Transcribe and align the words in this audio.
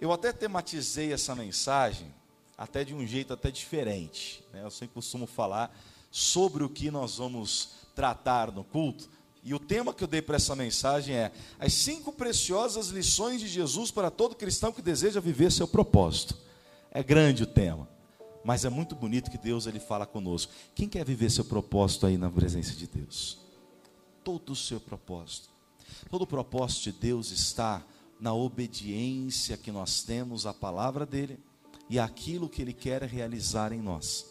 Eu 0.00 0.10
até 0.12 0.32
tematizei 0.32 1.12
essa 1.12 1.34
mensagem 1.34 2.06
até 2.56 2.82
de 2.82 2.94
um 2.94 3.06
jeito 3.06 3.34
até 3.34 3.50
diferente. 3.50 4.42
Né? 4.50 4.64
Eu 4.64 4.70
sempre 4.70 4.94
costumo 4.94 5.26
falar 5.26 5.76
sobre 6.10 6.64
o 6.64 6.70
que 6.70 6.90
nós 6.90 7.18
vamos 7.18 7.72
tratar 7.94 8.50
no 8.50 8.64
culto. 8.64 9.10
E 9.44 9.52
o 9.52 9.58
tema 9.58 9.92
que 9.92 10.02
eu 10.02 10.08
dei 10.08 10.22
para 10.22 10.36
essa 10.36 10.56
mensagem 10.56 11.14
é 11.14 11.30
as 11.58 11.74
cinco 11.74 12.12
preciosas 12.12 12.88
lições 12.88 13.42
de 13.42 13.48
Jesus 13.48 13.90
para 13.90 14.10
todo 14.10 14.34
cristão 14.34 14.72
que 14.72 14.80
deseja 14.80 15.20
viver 15.20 15.52
seu 15.52 15.68
propósito. 15.68 16.34
É 16.90 17.02
grande 17.02 17.42
o 17.42 17.46
tema, 17.46 17.86
mas 18.42 18.64
é 18.64 18.70
muito 18.70 18.94
bonito 18.94 19.30
que 19.30 19.38
Deus 19.38 19.66
ele 19.66 19.80
fala 19.80 20.06
conosco. 20.06 20.50
Quem 20.74 20.88
quer 20.88 21.04
viver 21.04 21.30
seu 21.30 21.44
propósito 21.44 22.06
aí 22.06 22.16
na 22.16 22.30
presença 22.30 22.74
de 22.74 22.86
Deus? 22.86 23.38
Todo 24.24 24.52
o 24.52 24.56
seu 24.56 24.80
propósito. 24.80 25.50
Todo 26.08 26.22
o 26.22 26.26
propósito 26.26 26.84
de 26.84 26.92
Deus 26.92 27.30
está 27.30 27.82
na 28.20 28.34
obediência 28.34 29.56
que 29.56 29.72
nós 29.72 30.02
temos 30.02 30.46
à 30.46 30.52
palavra 30.52 31.06
dele 31.06 31.38
e 31.88 31.98
aquilo 31.98 32.48
que 32.48 32.60
Ele 32.60 32.72
quer 32.72 33.02
realizar 33.02 33.72
em 33.72 33.80
nós. 33.80 34.26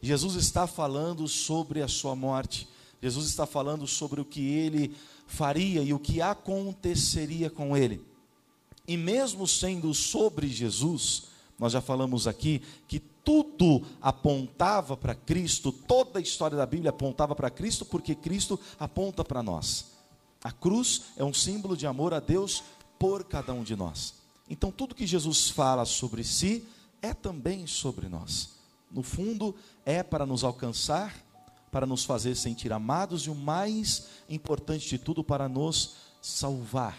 Jesus 0.00 0.34
está 0.34 0.66
falando 0.66 1.26
sobre 1.26 1.82
a 1.82 1.88
sua 1.88 2.14
morte, 2.14 2.68
Jesus 3.00 3.26
está 3.26 3.46
falando 3.46 3.86
sobre 3.86 4.20
o 4.20 4.24
que 4.24 4.46
Ele 4.46 4.94
faria 5.26 5.82
e 5.82 5.94
o 5.94 5.98
que 5.98 6.20
aconteceria 6.20 7.48
com 7.48 7.76
Ele. 7.76 8.04
E 8.86 8.96
mesmo 8.96 9.48
sendo 9.48 9.94
sobre 9.94 10.46
Jesus, 10.46 11.24
nós 11.58 11.72
já 11.72 11.80
falamos 11.80 12.26
aqui 12.26 12.60
que 12.86 13.00
tudo 13.00 13.82
apontava 14.02 14.96
para 14.96 15.14
Cristo, 15.14 15.72
toda 15.72 16.18
a 16.18 16.22
história 16.22 16.56
da 16.56 16.66
Bíblia 16.66 16.90
apontava 16.90 17.34
para 17.34 17.48
Cristo, 17.48 17.86
porque 17.86 18.14
Cristo 18.14 18.60
aponta 18.78 19.24
para 19.24 19.42
nós. 19.42 19.94
A 20.42 20.52
cruz 20.52 21.04
é 21.16 21.24
um 21.24 21.32
símbolo 21.32 21.74
de 21.74 21.86
amor 21.86 22.12
a 22.12 22.20
Deus 22.20 22.62
por 22.98 23.24
cada 23.24 23.52
um 23.52 23.62
de 23.62 23.76
nós. 23.76 24.14
Então, 24.48 24.70
tudo 24.70 24.94
que 24.94 25.06
Jesus 25.06 25.48
fala 25.48 25.84
sobre 25.84 26.22
si 26.22 26.66
é 27.00 27.14
também 27.14 27.66
sobre 27.66 28.08
nós. 28.08 28.50
No 28.90 29.02
fundo, 29.02 29.54
é 29.84 30.02
para 30.02 30.26
nos 30.26 30.44
alcançar, 30.44 31.14
para 31.70 31.86
nos 31.86 32.04
fazer 32.04 32.36
sentir 32.36 32.72
amados 32.72 33.22
e 33.22 33.30
o 33.30 33.34
mais 33.34 34.06
importante 34.28 34.88
de 34.88 34.98
tudo, 34.98 35.24
para 35.24 35.48
nos 35.48 35.96
salvar. 36.22 36.96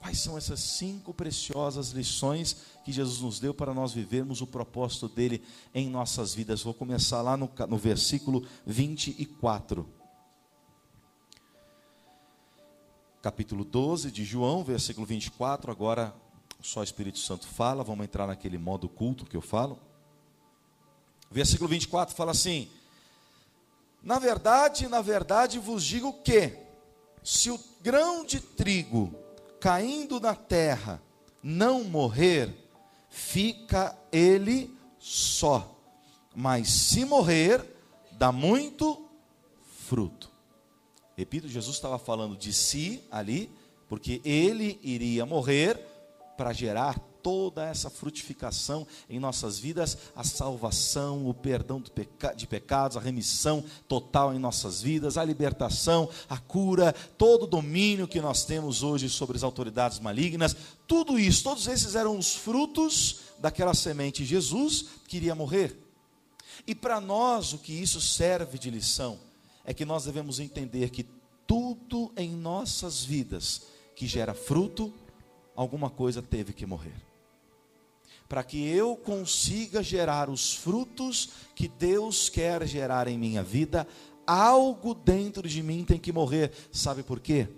Quais 0.00 0.18
são 0.18 0.36
essas 0.36 0.60
cinco 0.60 1.14
preciosas 1.14 1.90
lições 1.90 2.56
que 2.84 2.92
Jesus 2.92 3.20
nos 3.20 3.40
deu 3.40 3.54
para 3.54 3.72
nós 3.72 3.92
vivermos 3.92 4.42
o 4.42 4.46
propósito 4.46 5.08
dele 5.08 5.42
em 5.74 5.88
nossas 5.88 6.34
vidas? 6.34 6.62
Vou 6.62 6.74
começar 6.74 7.22
lá 7.22 7.36
no, 7.36 7.50
no 7.68 7.78
versículo 7.78 8.46
24. 8.66 9.88
Capítulo 13.24 13.64
12 13.64 14.10
de 14.10 14.22
João, 14.22 14.62
versículo 14.62 15.06
24. 15.06 15.72
Agora 15.72 16.14
só 16.60 16.80
o 16.80 16.84
Espírito 16.84 17.18
Santo 17.18 17.46
fala, 17.46 17.82
vamos 17.82 18.04
entrar 18.04 18.26
naquele 18.26 18.58
modo 18.58 18.86
culto 18.86 19.24
que 19.24 19.34
eu 19.34 19.40
falo. 19.40 19.78
Versículo 21.30 21.66
24 21.70 22.14
fala 22.14 22.32
assim: 22.32 22.68
Na 24.02 24.18
verdade, 24.18 24.88
na 24.88 25.00
verdade 25.00 25.58
vos 25.58 25.82
digo 25.82 26.12
que, 26.22 26.52
se 27.22 27.50
o 27.50 27.58
grão 27.80 28.26
de 28.26 28.40
trigo 28.40 29.14
caindo 29.58 30.20
na 30.20 30.34
terra 30.34 31.00
não 31.42 31.82
morrer, 31.82 32.54
fica 33.08 33.96
ele 34.12 34.70
só, 34.98 35.74
mas 36.36 36.68
se 36.68 37.06
morrer, 37.06 37.64
dá 38.12 38.30
muito 38.30 39.08
fruto. 39.86 40.33
Repito, 41.16 41.48
Jesus 41.48 41.76
estava 41.76 41.98
falando 41.98 42.36
de 42.36 42.52
si 42.52 43.02
ali, 43.10 43.50
porque 43.88 44.20
ele 44.24 44.78
iria 44.82 45.24
morrer 45.24 45.78
para 46.36 46.52
gerar 46.52 46.98
toda 47.22 47.64
essa 47.64 47.88
frutificação 47.88 48.86
em 49.08 49.18
nossas 49.18 49.58
vidas, 49.58 49.96
a 50.14 50.22
salvação, 50.22 51.26
o 51.26 51.32
perdão 51.32 51.82
de 52.36 52.46
pecados, 52.46 52.96
a 52.98 53.00
remissão 53.00 53.64
total 53.88 54.34
em 54.34 54.38
nossas 54.38 54.82
vidas, 54.82 55.16
a 55.16 55.24
libertação, 55.24 56.10
a 56.28 56.36
cura, 56.36 56.92
todo 57.16 57.44
o 57.44 57.46
domínio 57.46 58.06
que 58.06 58.20
nós 58.20 58.44
temos 58.44 58.82
hoje 58.82 59.08
sobre 59.08 59.38
as 59.38 59.42
autoridades 59.42 60.00
malignas, 60.00 60.54
tudo 60.86 61.18
isso, 61.18 61.44
todos 61.44 61.66
esses 61.66 61.94
eram 61.94 62.18
os 62.18 62.34
frutos 62.34 63.20
daquela 63.38 63.72
semente. 63.72 64.24
Jesus 64.24 64.86
queria 65.08 65.34
morrer. 65.34 65.80
E 66.66 66.74
para 66.74 67.00
nós, 67.00 67.54
o 67.54 67.58
que 67.58 67.72
isso 67.72 68.00
serve 68.02 68.58
de 68.58 68.70
lição 68.70 69.18
é 69.64 69.72
que 69.72 69.84
nós 69.84 70.04
devemos 70.04 70.38
entender 70.38 70.90
que 70.90 71.06
tudo 71.46 72.12
em 72.16 72.30
nossas 72.30 73.04
vidas 73.04 73.62
que 73.94 74.06
gera 74.06 74.34
fruto, 74.34 74.92
alguma 75.54 75.88
coisa 75.88 76.20
teve 76.20 76.52
que 76.52 76.66
morrer. 76.66 76.94
Para 78.28 78.42
que 78.42 78.66
eu 78.66 78.96
consiga 78.96 79.82
gerar 79.82 80.28
os 80.28 80.54
frutos 80.54 81.30
que 81.54 81.68
Deus 81.68 82.28
quer 82.28 82.66
gerar 82.66 83.06
em 83.06 83.18
minha 83.18 83.42
vida, 83.42 83.86
algo 84.26 84.94
dentro 84.94 85.48
de 85.48 85.62
mim 85.62 85.84
tem 85.84 85.98
que 85.98 86.12
morrer. 86.12 86.50
Sabe 86.72 87.02
por 87.02 87.20
quê? 87.20 87.48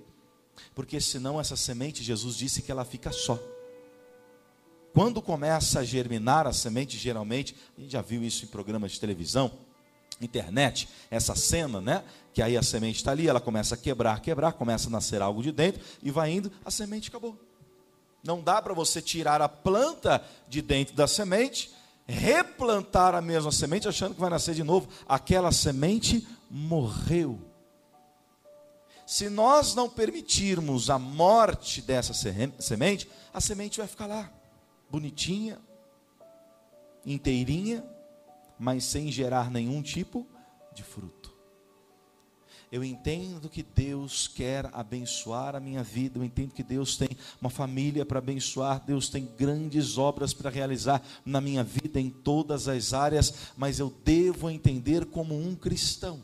Porque 0.75 1.01
senão 1.01 1.41
essa 1.41 1.57
semente, 1.57 2.03
Jesus 2.03 2.37
disse 2.37 2.63
que 2.63 2.71
ela 2.71 2.85
fica 2.85 3.13
só. 3.13 3.39
Quando 4.93 5.21
começa 5.21 5.81
a 5.81 5.85
germinar 5.85 6.47
a 6.47 6.53
semente, 6.53 6.97
geralmente, 6.97 7.55
a 7.77 7.81
gente 7.81 7.93
já 7.93 8.03
viu 8.03 8.23
isso 8.25 8.45
em 8.45 8.49
programas 8.49 8.93
de 8.93 9.01
televisão, 9.01 9.53
internet, 10.21 10.89
essa 11.11 11.35
cena, 11.35 11.81
né? 11.81 12.05
Que 12.33 12.43
aí 12.43 12.57
a 12.57 12.63
semente 12.63 12.97
está 12.97 13.13
ali, 13.13 13.29
ela 13.29 13.41
começa 13.41 13.75
a 13.75 13.79
quebrar, 13.79 14.21
quebrar, 14.21 14.53
começa 14.53 14.89
a 14.89 14.91
nascer 14.91 15.23
algo 15.23 15.43
de 15.43 15.53
dentro 15.53 15.83
e 16.03 16.11
vai 16.11 16.33
indo, 16.33 16.51
a 16.65 16.71
semente 16.71 17.09
acabou. 17.09 17.39
Não 18.23 18.43
dá 18.43 18.61
para 18.61 18.75
você 18.75 19.01
tirar 19.01 19.41
a 19.41 19.49
planta 19.49 20.23
de 20.49 20.61
dentro 20.61 20.95
da 20.95 21.07
semente, 21.07 21.71
replantar 22.07 23.15
a 23.15 23.21
mesma 23.21 23.53
semente 23.53 23.89
achando 23.89 24.15
que 24.15 24.21
vai 24.21 24.31
nascer 24.31 24.55
de 24.55 24.65
novo. 24.65 24.89
Aquela 25.09 25.53
semente 25.53 26.27
morreu. 26.51 27.41
Se 29.07 29.31
nós 29.31 29.75
não 29.75 29.89
permitirmos 29.89 30.91
a 30.91 30.99
morte 30.99 31.81
dessa 31.81 32.13
semente, 32.13 33.09
a 33.33 33.41
semente 33.41 33.79
vai 33.79 33.87
ficar 33.87 34.07
lá, 34.07 34.29
bonitinha, 34.91 35.59
inteirinha, 37.05 37.85
mas 38.59 38.85
sem 38.85 39.11
gerar 39.11 39.51
nenhum 39.51 39.83
tipo 39.83 40.27
de 40.75 40.83
fruto. 40.83 41.35
Eu 42.71 42.83
entendo 42.83 43.49
que 43.49 43.63
Deus 43.63 44.27
quer 44.27 44.69
abençoar 44.73 45.55
a 45.55 45.61
minha 45.61 45.83
vida, 45.83 46.19
eu 46.19 46.25
entendo 46.25 46.53
que 46.53 46.65
Deus 46.65 46.97
tem 46.97 47.09
uma 47.41 47.49
família 47.49 48.05
para 48.05 48.19
abençoar, 48.19 48.83
Deus 48.85 49.09
tem 49.09 49.29
grandes 49.39 49.97
obras 49.97 50.35
para 50.35 50.51
realizar 50.51 51.01
na 51.25 51.41
minha 51.41 51.63
vida 51.63 52.01
em 52.01 52.11
todas 52.11 52.67
as 52.67 52.93
áreas, 52.93 53.53
mas 53.57 53.79
eu 53.79 53.95
devo 54.05 54.51
entender 54.51 55.07
como 55.07 55.39
um 55.39 55.55
cristão 55.55 56.21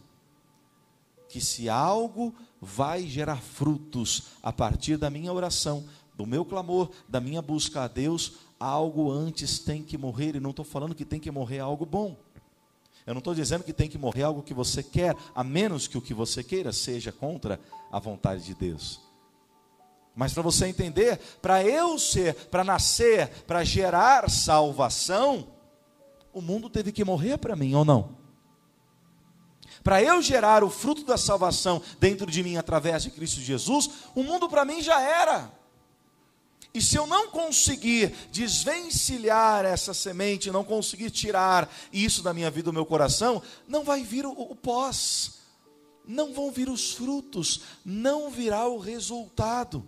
que 1.32 1.40
se 1.40 1.66
algo 1.66 2.34
vai 2.60 3.06
gerar 3.06 3.40
frutos 3.40 4.24
a 4.42 4.52
partir 4.52 4.98
da 4.98 5.08
minha 5.08 5.32
oração, 5.32 5.88
do 6.14 6.26
meu 6.26 6.44
clamor, 6.44 6.90
da 7.08 7.22
minha 7.22 7.40
busca 7.40 7.84
a 7.84 7.88
Deus, 7.88 8.34
algo 8.62 9.10
antes 9.10 9.58
tem 9.58 9.82
que 9.82 9.98
morrer, 9.98 10.36
e 10.36 10.40
não 10.40 10.50
estou 10.50 10.64
falando 10.64 10.94
que 10.94 11.04
tem 11.04 11.18
que 11.18 11.30
morrer 11.30 11.58
algo 11.58 11.84
bom. 11.84 12.16
Eu 13.04 13.14
não 13.14 13.18
estou 13.18 13.34
dizendo 13.34 13.64
que 13.64 13.72
tem 13.72 13.88
que 13.88 13.98
morrer 13.98 14.22
algo 14.22 14.42
que 14.42 14.54
você 14.54 14.82
quer, 14.82 15.16
a 15.34 15.42
menos 15.42 15.88
que 15.88 15.98
o 15.98 16.02
que 16.02 16.14
você 16.14 16.44
queira 16.44 16.72
seja 16.72 17.10
contra 17.10 17.58
a 17.90 17.98
vontade 17.98 18.44
de 18.44 18.54
Deus. 18.54 19.00
Mas 20.14 20.32
para 20.32 20.42
você 20.42 20.66
entender, 20.66 21.18
para 21.40 21.64
eu 21.64 21.98
ser, 21.98 22.34
para 22.48 22.62
nascer, 22.62 23.28
para 23.44 23.64
gerar 23.64 24.30
salvação, 24.30 25.48
o 26.32 26.40
mundo 26.40 26.70
teve 26.70 26.92
que 26.92 27.04
morrer 27.04 27.38
para 27.38 27.56
mim 27.56 27.74
ou 27.74 27.84
não? 27.84 28.16
Para 29.82 30.00
eu 30.00 30.22
gerar 30.22 30.62
o 30.62 30.70
fruto 30.70 31.04
da 31.04 31.16
salvação 31.16 31.82
dentro 31.98 32.30
de 32.30 32.42
mim 32.42 32.56
através 32.56 33.02
de 33.02 33.10
Cristo 33.10 33.40
Jesus, 33.40 33.90
o 34.14 34.22
mundo 34.22 34.48
para 34.48 34.64
mim 34.64 34.80
já 34.80 35.00
era. 35.00 35.61
E 36.74 36.80
se 36.80 36.96
eu 36.96 37.06
não 37.06 37.28
conseguir 37.28 38.14
desvencilhar 38.30 39.64
essa 39.64 39.92
semente, 39.92 40.50
não 40.50 40.64
conseguir 40.64 41.10
tirar 41.10 41.70
isso 41.92 42.22
da 42.22 42.32
minha 42.32 42.50
vida, 42.50 42.66
do 42.66 42.72
meu 42.72 42.86
coração, 42.86 43.42
não 43.68 43.84
vai 43.84 44.02
vir 44.02 44.24
o, 44.24 44.30
o 44.30 44.56
pós, 44.56 45.40
não 46.06 46.32
vão 46.32 46.50
vir 46.50 46.70
os 46.70 46.92
frutos, 46.92 47.60
não 47.84 48.30
virá 48.30 48.66
o 48.66 48.78
resultado. 48.78 49.86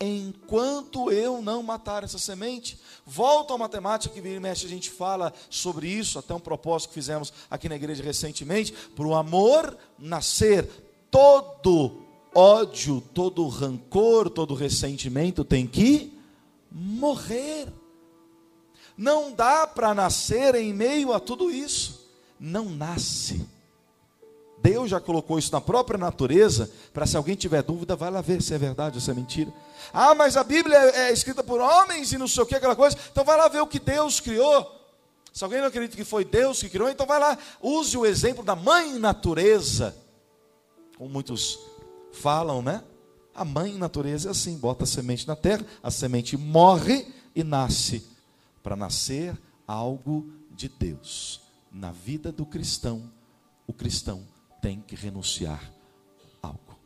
Enquanto 0.00 1.12
eu 1.12 1.42
não 1.42 1.62
matar 1.62 2.02
essa 2.02 2.18
semente, 2.18 2.80
volta 3.04 3.54
à 3.54 3.58
matemática 3.58 4.12
que 4.12 4.20
vira 4.20 4.36
e 4.36 4.40
mexe, 4.40 4.64
a 4.64 4.70
gente 4.70 4.90
fala 4.90 5.34
sobre 5.50 5.86
isso, 5.86 6.18
até 6.18 6.34
um 6.34 6.40
propósito 6.40 6.88
que 6.88 6.94
fizemos 6.94 7.32
aqui 7.50 7.68
na 7.68 7.76
igreja 7.76 8.02
recentemente, 8.02 8.72
para 8.72 9.06
o 9.06 9.14
amor 9.14 9.76
nascer, 9.98 10.66
todo 11.10 12.02
ódio, 12.34 13.02
todo 13.12 13.46
rancor, 13.48 14.30
todo 14.30 14.54
ressentimento 14.54 15.44
tem 15.44 15.66
que 15.66 16.21
morrer. 16.72 17.68
Não 18.96 19.32
dá 19.32 19.66
para 19.66 19.94
nascer 19.94 20.54
em 20.54 20.72
meio 20.72 21.12
a 21.12 21.20
tudo 21.20 21.50
isso. 21.50 22.08
Não 22.38 22.64
nasce. 22.66 23.46
Deus 24.58 24.90
já 24.90 25.00
colocou 25.00 25.38
isso 25.38 25.50
na 25.52 25.60
própria 25.60 25.98
natureza, 25.98 26.70
para 26.92 27.04
se 27.04 27.16
alguém 27.16 27.34
tiver 27.34 27.62
dúvida, 27.62 27.96
vai 27.96 28.10
lá 28.10 28.20
ver 28.20 28.40
se 28.40 28.54
é 28.54 28.58
verdade 28.58 28.96
ou 28.96 29.00
se 29.00 29.10
é 29.10 29.14
mentira. 29.14 29.52
Ah, 29.92 30.14
mas 30.14 30.36
a 30.36 30.44
Bíblia 30.44 30.76
é, 30.76 31.08
é 31.08 31.12
escrita 31.12 31.42
por 31.42 31.60
homens 31.60 32.12
e 32.12 32.18
não 32.18 32.28
sei 32.28 32.44
o 32.44 32.46
que, 32.46 32.54
aquela 32.54 32.76
coisa. 32.76 32.96
Então 33.10 33.24
vai 33.24 33.36
lá 33.36 33.48
ver 33.48 33.60
o 33.60 33.66
que 33.66 33.80
Deus 33.80 34.20
criou. 34.20 34.80
Se 35.32 35.42
alguém 35.42 35.60
não 35.60 35.66
acredita 35.66 35.96
que 35.96 36.04
foi 36.04 36.24
Deus 36.24 36.60
que 36.60 36.68
criou, 36.68 36.88
então 36.88 37.06
vai 37.06 37.18
lá, 37.18 37.36
use 37.60 37.96
o 37.96 38.06
exemplo 38.06 38.44
da 38.44 38.54
mãe 38.54 38.92
natureza. 38.98 39.96
Como 40.96 41.10
muitos 41.10 41.58
falam, 42.12 42.62
né? 42.62 42.84
A 43.34 43.44
mãe 43.44 43.74
natureza 43.74 44.28
é 44.28 44.30
assim: 44.30 44.56
bota 44.56 44.84
a 44.84 44.86
semente 44.86 45.26
na 45.26 45.36
terra, 45.36 45.64
a 45.82 45.90
semente 45.90 46.36
morre 46.36 47.06
e 47.34 47.42
nasce. 47.42 48.04
Para 48.62 48.76
nascer 48.76 49.36
algo 49.66 50.30
de 50.50 50.68
Deus. 50.68 51.40
Na 51.72 51.90
vida 51.90 52.30
do 52.30 52.44
cristão, 52.44 53.10
o 53.66 53.72
cristão 53.72 54.22
tem 54.60 54.80
que 54.80 54.94
renunciar 54.94 55.72
algo. 56.42 56.78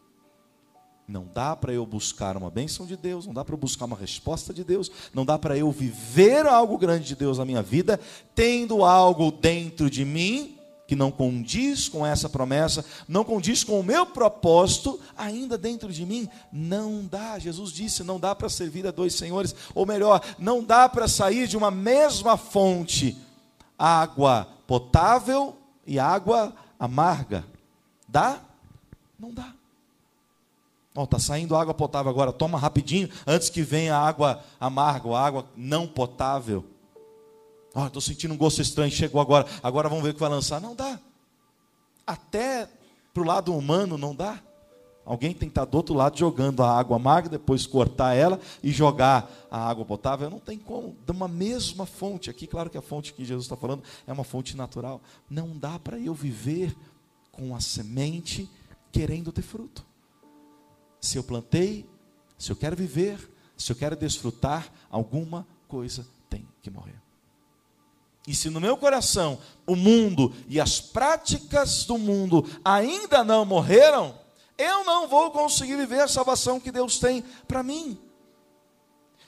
Não 1.06 1.28
dá 1.32 1.54
para 1.54 1.72
eu 1.72 1.84
buscar 1.84 2.36
uma 2.36 2.50
bênção 2.50 2.86
de 2.86 2.96
Deus, 2.96 3.26
não 3.26 3.34
dá 3.34 3.44
para 3.44 3.54
eu 3.54 3.58
buscar 3.58 3.84
uma 3.84 3.96
resposta 3.96 4.54
de 4.54 4.64
Deus, 4.64 4.90
não 5.12 5.24
dá 5.24 5.38
para 5.38 5.58
eu 5.58 5.70
viver 5.70 6.46
algo 6.46 6.78
grande 6.78 7.06
de 7.06 7.16
Deus 7.16 7.38
na 7.38 7.44
minha 7.44 7.62
vida, 7.62 8.00
tendo 8.34 8.84
algo 8.84 9.30
dentro 9.30 9.90
de 9.90 10.04
mim 10.04 10.55
que 10.86 10.96
não 10.96 11.10
condiz 11.10 11.88
com 11.88 12.06
essa 12.06 12.28
promessa, 12.28 12.84
não 13.08 13.24
condiz 13.24 13.64
com 13.64 13.80
o 13.80 13.84
meu 13.84 14.06
propósito, 14.06 15.00
ainda 15.16 15.58
dentro 15.58 15.92
de 15.92 16.06
mim, 16.06 16.28
não 16.52 17.04
dá. 17.04 17.38
Jesus 17.38 17.72
disse: 17.72 18.04
não 18.04 18.20
dá 18.20 18.34
para 18.34 18.48
servir 18.48 18.86
a 18.86 18.90
dois 18.90 19.14
senhores, 19.14 19.54
ou 19.74 19.84
melhor, 19.84 20.20
não 20.38 20.62
dá 20.62 20.88
para 20.88 21.08
sair 21.08 21.48
de 21.48 21.56
uma 21.56 21.70
mesma 21.70 22.36
fonte 22.36 23.16
água 23.78 24.48
potável 24.66 25.56
e 25.86 25.98
água 25.98 26.54
amarga. 26.78 27.44
Dá? 28.08 28.40
Não 29.18 29.32
dá. 29.32 29.52
Está 31.04 31.18
saindo 31.18 31.54
água 31.54 31.74
potável 31.74 32.10
agora, 32.10 32.32
toma 32.32 32.58
rapidinho, 32.58 33.10
antes 33.26 33.50
que 33.50 33.62
venha 33.62 33.94
a 33.94 34.08
água 34.08 34.42
amarga, 34.58 35.10
a 35.10 35.26
água 35.26 35.46
não 35.54 35.86
potável. 35.86 36.64
Ó, 37.76 37.88
estou 37.88 38.00
sentindo 38.00 38.32
um 38.32 38.38
gosto 38.38 38.62
estranho, 38.62 38.90
chegou 38.90 39.20
agora, 39.20 39.46
agora 39.62 39.86
vamos 39.86 40.02
ver 40.02 40.10
o 40.10 40.14
que 40.14 40.20
vai 40.20 40.30
lançar. 40.30 40.58
Não 40.62 40.74
dá. 40.74 40.98
Até 42.06 42.66
para 43.12 43.22
o 43.22 43.26
lado 43.26 43.54
humano 43.54 43.98
não 43.98 44.14
dá. 44.14 44.42
Alguém 45.04 45.34
tem 45.34 45.46
que 45.46 45.52
estar 45.52 45.66
do 45.66 45.76
outro 45.76 45.94
lado 45.94 46.16
jogando 46.16 46.62
a 46.62 46.74
água 46.74 46.96
amarga, 46.96 47.28
depois 47.28 47.66
cortar 47.66 48.14
ela 48.14 48.40
e 48.62 48.72
jogar 48.72 49.30
a 49.50 49.68
água 49.68 49.84
potável. 49.84 50.30
Não 50.30 50.40
tem 50.40 50.58
como. 50.58 50.96
De 51.04 51.12
uma 51.12 51.28
mesma 51.28 51.84
fonte. 51.84 52.30
Aqui, 52.30 52.46
claro 52.46 52.70
que 52.70 52.78
a 52.78 52.82
fonte 52.82 53.12
que 53.12 53.26
Jesus 53.26 53.44
está 53.44 53.58
falando 53.58 53.82
é 54.06 54.12
uma 54.12 54.24
fonte 54.24 54.56
natural. 54.56 55.02
Não 55.28 55.54
dá 55.54 55.78
para 55.78 55.98
eu 55.98 56.14
viver 56.14 56.74
com 57.30 57.54
a 57.54 57.60
semente 57.60 58.48
querendo 58.90 59.30
ter 59.30 59.42
fruto. 59.42 59.84
Se 60.98 61.18
eu 61.18 61.22
plantei, 61.22 61.86
se 62.38 62.50
eu 62.50 62.56
quero 62.56 62.74
viver, 62.74 63.30
se 63.54 63.70
eu 63.70 63.76
quero 63.76 63.94
desfrutar, 63.94 64.72
alguma 64.90 65.46
coisa 65.68 66.06
tem 66.30 66.48
que 66.62 66.70
morrer. 66.70 67.05
E 68.26 68.34
se 68.34 68.50
no 68.50 68.60
meu 68.60 68.76
coração 68.76 69.38
o 69.66 69.76
mundo 69.76 70.34
e 70.48 70.60
as 70.60 70.80
práticas 70.80 71.84
do 71.84 71.96
mundo 71.96 72.44
ainda 72.64 73.22
não 73.22 73.44
morreram, 73.44 74.18
eu 74.58 74.84
não 74.84 75.06
vou 75.06 75.30
conseguir 75.30 75.76
viver 75.76 76.00
a 76.00 76.08
salvação 76.08 76.58
que 76.58 76.72
Deus 76.72 76.98
tem 76.98 77.22
para 77.46 77.62
mim. 77.62 77.98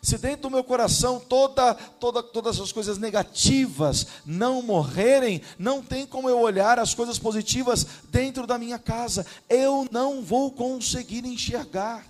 Se 0.00 0.16
dentro 0.16 0.42
do 0.42 0.50
meu 0.50 0.64
coração 0.64 1.20
toda, 1.20 1.74
toda, 1.74 2.22
todas 2.22 2.60
as 2.60 2.70
coisas 2.70 2.98
negativas 2.98 4.06
não 4.24 4.62
morrerem, 4.62 5.42
não 5.58 5.82
tem 5.82 6.06
como 6.06 6.28
eu 6.28 6.40
olhar 6.40 6.78
as 6.78 6.94
coisas 6.94 7.18
positivas 7.18 7.84
dentro 8.08 8.46
da 8.46 8.58
minha 8.58 8.78
casa. 8.78 9.26
Eu 9.48 9.86
não 9.90 10.22
vou 10.22 10.52
conseguir 10.52 11.24
enxergar. 11.26 12.06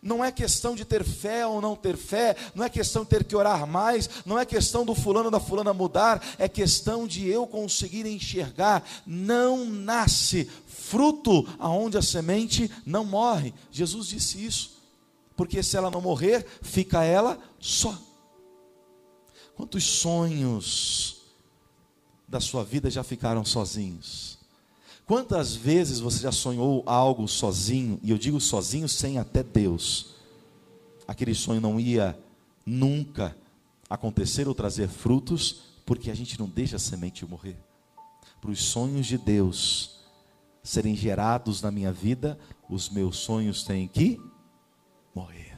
Não 0.00 0.24
é 0.24 0.30
questão 0.30 0.74
de 0.74 0.84
ter 0.84 1.04
fé 1.04 1.46
ou 1.46 1.60
não 1.60 1.74
ter 1.74 1.96
fé, 1.96 2.36
não 2.54 2.64
é 2.64 2.68
questão 2.68 3.02
de 3.02 3.10
ter 3.10 3.24
que 3.24 3.34
orar 3.34 3.66
mais, 3.66 4.08
não 4.24 4.38
é 4.38 4.44
questão 4.44 4.84
do 4.84 4.94
fulano 4.94 5.30
da 5.30 5.40
fulana 5.40 5.74
mudar, 5.74 6.22
é 6.38 6.48
questão 6.48 7.06
de 7.06 7.28
eu 7.28 7.46
conseguir 7.46 8.06
enxergar. 8.06 8.88
Não 9.04 9.64
nasce 9.64 10.48
fruto 10.66 11.46
aonde 11.58 11.98
a 11.98 12.02
semente 12.02 12.70
não 12.86 13.04
morre. 13.04 13.52
Jesus 13.70 14.08
disse 14.08 14.44
isso 14.44 14.78
porque 15.38 15.62
se 15.62 15.76
ela 15.76 15.88
não 15.88 16.00
morrer, 16.00 16.44
fica 16.60 17.04
ela 17.04 17.38
só. 17.60 17.96
Quantos 19.54 19.84
sonhos 19.84 21.22
da 22.26 22.40
sua 22.40 22.64
vida 22.64 22.90
já 22.90 23.04
ficaram 23.04 23.44
sozinhos? 23.44 24.37
Quantas 25.08 25.56
vezes 25.56 26.00
você 26.00 26.20
já 26.20 26.30
sonhou 26.30 26.82
algo 26.84 27.26
sozinho, 27.26 27.98
e 28.02 28.10
eu 28.10 28.18
digo 28.18 28.38
sozinho 28.38 28.86
sem 28.86 29.18
até 29.18 29.42
Deus? 29.42 30.16
Aquele 31.06 31.34
sonho 31.34 31.62
não 31.62 31.80
ia 31.80 32.14
nunca 32.66 33.34
acontecer 33.88 34.46
ou 34.46 34.54
trazer 34.54 34.86
frutos, 34.86 35.62
porque 35.86 36.10
a 36.10 36.14
gente 36.14 36.38
não 36.38 36.46
deixa 36.46 36.76
a 36.76 36.78
semente 36.78 37.24
morrer. 37.24 37.56
Para 38.38 38.50
os 38.50 38.62
sonhos 38.62 39.06
de 39.06 39.16
Deus 39.16 40.00
serem 40.62 40.94
gerados 40.94 41.62
na 41.62 41.70
minha 41.70 41.90
vida, 41.90 42.38
os 42.68 42.90
meus 42.90 43.16
sonhos 43.16 43.64
têm 43.64 43.88
que 43.88 44.20
morrer. 45.14 45.56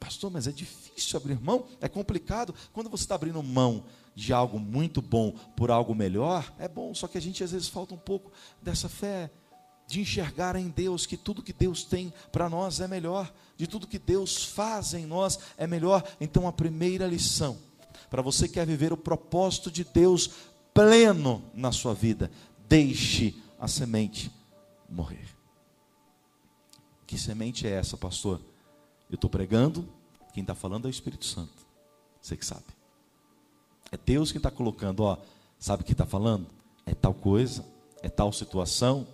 Pastor, 0.00 0.30
mas 0.30 0.46
é 0.46 0.52
difícil 0.52 1.18
abrir 1.18 1.38
mão, 1.38 1.66
é 1.82 1.88
complicado. 1.88 2.54
Quando 2.72 2.88
você 2.88 3.04
está 3.04 3.14
abrindo 3.14 3.42
mão 3.42 3.84
de 4.20 4.34
algo 4.34 4.58
muito 4.58 5.00
bom 5.00 5.32
por 5.56 5.70
algo 5.70 5.94
melhor, 5.94 6.52
é 6.58 6.68
bom, 6.68 6.94
só 6.94 7.08
que 7.08 7.16
a 7.16 7.20
gente 7.20 7.42
às 7.42 7.52
vezes 7.52 7.68
falta 7.68 7.94
um 7.94 7.98
pouco 7.98 8.30
dessa 8.60 8.86
fé, 8.86 9.30
de 9.86 10.00
enxergar 10.00 10.56
em 10.56 10.68
Deus 10.68 11.06
que 11.06 11.16
tudo 11.16 11.42
que 11.42 11.54
Deus 11.54 11.84
tem 11.84 12.12
para 12.30 12.48
nós 12.48 12.80
é 12.80 12.86
melhor, 12.86 13.32
de 13.56 13.66
tudo 13.66 13.86
que 13.86 13.98
Deus 13.98 14.44
faz 14.44 14.92
em 14.92 15.06
nós 15.06 15.38
é 15.56 15.66
melhor. 15.66 16.04
Então, 16.20 16.46
a 16.46 16.52
primeira 16.52 17.06
lição, 17.06 17.56
para 18.10 18.20
você 18.20 18.46
que 18.46 18.54
quer 18.54 18.66
viver 18.66 18.92
o 18.92 18.96
propósito 18.96 19.70
de 19.70 19.84
Deus 19.84 20.30
pleno 20.74 21.42
na 21.54 21.72
sua 21.72 21.94
vida, 21.94 22.30
deixe 22.68 23.34
a 23.58 23.66
semente 23.66 24.30
morrer. 24.88 25.28
Que 27.06 27.18
semente 27.18 27.66
é 27.66 27.70
essa, 27.70 27.96
pastor? 27.96 28.40
Eu 29.08 29.14
estou 29.14 29.30
pregando, 29.30 29.88
quem 30.32 30.42
está 30.42 30.54
falando 30.54 30.84
é 30.84 30.88
o 30.88 30.90
Espírito 30.90 31.24
Santo. 31.24 31.66
Você 32.20 32.36
que 32.36 32.44
sabe. 32.46 32.79
É 33.92 33.96
Deus 33.96 34.30
quem 34.30 34.38
está 34.38 34.50
colocando, 34.50 35.00
ó, 35.00 35.18
sabe 35.58 35.82
o 35.82 35.86
que 35.86 35.92
está 35.92 36.06
falando? 36.06 36.46
É 36.86 36.94
tal 36.94 37.12
coisa, 37.12 37.64
é 38.02 38.08
tal 38.08 38.32
situação, 38.32 39.06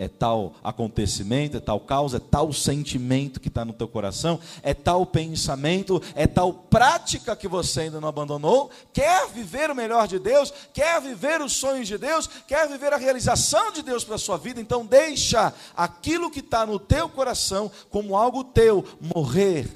é 0.00 0.08
tal 0.08 0.54
acontecimento, 0.64 1.58
é 1.58 1.60
tal 1.60 1.78
causa, 1.78 2.16
é 2.16 2.20
tal 2.20 2.52
sentimento 2.54 3.38
que 3.38 3.48
está 3.48 3.66
no 3.66 3.74
teu 3.74 3.86
coração, 3.86 4.40
é 4.62 4.72
tal 4.72 5.04
pensamento, 5.04 6.00
é 6.14 6.26
tal 6.26 6.54
prática 6.54 7.36
que 7.36 7.46
você 7.46 7.82
ainda 7.82 8.00
não 8.00 8.08
abandonou. 8.08 8.70
Quer 8.94 9.28
viver 9.28 9.70
o 9.70 9.74
melhor 9.74 10.08
de 10.08 10.18
Deus, 10.18 10.54
quer 10.72 11.02
viver 11.02 11.42
os 11.42 11.52
sonhos 11.52 11.86
de 11.86 11.98
Deus, 11.98 12.26
quer 12.48 12.66
viver 12.66 12.94
a 12.94 12.96
realização 12.96 13.70
de 13.72 13.82
Deus 13.82 14.02
para 14.02 14.14
a 14.14 14.18
sua 14.18 14.38
vida, 14.38 14.58
então 14.58 14.86
deixa 14.86 15.52
aquilo 15.76 16.30
que 16.30 16.40
está 16.40 16.64
no 16.64 16.78
teu 16.78 17.06
coração 17.06 17.70
como 17.90 18.16
algo 18.16 18.42
teu 18.42 18.82
morrer, 18.98 19.68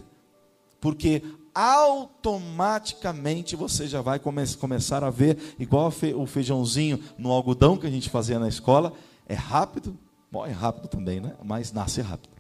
porque 0.81 1.23
automaticamente 1.55 3.55
você 3.55 3.87
já 3.87 4.01
vai 4.01 4.19
come 4.19 4.43
começar 4.57 5.05
a 5.05 5.11
ver, 5.11 5.55
igual 5.59 5.93
o 6.17 6.27
feijãozinho 6.27 6.99
no 7.17 7.31
algodão 7.31 7.77
que 7.77 7.87
a 7.87 7.91
gente 7.91 8.11
fazia 8.11 8.39
na 8.39 8.49
escola, 8.49 8.93
é 9.27 9.35
rápido, 9.35 9.97
Morre 10.35 10.51
rápido 10.51 10.89
também, 10.89 11.21
né? 11.21 11.37
Mas 11.45 11.73
nasce 11.73 12.01
rápido. 12.01 12.35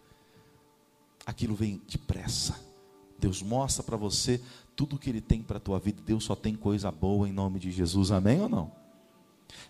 Aquilo 1.25 1.55
vem 1.55 1.81
depressa. 1.89 2.59
Deus 3.17 3.41
mostra 3.41 3.85
para 3.85 3.97
você 3.97 4.41
tudo 4.75 4.97
o 4.97 4.99
que 4.99 5.09
Ele 5.09 5.21
tem 5.21 5.41
para 5.41 5.59
a 5.59 5.61
tua 5.61 5.79
vida. 5.79 6.03
Deus 6.05 6.25
só 6.25 6.35
tem 6.35 6.57
coisa 6.57 6.91
boa 6.91 7.29
em 7.29 7.33
nome 7.33 7.61
de 7.61 7.71
Jesus. 7.71 8.11
Amém 8.11 8.41
ou 8.41 8.49
não? 8.49 8.73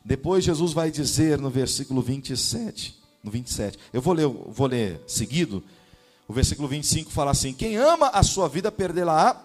Depois 0.02 0.42
Jesus 0.42 0.72
vai 0.72 0.90
dizer 0.90 1.38
no 1.38 1.50
versículo 1.50 2.00
27, 2.00 2.98
no 3.22 3.30
27. 3.30 3.78
Eu 3.92 4.00
vou 4.00 4.14
ler, 4.14 4.26
vou 4.26 4.68
ler 4.68 5.02
seguido. 5.06 5.62
O 6.26 6.33
versículo 6.33 6.69
25 6.69 7.11
fala 7.11 7.31
assim: 7.31 7.52
Quem 7.52 7.76
ama 7.76 8.09
a 8.09 8.23
sua 8.23 8.49
vida 8.49 8.73
perdê-la-á, 8.73 9.40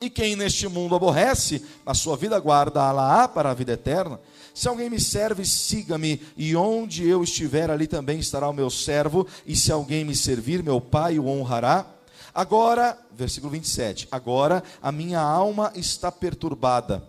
e 0.00 0.10
quem 0.10 0.36
neste 0.36 0.68
mundo 0.68 0.94
aborrece 0.94 1.64
a 1.84 1.94
sua 1.94 2.16
vida 2.16 2.36
guarda-la-á 2.38 3.26
para 3.28 3.50
a 3.50 3.54
vida 3.54 3.72
eterna. 3.72 4.20
Se 4.54 4.68
alguém 4.68 4.90
me 4.90 5.00
serve, 5.00 5.44
siga-me, 5.44 6.20
e 6.36 6.54
onde 6.54 7.06
eu 7.06 7.22
estiver, 7.22 7.70
ali 7.70 7.86
também 7.86 8.18
estará 8.18 8.48
o 8.48 8.52
meu 8.52 8.70
servo, 8.70 9.26
e 9.46 9.56
se 9.56 9.72
alguém 9.72 10.04
me 10.04 10.14
servir, 10.14 10.62
meu 10.62 10.80
Pai 10.80 11.18
o 11.18 11.26
honrará. 11.26 11.86
Agora, 12.34 12.98
versículo 13.12 13.52
27, 13.52 14.08
agora 14.10 14.62
a 14.82 14.92
minha 14.92 15.20
alma 15.20 15.72
está 15.74 16.12
perturbada. 16.12 17.02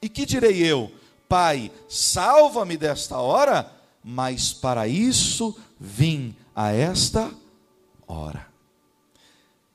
E 0.00 0.08
que 0.08 0.24
direi 0.24 0.64
eu? 0.64 0.90
Pai, 1.28 1.70
salva-me 1.88 2.76
desta 2.76 3.18
hora, 3.18 3.70
mas 4.02 4.52
para 4.54 4.88
isso 4.88 5.54
vim 5.78 6.34
a 6.54 6.72
esta 6.72 7.24
hora. 7.24 7.45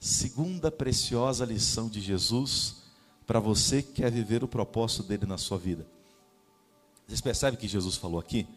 Segunda 0.04 0.72
preciosa 0.72 1.46
lição 1.46 1.88
de 1.88 2.02
Jesus 2.02 2.78
para 3.28 3.40
você 3.40 3.84
que 3.84 3.94
quer 4.02 4.12
viver 4.12 4.44
o 4.44 4.48
propósito 4.48 5.04
dele 5.04 5.28
na 5.28 5.38
sua 5.38 5.60
vida. 5.60 5.86
Vocês 7.08 7.22
percebem 7.22 7.60
que 7.60 7.68
Jesus 7.68 7.98
falou 7.98 8.20
aqui? 8.20 8.48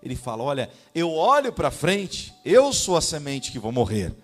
Ele 0.00 0.14
fala: 0.14 0.44
Olha, 0.44 0.70
eu 0.94 1.10
olho 1.10 1.52
para 1.52 1.72
frente, 1.72 2.32
eu 2.44 2.72
sou 2.72 2.96
a 2.96 3.00
semente 3.00 3.50
que 3.50 3.58
vou 3.58 3.72
morrer, 3.72 4.14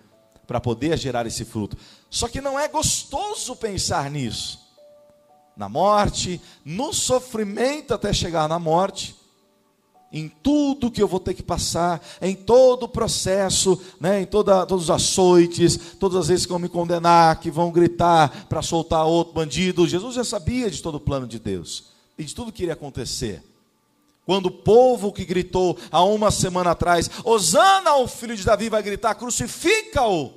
para 0.46 0.60
poder 0.60 0.96
gerar 0.96 1.26
esse 1.26 1.44
fruto. 1.44 1.76
Só 2.08 2.28
que 2.28 2.40
não 2.40 2.56
é 2.56 2.68
gostoso 2.68 3.56
pensar 3.56 4.08
nisso. 4.08 4.60
Na 5.56 5.68
morte, 5.68 6.40
no 6.64 6.92
sofrimento 6.92 7.92
até 7.92 8.12
chegar 8.12 8.48
na 8.48 8.60
morte, 8.60 9.16
em 10.12 10.28
tudo 10.28 10.90
que 10.90 11.02
eu 11.02 11.06
vou 11.06 11.20
ter 11.20 11.34
que 11.34 11.42
passar, 11.42 12.04
em 12.20 12.34
todo 12.34 12.84
o 12.84 12.88
processo, 12.88 13.80
né, 14.00 14.22
em 14.22 14.26
toda, 14.26 14.66
todos 14.66 14.84
os 14.84 14.90
açoites, 14.90 15.78
todas 15.98 16.18
as 16.18 16.28
vezes 16.28 16.46
que 16.46 16.52
vão 16.52 16.58
me 16.58 16.68
condenar, 16.68 17.38
que 17.38 17.50
vão 17.50 17.70
gritar 17.70 18.46
para 18.48 18.62
soltar 18.62 19.06
outro 19.06 19.34
bandido. 19.34 19.86
Jesus 19.86 20.14
já 20.14 20.24
sabia 20.24 20.70
de 20.70 20.82
todo 20.82 20.96
o 20.96 21.00
plano 21.00 21.26
de 21.26 21.38
Deus 21.38 21.84
e 22.18 22.24
de 22.24 22.34
tudo 22.34 22.50
que 22.52 22.64
iria 22.64 22.74
acontecer. 22.74 23.42
Quando 24.26 24.46
o 24.46 24.50
povo 24.50 25.12
que 25.12 25.24
gritou 25.24 25.78
há 25.90 26.04
uma 26.04 26.30
semana 26.30 26.72
atrás, 26.72 27.08
Osana, 27.24 27.96
o 27.96 28.06
filho 28.06 28.36
de 28.36 28.44
Davi, 28.44 28.68
vai 28.68 28.82
gritar, 28.82 29.14
crucifica-o. 29.14 30.32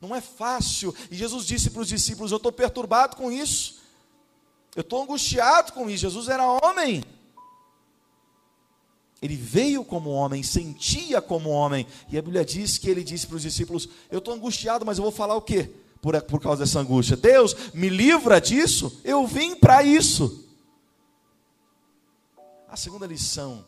Não 0.00 0.14
é 0.14 0.20
fácil. 0.20 0.94
E 1.10 1.16
Jesus 1.16 1.44
disse 1.44 1.70
para 1.70 1.82
os 1.82 1.88
discípulos: 1.88 2.30
Eu 2.30 2.36
estou 2.36 2.52
perturbado 2.52 3.16
com 3.16 3.32
isso. 3.32 3.78
Eu 4.76 4.82
estou 4.82 5.02
angustiado 5.02 5.72
com 5.72 5.90
isso. 5.90 6.02
Jesus 6.02 6.28
era 6.28 6.46
homem. 6.46 7.02
Ele 9.20 9.36
veio 9.36 9.84
como 9.84 10.10
homem, 10.10 10.42
sentia 10.42 11.20
como 11.20 11.50
homem. 11.50 11.86
E 12.08 12.16
a 12.16 12.22
Bíblia 12.22 12.44
diz 12.44 12.78
que 12.78 12.88
ele 12.88 13.02
disse 13.02 13.26
para 13.26 13.36
os 13.36 13.42
discípulos: 13.42 13.88
Eu 14.10 14.18
estou 14.18 14.34
angustiado, 14.34 14.86
mas 14.86 14.98
eu 14.98 15.02
vou 15.02 15.12
falar 15.12 15.34
o 15.34 15.42
quê? 15.42 15.70
Por, 16.00 16.20
por 16.22 16.40
causa 16.40 16.62
dessa 16.62 16.78
angústia. 16.78 17.16
Deus, 17.16 17.72
me 17.74 17.88
livra 17.88 18.40
disso. 18.40 19.00
Eu 19.04 19.26
vim 19.26 19.56
para 19.56 19.82
isso. 19.82 20.46
A 22.68 22.76
segunda 22.76 23.06
lição 23.06 23.64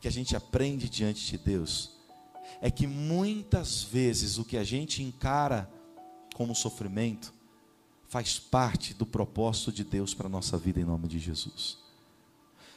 que 0.00 0.06
a 0.06 0.10
gente 0.10 0.36
aprende 0.36 0.88
diante 0.88 1.26
de 1.26 1.38
Deus 1.38 1.90
é 2.60 2.70
que 2.70 2.86
muitas 2.86 3.82
vezes 3.82 4.38
o 4.38 4.44
que 4.44 4.56
a 4.56 4.62
gente 4.62 5.02
encara 5.02 5.68
como 6.34 6.54
sofrimento 6.54 7.34
faz 8.06 8.38
parte 8.38 8.94
do 8.94 9.06
propósito 9.06 9.72
de 9.72 9.82
Deus 9.82 10.14
para 10.14 10.26
a 10.26 10.30
nossa 10.30 10.56
vida 10.56 10.78
em 10.78 10.84
nome 10.84 11.08
de 11.08 11.18
Jesus. 11.18 11.81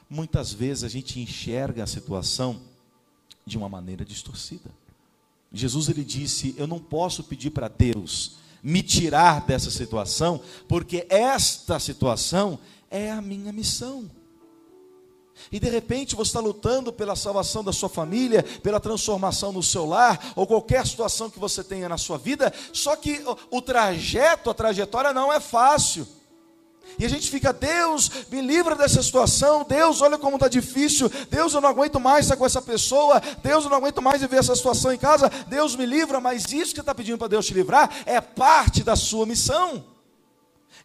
Muitas 0.09 0.53
vezes 0.53 0.83
a 0.83 0.89
gente 0.89 1.19
enxerga 1.19 1.83
a 1.83 1.87
situação 1.87 2.61
de 3.45 3.57
uma 3.57 3.69
maneira 3.69 4.05
distorcida. 4.05 4.69
Jesus 5.51 5.89
ele 5.89 6.03
disse: 6.03 6.53
"Eu 6.57 6.67
não 6.67 6.79
posso 6.79 7.23
pedir 7.23 7.51
para 7.51 7.67
Deus 7.67 8.37
me 8.61 8.81
tirar 8.81 9.45
dessa 9.45 9.69
situação, 9.69 10.41
porque 10.67 11.05
esta 11.09 11.79
situação 11.79 12.59
é 12.89 13.11
a 13.11 13.21
minha 13.21 13.51
missão." 13.51 14.09
E 15.51 15.59
de 15.59 15.69
repente 15.69 16.15
você 16.15 16.29
está 16.29 16.39
lutando 16.39 16.93
pela 16.93 17.15
salvação 17.15 17.63
da 17.63 17.73
sua 17.73 17.89
família, 17.89 18.43
pela 18.63 18.79
transformação 18.79 19.51
no 19.51 19.61
seu 19.61 19.85
lar, 19.85 20.33
ou 20.35 20.47
qualquer 20.47 20.85
situação 20.85 21.29
que 21.29 21.39
você 21.39 21.63
tenha 21.63 21.89
na 21.89 21.97
sua 21.97 22.17
vida, 22.17 22.53
só 22.71 22.95
que 22.95 23.21
o, 23.51 23.61
trajeto, 23.61 24.49
a 24.49 24.53
trajetória 24.53 25.13
não 25.13 25.31
é 25.31 25.39
fácil. 25.39 26.07
E 26.97 27.05
a 27.05 27.09
gente 27.09 27.29
fica, 27.29 27.51
Deus, 27.51 28.09
me 28.31 28.41
livra 28.41 28.75
dessa 28.75 29.01
situação, 29.01 29.65
Deus, 29.67 30.01
olha 30.01 30.17
como 30.17 30.35
está 30.35 30.47
difícil, 30.47 31.11
Deus, 31.29 31.53
eu 31.53 31.61
não 31.61 31.69
aguento 31.69 31.99
mais 31.99 32.25
estar 32.25 32.37
com 32.37 32.45
essa 32.45 32.61
pessoa, 32.61 33.21
Deus, 33.43 33.63
eu 33.63 33.69
não 33.69 33.77
aguento 33.77 34.01
mais 34.01 34.21
viver 34.21 34.37
essa 34.37 34.55
situação 34.55 34.93
em 34.93 34.97
casa, 34.97 35.29
Deus 35.47 35.75
me 35.75 35.85
livra, 35.85 36.19
mas 36.21 36.51
isso 36.51 36.73
que 36.73 36.79
está 36.79 36.95
pedindo 36.95 37.17
para 37.17 37.27
Deus 37.27 37.45
te 37.45 37.53
livrar 37.53 37.89
é 38.05 38.21
parte 38.21 38.83
da 38.83 38.95
sua 38.95 39.25
missão. 39.25 39.94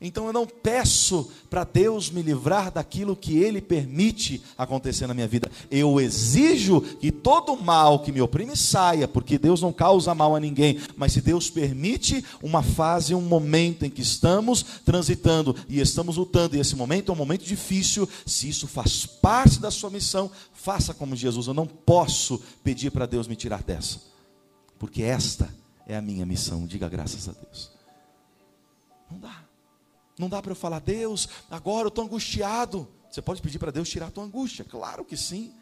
Então 0.00 0.26
eu 0.26 0.33
não 0.33 0.47
peço 0.47 1.30
para 1.50 1.62
Deus 1.62 2.11
me 2.11 2.23
livrar 2.23 2.73
daquilo 2.73 3.14
que 3.14 3.37
Ele 3.37 3.61
permite 3.61 4.42
acontecer 4.57 5.07
na 5.07 5.12
minha 5.12 5.28
vida. 5.28 5.50
Eu 5.71 6.00
exijo 6.00 6.80
que 6.80 7.12
todo 7.12 7.57
mal 7.57 7.99
que 7.99 8.11
me 8.11 8.23
oprime 8.23 8.57
saia, 8.57 9.07
porque 9.07 9.38
Deus 9.38 9.61
não 9.61 9.73
causa 9.73 10.14
mal 10.14 10.35
a 10.35 10.40
ninguém. 10.40 10.78
Mas 10.97 11.12
se 11.12 11.21
Deus 11.21 11.50
permite 11.50 12.25
uma 12.42 12.62
fase, 12.62 13.14
um 13.14 13.21
momento 13.21 13.85
em 13.85 13.90
que 13.90 14.00
estamos 14.00 14.64
transitando 14.85 15.54
e 15.69 15.80
estamos 15.80 16.16
lutando, 16.16 16.57
e 16.57 16.61
esse 16.61 16.75
momento 16.75 17.11
é 17.11 17.12
um 17.12 17.19
momento 17.19 17.45
difícil, 17.45 18.09
se 18.25 18.49
isso 18.49 18.66
faz 18.66 19.04
parte 19.04 19.61
da 19.61 19.71
sua 19.71 19.90
missão, 19.90 20.30
faça 20.54 20.95
como 20.95 21.14
Jesus. 21.14 21.47
Eu 21.47 21.54
não 21.54 21.66
posso 21.66 22.40
pedir 22.64 22.90
para 22.90 23.04
Deus 23.04 23.28
me 23.28 23.37
tirar 23.37 23.62
dessa, 23.62 24.00
porque 24.78 25.02
esta 25.02 25.52
é 25.87 25.97
a 25.97 26.02
minha 26.02 26.25
missão. 26.25 26.66
Diga 26.66 26.88
graças 26.88 27.28
a 27.28 27.33
Deus. 27.33 27.79
Não 30.20 30.28
dá. 30.28 30.42
Para 30.42 30.52
eu 30.52 30.56
falar, 30.56 30.80
Deus, 30.80 31.28
agora 31.50 31.86
eu 31.86 31.88
estou 31.88 32.04
angustiado. 32.04 32.86
Você 33.10 33.22
pode 33.22 33.40
pedir 33.40 33.58
para 33.58 33.72
Deus 33.72 33.88
tirar 33.88 34.08
a 34.08 34.10
tua 34.10 34.22
angústia, 34.22 34.64
claro 34.64 35.02
que 35.02 35.16
sim. 35.16 35.52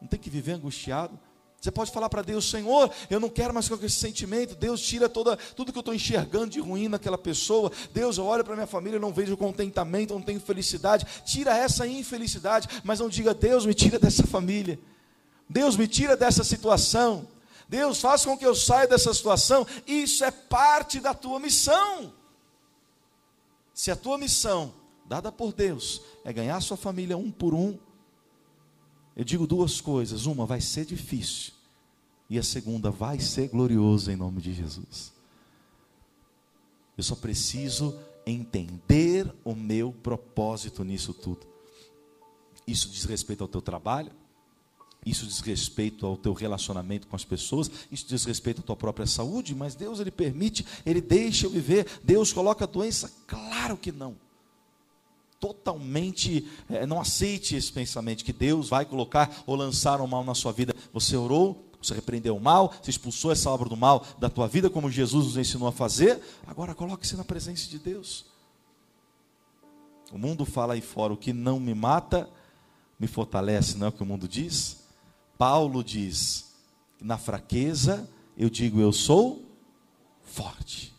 Não 0.00 0.08
tem 0.08 0.18
que 0.18 0.28
viver 0.28 0.52
angustiado. 0.52 1.18
Você 1.60 1.70
pode 1.70 1.90
falar 1.90 2.08
para 2.08 2.20
Deus, 2.20 2.50
Senhor, 2.50 2.90
eu 3.08 3.18
não 3.18 3.28
quero 3.30 3.54
mais 3.54 3.68
com 3.68 3.74
esse 3.76 3.90
sentimento. 3.90 4.54
Deus 4.56 4.80
tira 4.82 5.08
toda, 5.08 5.36
tudo 5.36 5.72
que 5.72 5.78
eu 5.78 5.80
estou 5.80 5.94
enxergando 5.94 6.48
de 6.48 6.60
ruim 6.60 6.88
naquela 6.88 7.16
pessoa. 7.16 7.72
Deus, 7.94 8.18
eu 8.18 8.26
olho 8.26 8.44
para 8.44 8.54
minha 8.54 8.66
família, 8.66 8.96
eu 8.96 9.00
não 9.00 9.12
vejo 9.12 9.36
contentamento, 9.36 10.12
eu 10.12 10.18
não 10.18 10.26
tenho 10.26 10.40
felicidade. 10.40 11.06
Tira 11.24 11.56
essa 11.56 11.86
infelicidade, 11.86 12.68
mas 12.84 13.00
não 13.00 13.08
diga, 13.08 13.32
Deus, 13.32 13.64
me 13.64 13.72
tira 13.72 13.98
dessa 13.98 14.26
família. 14.26 14.78
Deus, 15.48 15.76
me 15.76 15.88
tira 15.88 16.16
dessa 16.16 16.44
situação. 16.44 17.26
Deus, 17.68 18.00
faça 18.00 18.28
com 18.28 18.36
que 18.36 18.46
eu 18.46 18.54
saia 18.54 18.86
dessa 18.86 19.14
situação. 19.14 19.66
Isso 19.86 20.24
é 20.24 20.30
parte 20.30 21.00
da 21.00 21.14
tua 21.14 21.40
missão. 21.40 22.12
Se 23.76 23.90
a 23.90 23.94
tua 23.94 24.16
missão, 24.16 24.72
dada 25.04 25.30
por 25.30 25.52
Deus, 25.52 26.00
é 26.24 26.32
ganhar 26.32 26.58
sua 26.62 26.78
família 26.78 27.14
um 27.14 27.30
por 27.30 27.52
um, 27.52 27.78
eu 29.14 29.22
digo 29.22 29.46
duas 29.46 29.82
coisas: 29.82 30.24
uma 30.24 30.46
vai 30.46 30.62
ser 30.62 30.86
difícil, 30.86 31.52
e 32.30 32.38
a 32.38 32.42
segunda 32.42 32.90
vai 32.90 33.20
ser 33.20 33.48
glorioso 33.48 34.10
em 34.10 34.16
nome 34.16 34.40
de 34.40 34.54
Jesus. 34.54 35.12
Eu 36.96 37.04
só 37.04 37.14
preciso 37.14 37.94
entender 38.24 39.30
o 39.44 39.54
meu 39.54 39.92
propósito 39.92 40.82
nisso 40.82 41.12
tudo. 41.12 41.46
Isso 42.66 42.88
diz 42.88 43.04
respeito 43.04 43.44
ao 43.44 43.48
teu 43.48 43.60
trabalho, 43.60 44.10
isso 45.06 45.24
diz 45.24 45.38
respeito 45.38 46.04
ao 46.04 46.16
teu 46.16 46.32
relacionamento 46.32 47.06
com 47.06 47.14
as 47.14 47.24
pessoas, 47.24 47.70
isso 47.92 48.04
diz 48.08 48.24
respeito 48.24 48.60
à 48.60 48.64
tua 48.64 48.74
própria 48.74 49.06
saúde, 49.06 49.54
mas 49.54 49.76
Deus 49.76 50.00
ele 50.00 50.10
permite, 50.10 50.66
ele 50.84 51.00
deixa 51.00 51.46
eu 51.46 51.50
viver. 51.50 51.86
Deus 52.02 52.32
coloca 52.32 52.66
doença? 52.66 53.12
Claro 53.24 53.76
que 53.76 53.92
não. 53.92 54.16
Totalmente, 55.38 56.48
é, 56.68 56.84
não 56.84 57.00
aceite 57.00 57.54
esse 57.54 57.72
pensamento 57.72 58.24
que 58.24 58.32
Deus 58.32 58.68
vai 58.68 58.84
colocar 58.84 59.44
ou 59.46 59.54
lançar 59.54 60.00
o 60.00 60.08
mal 60.08 60.24
na 60.24 60.34
sua 60.34 60.50
vida. 60.50 60.74
Você 60.92 61.16
orou, 61.16 61.70
você 61.80 61.94
repreendeu 61.94 62.36
o 62.36 62.40
mal, 62.40 62.74
você 62.82 62.90
expulsou 62.90 63.30
essa 63.30 63.48
obra 63.48 63.68
do 63.68 63.76
mal 63.76 64.04
da 64.18 64.28
tua 64.28 64.48
vida, 64.48 64.68
como 64.68 64.90
Jesus 64.90 65.26
nos 65.26 65.36
ensinou 65.36 65.68
a 65.68 65.72
fazer. 65.72 66.20
Agora 66.48 66.74
coloque-se 66.74 67.16
na 67.16 67.24
presença 67.24 67.68
de 67.68 67.78
Deus. 67.78 68.26
O 70.10 70.18
mundo 70.18 70.44
fala 70.44 70.74
aí 70.74 70.80
fora: 70.80 71.12
o 71.12 71.16
que 71.16 71.32
não 71.32 71.60
me 71.60 71.74
mata, 71.74 72.28
me 72.98 73.06
fortalece, 73.06 73.78
não 73.78 73.86
é 73.86 73.90
o 73.90 73.92
que 73.92 74.02
o 74.02 74.06
mundo 74.06 74.26
diz? 74.26 74.85
Paulo 75.38 75.82
diz: 75.82 76.54
na 77.00 77.18
fraqueza 77.18 78.08
eu 78.36 78.50
digo 78.50 78.80
eu 78.80 78.92
sou 78.92 79.44
forte. 80.22 80.94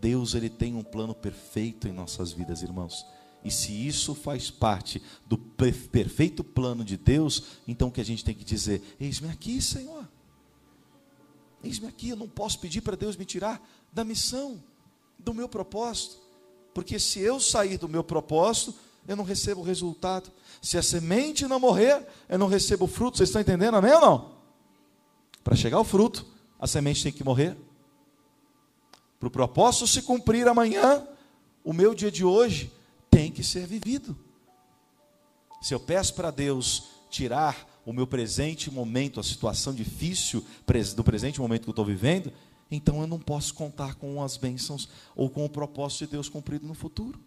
Deus 0.00 0.34
ele 0.34 0.48
tem 0.48 0.74
um 0.74 0.82
plano 0.82 1.14
perfeito 1.14 1.86
em 1.86 1.92
nossas 1.92 2.32
vidas, 2.32 2.62
irmãos. 2.62 3.04
E 3.44 3.50
se 3.50 3.72
isso 3.72 4.14
faz 4.14 4.50
parte 4.50 5.02
do 5.26 5.36
perfeito 5.36 6.44
plano 6.44 6.84
de 6.84 6.96
Deus, 6.96 7.60
então 7.66 7.88
o 7.88 7.92
que 7.92 8.00
a 8.00 8.04
gente 8.04 8.24
tem 8.24 8.34
que 8.34 8.44
dizer? 8.44 8.82
Eis-me 8.98 9.28
aqui, 9.30 9.60
Senhor. 9.60 10.08
Eis-me 11.62 11.86
aqui, 11.86 12.10
eu 12.10 12.16
não 12.16 12.28
posso 12.28 12.58
pedir 12.58 12.80
para 12.80 12.96
Deus 12.96 13.16
me 13.16 13.24
tirar 13.24 13.62
da 13.92 14.04
missão, 14.04 14.62
do 15.18 15.34
meu 15.34 15.48
propósito. 15.48 16.18
Porque 16.72 16.98
se 16.98 17.20
eu 17.20 17.40
sair 17.40 17.78
do 17.78 17.88
meu 17.88 18.04
propósito, 18.04 18.74
eu 19.10 19.16
não 19.16 19.24
recebo 19.24 19.60
resultado. 19.60 20.30
Se 20.62 20.78
a 20.78 20.82
semente 20.82 21.44
não 21.48 21.58
morrer, 21.58 22.06
eu 22.28 22.38
não 22.38 22.46
recebo 22.46 22.86
fruto. 22.86 23.16
Vocês 23.16 23.28
estão 23.28 23.42
entendendo, 23.42 23.74
amém 23.74 23.92
ou 23.92 24.00
não? 24.00 24.32
Para 25.42 25.56
chegar 25.56 25.78
ao 25.78 25.84
fruto, 25.84 26.24
a 26.60 26.66
semente 26.68 27.02
tem 27.02 27.12
que 27.12 27.24
morrer. 27.24 27.56
Para 29.18 29.26
o 29.26 29.30
propósito 29.30 29.88
se 29.88 30.02
cumprir 30.02 30.46
amanhã, 30.46 31.04
o 31.64 31.72
meu 31.72 31.92
dia 31.92 32.08
de 32.08 32.24
hoje 32.24 32.72
tem 33.10 33.32
que 33.32 33.42
ser 33.42 33.66
vivido. 33.66 34.16
Se 35.60 35.74
eu 35.74 35.80
peço 35.80 36.14
para 36.14 36.30
Deus 36.30 36.84
tirar 37.10 37.68
o 37.84 37.92
meu 37.92 38.06
presente 38.06 38.70
momento, 38.70 39.18
a 39.18 39.24
situação 39.24 39.74
difícil 39.74 40.44
do 40.94 41.02
presente 41.02 41.40
momento 41.40 41.62
que 41.62 41.68
eu 41.68 41.72
estou 41.72 41.84
vivendo, 41.84 42.32
então 42.70 43.00
eu 43.00 43.08
não 43.08 43.18
posso 43.18 43.52
contar 43.54 43.96
com 43.96 44.22
as 44.22 44.36
bênçãos 44.36 44.88
ou 45.16 45.28
com 45.28 45.44
o 45.44 45.50
propósito 45.50 46.04
de 46.04 46.12
Deus 46.12 46.28
cumprido 46.28 46.64
no 46.64 46.74
futuro. 46.74 47.18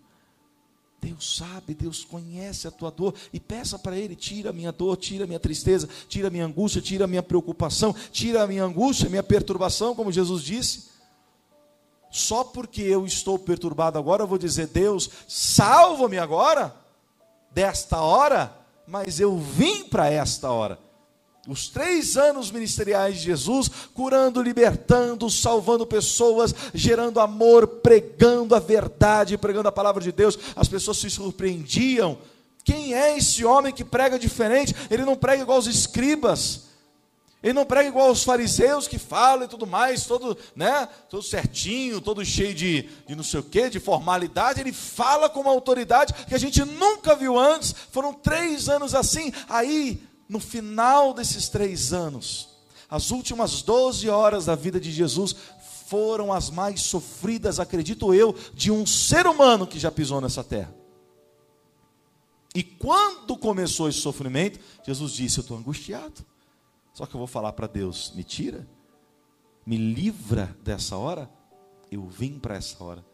Deus 1.04 1.36
sabe, 1.36 1.74
Deus 1.74 2.06
conhece 2.06 2.66
a 2.66 2.72
tua 2.72 2.90
dor 2.90 3.14
e 3.34 3.40
peça 3.40 3.78
para 3.78 3.98
Ele: 3.98 4.16
tira 4.16 4.52
a 4.52 4.54
minha 4.54 4.72
dor, 4.72 4.96
tira 4.96 5.26
a 5.26 5.28
minha 5.28 5.40
tristeza, 5.40 5.90
tira 6.08 6.30
a 6.30 6.32
minha 6.32 6.46
angústia, 6.46 6.82
tira 6.82 7.04
a 7.04 7.08
minha 7.08 7.22
preocupação, 7.22 7.94
tira 8.10 8.42
a 8.42 8.48
minha 8.48 8.64
angústia, 8.64 9.08
a 9.08 9.10
minha 9.10 9.22
perturbação, 9.22 9.94
como 9.94 10.14
Jesus 10.14 10.42
disse. 10.42 10.94
Só 12.10 12.46
porque 12.46 12.82
eu 12.82 13.06
estou 13.06 13.38
perturbado 13.38 14.00
agora, 14.00 14.24
eu 14.24 14.28
vou 14.28 14.38
dizer: 14.38 14.68
Deus, 14.68 15.10
salva-me 15.28 16.18
agora, 16.18 16.74
desta 17.52 18.02
hora. 18.02 18.56
mas 18.88 19.20
eu 19.20 19.38
vim 19.38 19.84
para 19.84 20.10
esta 20.10 20.52
hora. 20.52 20.80
Os 21.48 21.68
três 21.68 22.16
anos 22.16 22.50
ministeriais 22.52 23.18
de 23.18 23.26
Jesus, 23.26 23.70
curando, 23.94 24.42
libertando, 24.42 25.30
salvando 25.30 25.86
pessoas, 25.86 26.56
gerando 26.74 27.20
amor, 27.20 27.68
pregando 27.68 28.56
a 28.56 28.60
verdade, 28.60 29.38
pregando 29.38 29.68
a 29.68 29.72
palavra 29.72 30.02
de 30.02 30.14
Deus, 30.14 30.40
as 30.56 30.70
pessoas 30.70 30.98
se 30.98 31.10
surpreendiam. 31.10 32.18
Quem 32.64 32.94
é 32.94 33.18
esse 33.18 33.44
homem 33.44 33.74
que 33.74 33.84
prega 33.84 34.18
diferente? 34.18 34.74
Ele 34.90 35.04
não 35.04 35.18
prega 35.18 35.44
igual 35.44 35.60
os 35.60 35.68
escribas, 35.68 36.62
ele 37.44 37.52
não 37.52 37.66
prega 37.66 37.90
igual 37.90 38.10
os 38.10 38.24
fariseus 38.24 38.88
que 38.88 38.98
falam 38.98 39.44
e 39.44 39.50
tudo 39.50 39.68
mais, 39.68 40.06
todo, 40.06 40.38
né, 40.56 40.88
todo 41.10 41.22
certinho, 41.22 42.00
todo 42.00 42.24
cheio 42.24 42.54
de, 42.54 42.84
de 43.06 43.16
não 43.18 43.24
sei 43.24 43.42
o 43.42 43.44
que, 43.44 43.70
de 43.70 43.82
formalidade. 43.82 44.62
Ele 44.62 44.72
fala 44.72 45.28
com 45.28 45.42
uma 45.42 45.52
autoridade 45.52 46.14
que 46.26 46.34
a 46.34 46.38
gente 46.38 46.64
nunca 46.64 47.18
viu 47.18 47.38
antes. 47.38 47.76
Foram 47.92 48.14
três 48.14 48.70
anos 48.70 48.96
assim. 48.96 49.34
Aí 49.50 50.02
no 50.34 50.40
final 50.40 51.14
desses 51.14 51.48
três 51.48 51.94
anos, 51.94 52.50
as 52.90 53.12
últimas 53.12 53.62
12 53.62 54.10
horas 54.10 54.46
da 54.46 54.56
vida 54.56 54.80
de 54.80 54.92
Jesus 54.92 55.36
foram 55.86 56.34
as 56.34 56.50
mais 56.50 56.82
sofridas, 56.82 57.60
acredito 57.60 58.16
eu, 58.16 58.36
de 58.52 58.72
um 58.72 58.84
ser 58.84 59.28
humano 59.28 59.68
que 59.68 59.78
já 59.78 59.92
pisou 59.92 60.20
nessa 60.20 60.44
terra. 60.44 60.74
E 62.56 62.64
quando 62.64 63.38
começou 63.38 63.88
esse 63.88 64.00
sofrimento, 64.00 64.60
Jesus 64.84 65.12
disse: 65.12 65.38
Eu 65.38 65.44
estou 65.44 65.56
angustiado. 65.56 66.26
Só 66.96 67.06
que 67.06 67.14
eu 67.14 67.20
vou 67.20 67.28
falar 67.28 67.54
para 67.54 67.68
Deus: 67.68 68.12
Me 68.16 68.24
tira, 68.24 68.68
me 69.64 69.78
livra 69.78 70.58
dessa 70.64 70.98
hora. 70.98 71.30
Eu 71.92 72.08
vim 72.08 72.40
para 72.40 72.56
essa 72.56 72.84
hora. 72.84 73.06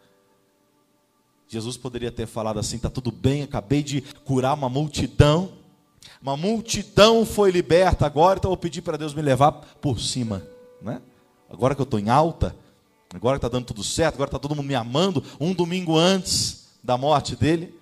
Jesus 1.49 1.75
poderia 1.75 2.13
ter 2.13 2.27
falado 2.27 2.59
assim: 2.59 2.77
Está 2.77 2.89
tudo 2.89 3.11
bem, 3.11 3.43
acabei 3.43 3.83
de 3.83 4.01
curar 4.23 4.53
uma 4.53 4.69
multidão. 4.69 5.58
Uma 6.21 6.35
multidão 6.35 7.25
foi 7.25 7.51
liberta 7.51 8.05
agora, 8.05 8.37
então 8.37 8.49
eu 8.49 8.55
vou 8.55 8.61
pedir 8.61 8.81
para 8.81 8.97
Deus 8.97 9.13
me 9.13 9.21
levar 9.21 9.51
por 9.51 9.99
cima, 9.99 10.45
né? 10.81 11.01
Agora 11.49 11.73
que 11.73 11.81
eu 11.81 11.85
estou 11.85 11.99
em 11.99 12.09
alta, 12.09 12.55
agora 13.13 13.37
que 13.37 13.45
está 13.45 13.49
dando 13.49 13.65
tudo 13.65 13.83
certo, 13.83 14.15
agora 14.15 14.27
está 14.27 14.39
todo 14.39 14.55
mundo 14.55 14.67
me 14.67 14.75
amando, 14.75 15.23
um 15.39 15.53
domingo 15.53 15.97
antes 15.97 16.67
da 16.83 16.97
morte 16.97 17.35
dele, 17.35 17.73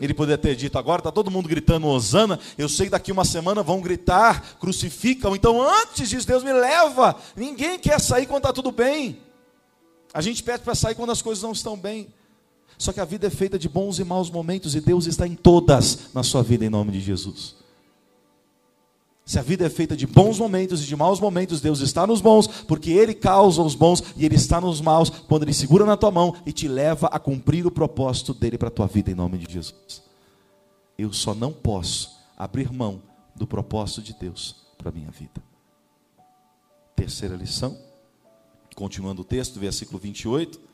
ele 0.00 0.14
poderia 0.14 0.38
ter 0.38 0.56
dito: 0.56 0.78
agora 0.78 1.00
está 1.00 1.12
todo 1.12 1.30
mundo 1.30 1.48
gritando 1.48 1.86
Osana, 1.86 2.38
eu 2.58 2.68
sei 2.68 2.86
que 2.86 2.90
daqui 2.90 3.12
uma 3.12 3.24
semana 3.24 3.62
vão 3.62 3.80
gritar, 3.80 4.58
crucificam, 4.58 5.34
então 5.36 5.62
antes 5.62 6.08
disso, 6.08 6.26
Deus 6.26 6.42
me 6.42 6.52
leva. 6.52 7.16
Ninguém 7.36 7.78
quer 7.78 8.00
sair 8.00 8.26
quando 8.26 8.44
está 8.44 8.52
tudo 8.52 8.72
bem. 8.72 9.20
A 10.12 10.20
gente 10.20 10.42
pede 10.42 10.62
para 10.62 10.74
sair 10.74 10.94
quando 10.94 11.12
as 11.12 11.22
coisas 11.22 11.42
não 11.42 11.52
estão 11.52 11.76
bem. 11.76 12.12
Só 12.78 12.92
que 12.92 13.00
a 13.00 13.04
vida 13.04 13.26
é 13.26 13.30
feita 13.30 13.58
de 13.58 13.68
bons 13.68 13.98
e 13.98 14.04
maus 14.04 14.30
momentos 14.30 14.74
e 14.74 14.80
Deus 14.80 15.06
está 15.06 15.26
em 15.26 15.34
todas 15.34 16.10
na 16.12 16.22
sua 16.22 16.42
vida, 16.42 16.64
em 16.64 16.70
nome 16.70 16.92
de 16.92 17.00
Jesus. 17.00 17.62
Se 19.24 19.38
a 19.38 19.42
vida 19.42 19.64
é 19.64 19.70
feita 19.70 19.96
de 19.96 20.06
bons 20.06 20.38
momentos 20.38 20.82
e 20.82 20.86
de 20.86 20.96
maus 20.96 21.20
momentos, 21.20 21.60
Deus 21.60 21.80
está 21.80 22.06
nos 22.06 22.20
bons, 22.20 22.46
porque 22.46 22.90
Ele 22.90 23.14
causa 23.14 23.62
os 23.62 23.74
bons 23.74 24.02
e 24.16 24.24
Ele 24.24 24.34
está 24.34 24.60
nos 24.60 24.80
maus, 24.80 25.10
quando 25.10 25.44
Ele 25.44 25.54
segura 25.54 25.84
na 25.84 25.96
tua 25.96 26.10
mão 26.10 26.34
e 26.44 26.52
te 26.52 26.66
leva 26.66 27.06
a 27.06 27.18
cumprir 27.18 27.64
o 27.66 27.70
propósito 27.70 28.34
dele 28.34 28.58
para 28.58 28.68
a 28.68 28.72
tua 28.72 28.86
vida, 28.86 29.10
em 29.10 29.14
nome 29.14 29.38
de 29.38 29.52
Jesus. 29.52 30.02
Eu 30.98 31.12
só 31.12 31.34
não 31.34 31.52
posso 31.52 32.10
abrir 32.36 32.72
mão 32.72 33.00
do 33.34 33.46
propósito 33.46 34.02
de 34.02 34.12
Deus 34.12 34.56
para 34.76 34.90
a 34.90 34.92
minha 34.92 35.10
vida. 35.10 35.40
Terceira 36.96 37.36
lição, 37.36 37.78
continuando 38.74 39.22
o 39.22 39.24
texto, 39.24 39.58
versículo 39.58 39.98
28. 39.98 40.71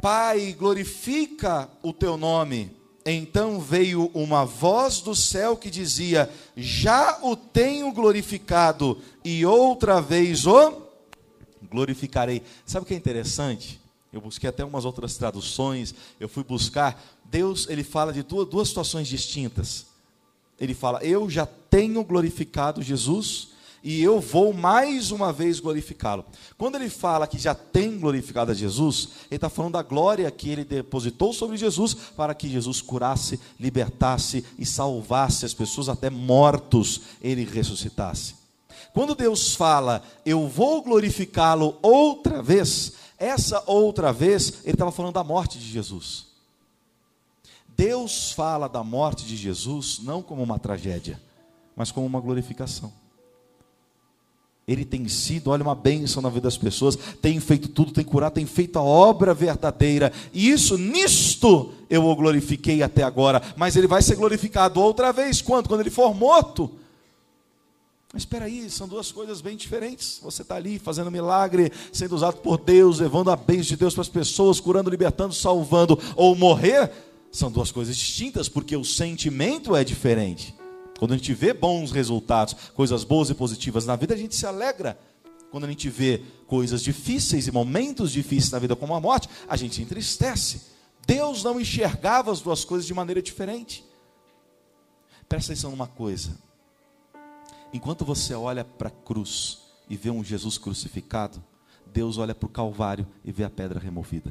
Pai, 0.00 0.54
glorifica 0.58 1.68
o 1.82 1.92
teu 1.92 2.16
nome. 2.16 2.74
Então 3.04 3.60
veio 3.60 4.10
uma 4.14 4.44
voz 4.44 5.00
do 5.00 5.14
céu 5.14 5.56
que 5.56 5.70
dizia: 5.70 6.30
Já 6.56 7.18
o 7.22 7.36
tenho 7.36 7.92
glorificado, 7.92 8.98
e 9.24 9.44
outra 9.44 10.00
vez 10.00 10.46
o 10.46 10.82
glorificarei. 11.70 12.42
Sabe 12.64 12.84
o 12.84 12.86
que 12.86 12.94
é 12.94 12.96
interessante? 12.96 13.80
Eu 14.12 14.20
busquei 14.20 14.48
até 14.48 14.64
umas 14.64 14.84
outras 14.84 15.16
traduções, 15.16 15.94
eu 16.18 16.28
fui 16.28 16.42
buscar. 16.42 17.00
Deus, 17.24 17.68
ele 17.68 17.84
fala 17.84 18.12
de 18.12 18.22
duas, 18.22 18.48
duas 18.48 18.68
situações 18.68 19.06
distintas. 19.06 19.86
Ele 20.58 20.74
fala: 20.74 21.02
Eu 21.04 21.28
já 21.30 21.46
tenho 21.46 22.02
glorificado 22.04 22.82
Jesus, 22.82 23.49
e 23.82 24.02
eu 24.02 24.20
vou 24.20 24.52
mais 24.52 25.10
uma 25.10 25.32
vez 25.32 25.58
glorificá-lo. 25.58 26.24
Quando 26.58 26.74
ele 26.74 26.90
fala 26.90 27.26
que 27.26 27.38
já 27.38 27.54
tem 27.54 27.98
glorificado 27.98 28.50
a 28.50 28.54
Jesus, 28.54 29.08
ele 29.30 29.36
está 29.36 29.48
falando 29.48 29.72
da 29.72 29.82
glória 29.82 30.30
que 30.30 30.50
ele 30.50 30.64
depositou 30.64 31.32
sobre 31.32 31.56
Jesus 31.56 31.94
para 31.94 32.34
que 32.34 32.48
Jesus 32.48 32.82
curasse, 32.82 33.40
libertasse 33.58 34.44
e 34.58 34.66
salvasse 34.66 35.46
as 35.46 35.54
pessoas, 35.54 35.88
até 35.88 36.10
mortos 36.10 37.00
ele 37.22 37.44
ressuscitasse. 37.44 38.34
Quando 38.92 39.14
Deus 39.14 39.54
fala, 39.54 40.02
eu 40.26 40.48
vou 40.48 40.82
glorificá-lo 40.82 41.78
outra 41.80 42.42
vez, 42.42 42.92
essa 43.16 43.62
outra 43.66 44.12
vez, 44.12 44.60
ele 44.64 44.72
estava 44.72 44.92
falando 44.92 45.14
da 45.14 45.24
morte 45.24 45.58
de 45.58 45.70
Jesus. 45.70 46.26
Deus 47.68 48.32
fala 48.32 48.68
da 48.68 48.84
morte 48.84 49.24
de 49.24 49.36
Jesus 49.36 50.00
não 50.02 50.22
como 50.22 50.42
uma 50.42 50.58
tragédia, 50.58 51.20
mas 51.74 51.90
como 51.90 52.06
uma 52.06 52.20
glorificação. 52.20 52.92
Ele 54.70 54.84
tem 54.84 55.08
sido, 55.08 55.50
olha, 55.50 55.64
uma 55.64 55.74
bênção 55.74 56.22
na 56.22 56.28
vida 56.28 56.42
das 56.42 56.56
pessoas, 56.56 56.96
tem 57.20 57.40
feito 57.40 57.66
tudo, 57.66 57.90
tem 57.90 58.04
curado, 58.04 58.34
tem 58.34 58.46
feito 58.46 58.78
a 58.78 58.82
obra 58.82 59.34
verdadeira. 59.34 60.12
E 60.32 60.48
isso, 60.48 60.78
nisto, 60.78 61.72
eu 61.90 62.06
o 62.06 62.14
glorifiquei 62.14 62.80
até 62.80 63.02
agora. 63.02 63.42
Mas 63.56 63.74
ele 63.74 63.88
vai 63.88 64.00
ser 64.00 64.14
glorificado 64.14 64.80
outra 64.80 65.12
vez, 65.12 65.42
quando? 65.42 65.66
Quando 65.66 65.80
ele 65.80 65.90
for 65.90 66.14
morto. 66.14 66.70
Mas 68.12 68.22
espera 68.22 68.44
aí, 68.44 68.70
são 68.70 68.86
duas 68.86 69.10
coisas 69.10 69.40
bem 69.40 69.56
diferentes. 69.56 70.20
Você 70.22 70.42
está 70.42 70.54
ali 70.54 70.78
fazendo 70.78 71.10
milagre, 71.10 71.72
sendo 71.92 72.14
usado 72.14 72.36
por 72.36 72.56
Deus, 72.56 73.00
levando 73.00 73.32
a 73.32 73.36
bênção 73.36 73.70
de 73.70 73.76
Deus 73.76 73.92
para 73.94 74.02
as 74.02 74.08
pessoas, 74.08 74.60
curando, 74.60 74.88
libertando, 74.88 75.34
salvando, 75.34 75.98
ou 76.14 76.36
morrer, 76.36 76.92
são 77.32 77.50
duas 77.50 77.72
coisas 77.72 77.96
distintas, 77.96 78.48
porque 78.48 78.76
o 78.76 78.84
sentimento 78.84 79.74
é 79.74 79.82
diferente. 79.82 80.54
Quando 81.00 81.14
a 81.14 81.16
gente 81.16 81.32
vê 81.32 81.54
bons 81.54 81.92
resultados, 81.92 82.52
coisas 82.74 83.04
boas 83.04 83.30
e 83.30 83.34
positivas 83.34 83.86
na 83.86 83.96
vida, 83.96 84.12
a 84.12 84.18
gente 84.18 84.36
se 84.36 84.44
alegra. 84.44 85.00
Quando 85.50 85.64
a 85.64 85.66
gente 85.66 85.88
vê 85.88 86.22
coisas 86.46 86.82
difíceis 86.82 87.46
e 87.46 87.50
momentos 87.50 88.12
difíceis 88.12 88.50
na 88.50 88.58
vida, 88.58 88.76
como 88.76 88.94
a 88.94 89.00
morte, 89.00 89.26
a 89.48 89.56
gente 89.56 89.76
se 89.76 89.80
entristece. 89.80 90.60
Deus 91.06 91.42
não 91.42 91.58
enxergava 91.58 92.30
as 92.30 92.42
duas 92.42 92.66
coisas 92.66 92.86
de 92.86 92.92
maneira 92.92 93.22
diferente. 93.22 93.82
Presta 95.26 95.52
atenção 95.52 95.70
numa 95.70 95.86
coisa. 95.86 96.36
Enquanto 97.72 98.04
você 98.04 98.34
olha 98.34 98.62
para 98.62 98.88
a 98.88 98.90
cruz 98.92 99.60
e 99.88 99.96
vê 99.96 100.10
um 100.10 100.22
Jesus 100.22 100.58
crucificado, 100.58 101.42
Deus 101.86 102.18
olha 102.18 102.34
para 102.34 102.46
o 102.46 102.50
Calvário 102.50 103.06
e 103.24 103.32
vê 103.32 103.42
a 103.42 103.48
pedra 103.48 103.80
removida. 103.80 104.30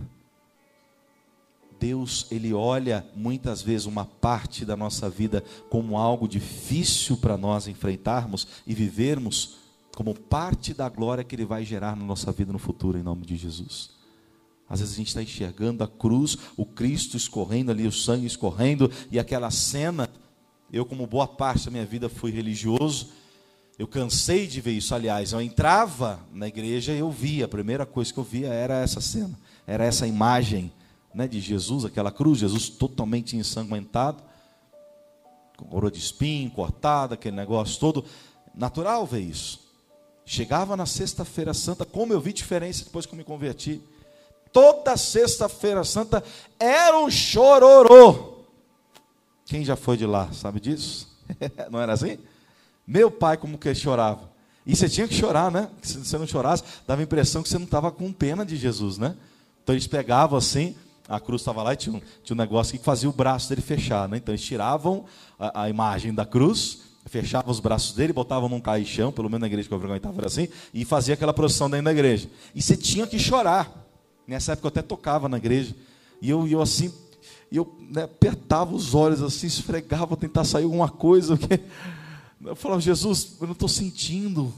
Deus, 1.80 2.28
ele 2.30 2.54
olha 2.54 3.06
muitas 3.16 3.62
vezes 3.62 3.88
uma 3.88 4.06
parte 4.06 4.66
da 4.66 4.76
nossa 4.76 5.10
vida 5.10 5.44
como 5.70 5.98
algo 5.98 6.28
difícil 6.28 7.18
para 7.18 7.38
nós 7.38 7.68
enfrentarmos 7.68 8.48
e 8.68 8.74
vivermos 8.74 9.58
como 9.96 10.14
parte 10.14 10.74
da 10.74 10.88
glória 10.90 11.24
que 11.24 11.36
ele 11.36 11.46
vai 11.46 11.64
gerar 11.66 11.96
na 11.96 12.04
nossa 12.04 12.32
vida 12.32 12.52
no 12.52 12.60
futuro, 12.60 12.98
em 12.98 13.04
nome 13.04 13.26
de 13.26 13.36
Jesus. 13.36 13.92
Às 14.70 14.82
vezes 14.82 14.94
a 14.94 14.98
gente 14.98 15.08
está 15.08 15.24
enxergando 15.24 15.84
a 15.84 15.88
cruz, 15.88 16.38
o 16.56 16.66
Cristo 16.66 17.18
escorrendo 17.18 17.72
ali, 17.72 17.88
o 17.88 17.92
sangue 17.92 18.28
escorrendo, 18.28 18.92
e 19.10 19.18
aquela 19.18 19.50
cena. 19.50 20.08
Eu, 20.72 20.86
como 20.86 21.08
boa 21.08 21.28
parte 21.28 21.66
da 21.66 21.72
minha 21.72 21.86
vida, 21.86 22.08
fui 22.08 22.30
religioso. 22.32 23.10
Eu 23.80 23.88
cansei 23.88 24.46
de 24.46 24.62
ver 24.62 24.74
isso. 24.74 24.94
Aliás, 24.94 25.32
eu 25.32 25.42
entrava 25.42 26.20
na 26.32 26.48
igreja 26.48 26.94
e 26.94 27.00
eu 27.00 27.10
via. 27.10 27.46
A 27.46 27.48
primeira 27.48 27.86
coisa 27.86 28.14
que 28.14 28.20
eu 28.20 28.24
via 28.24 28.50
era 28.50 28.80
essa 28.80 29.02
cena, 29.02 29.40
era 29.66 29.84
essa 29.84 30.06
imagem 30.06 30.72
né, 31.14 31.28
de 31.28 31.40
Jesus, 31.40 31.86
aquela 31.86 32.12
cruz, 32.12 32.40
Jesus 32.40 32.70
totalmente 32.70 33.36
ensanguentado, 33.36 34.24
com 35.58 35.66
coroa 35.66 35.92
de 35.92 36.00
espinho, 36.00 36.52
cortada, 36.52 37.16
aquele 37.16 37.36
negócio 37.36 37.80
todo. 37.80 38.06
Natural 38.54 39.06
ver 39.06 39.22
isso. 39.22 39.60
Chegava 40.26 40.78
na 40.78 40.86
sexta-feira 40.86 41.54
santa, 41.54 41.86
como 41.86 42.14
eu 42.14 42.22
vi 42.22 42.32
diferença 42.32 42.86
depois 42.86 43.06
que 43.06 43.14
eu 43.14 43.18
me 43.18 43.24
converti. 43.24 43.82
Toda 44.54 44.96
sexta-feira 44.96 45.84
santa 45.84 46.24
era 46.60 46.98
um 47.00 47.10
chororô. 47.10 48.40
Quem 49.46 49.66
já 49.66 49.76
foi 49.76 49.98
de 49.98 50.06
lá 50.06 50.32
sabe 50.32 50.60
disso? 50.60 51.08
não 51.70 51.82
era 51.82 51.94
assim? 51.94 52.18
Meu 52.86 53.12
pai, 53.12 53.38
como 53.38 53.58
que 53.58 53.74
chorava. 53.74 54.30
E 54.66 54.76
você 54.76 54.88
tinha 54.88 55.08
que 55.08 55.14
chorar, 55.14 55.52
né? 55.52 55.70
Se 55.82 55.98
você 55.98 56.18
não 56.18 56.28
chorasse, 56.28 56.64
dava 56.88 57.02
a 57.02 57.04
impressão 57.04 57.42
que 57.42 57.50
você 57.50 57.58
não 57.58 57.66
estava 57.66 57.92
com 57.92 58.12
pena 58.14 58.46
de 58.46 58.56
Jesus, 58.56 58.98
né? 58.98 59.16
Então 59.64 59.74
eles 59.74 59.88
pegavam 59.88 60.38
assim, 60.38 60.76
a 61.10 61.20
cruz 61.20 61.42
estava 61.42 61.64
lá 61.64 61.74
e 61.74 61.76
tinha 61.76 61.96
um, 61.96 62.02
tinha 62.24 62.36
um 62.36 62.38
negócio 62.38 62.78
que 62.78 62.86
fazia 62.86 63.10
o 63.10 63.12
braço 63.12 63.50
dele 63.50 63.62
fechar. 63.62 64.08
Né? 64.08 64.18
Então 64.18 64.32
eles 64.32 64.46
tiravam 64.46 65.06
a, 65.40 65.64
a 65.64 65.70
imagem 65.70 66.14
da 66.14 66.26
cruz, 66.26 66.82
fechavam 67.08 67.50
os 67.50 67.60
braços 67.60 67.96
dele, 67.96 68.14
botavam 68.14 68.48
num 68.48 68.62
caixão, 68.62 69.12
pelo 69.12 69.28
menos 69.28 69.42
na 69.42 69.48
igreja 69.48 69.68
que 69.68 69.74
eu 69.74 69.80
frequentava 69.80 70.16
era 70.20 70.28
assim, 70.28 70.48
e 70.72 70.86
fazia 70.86 71.16
aquela 71.16 71.34
procissão 71.34 71.68
dentro 71.68 71.86
da 71.86 71.92
igreja. 71.92 72.30
E 72.54 72.62
você 72.62 72.78
tinha 72.78 73.08
que 73.08 73.18
chorar. 73.18 73.88
Nessa 74.28 74.52
época 74.52 74.68
eu 74.68 74.70
até 74.70 74.82
tocava 74.84 75.28
na 75.28 75.38
igreja. 75.38 75.76
E 76.22 76.30
eu, 76.30 76.48
eu 76.48 76.62
assim, 76.62 76.94
eu 77.52 77.76
né, 77.90 78.04
apertava 78.04 78.76
os 78.76 78.94
olhos 78.94 79.24
assim, 79.24 79.48
esfregava, 79.48 80.16
tentar 80.16 80.44
sair 80.44 80.66
alguma 80.66 80.90
coisa. 80.90 81.36
Porque... 81.38 81.60
Eu 82.46 82.56
falava, 82.56 82.80
Jesus, 82.80 83.36
eu 83.42 83.48
não 83.48 83.54
estou 83.54 83.68
sentindo 83.68 84.54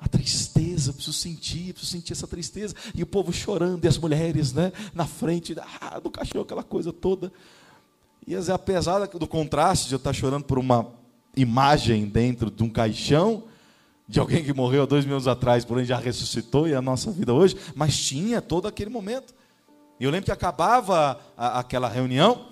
a 0.00 0.08
tristeza, 0.08 0.92
preciso 0.92 1.12
sentir, 1.12 1.74
preciso 1.74 1.92
sentir 1.92 2.12
essa 2.12 2.26
tristeza. 2.26 2.74
E 2.94 3.02
o 3.02 3.06
povo 3.06 3.32
chorando, 3.32 3.84
e 3.84 3.88
as 3.88 3.98
mulheres 3.98 4.52
né, 4.52 4.72
na 4.94 5.06
frente 5.06 5.54
ah, 5.80 6.00
do 6.00 6.10
cachorro, 6.10 6.44
aquela 6.44 6.62
coisa 6.62 6.92
toda. 6.92 7.30
E 8.26 8.34
apesar 8.34 9.06
do 9.06 9.26
contraste 9.26 9.88
de 9.88 9.94
eu 9.94 9.98
estar 9.98 10.12
chorando 10.12 10.44
por 10.44 10.58
uma 10.58 10.86
imagem 11.36 12.06
dentro 12.06 12.50
de 12.50 12.62
um 12.62 12.70
caixão, 12.70 13.44
de 14.08 14.18
alguém 14.18 14.42
que 14.42 14.52
morreu 14.52 14.82
há 14.82 14.86
dois 14.86 15.04
anos 15.04 15.28
atrás, 15.28 15.64
porém 15.64 15.84
já 15.84 15.96
ressuscitou 15.96 16.66
e 16.66 16.72
é 16.72 16.76
a 16.76 16.82
nossa 16.82 17.10
vida 17.10 17.32
hoje, 17.32 17.56
mas 17.74 17.96
tinha 17.98 18.40
todo 18.40 18.66
aquele 18.66 18.90
momento. 18.90 19.34
E 20.00 20.04
eu 20.04 20.10
lembro 20.10 20.24
que 20.24 20.32
acabava 20.32 21.20
a, 21.36 21.60
aquela 21.60 21.88
reunião, 21.88 22.48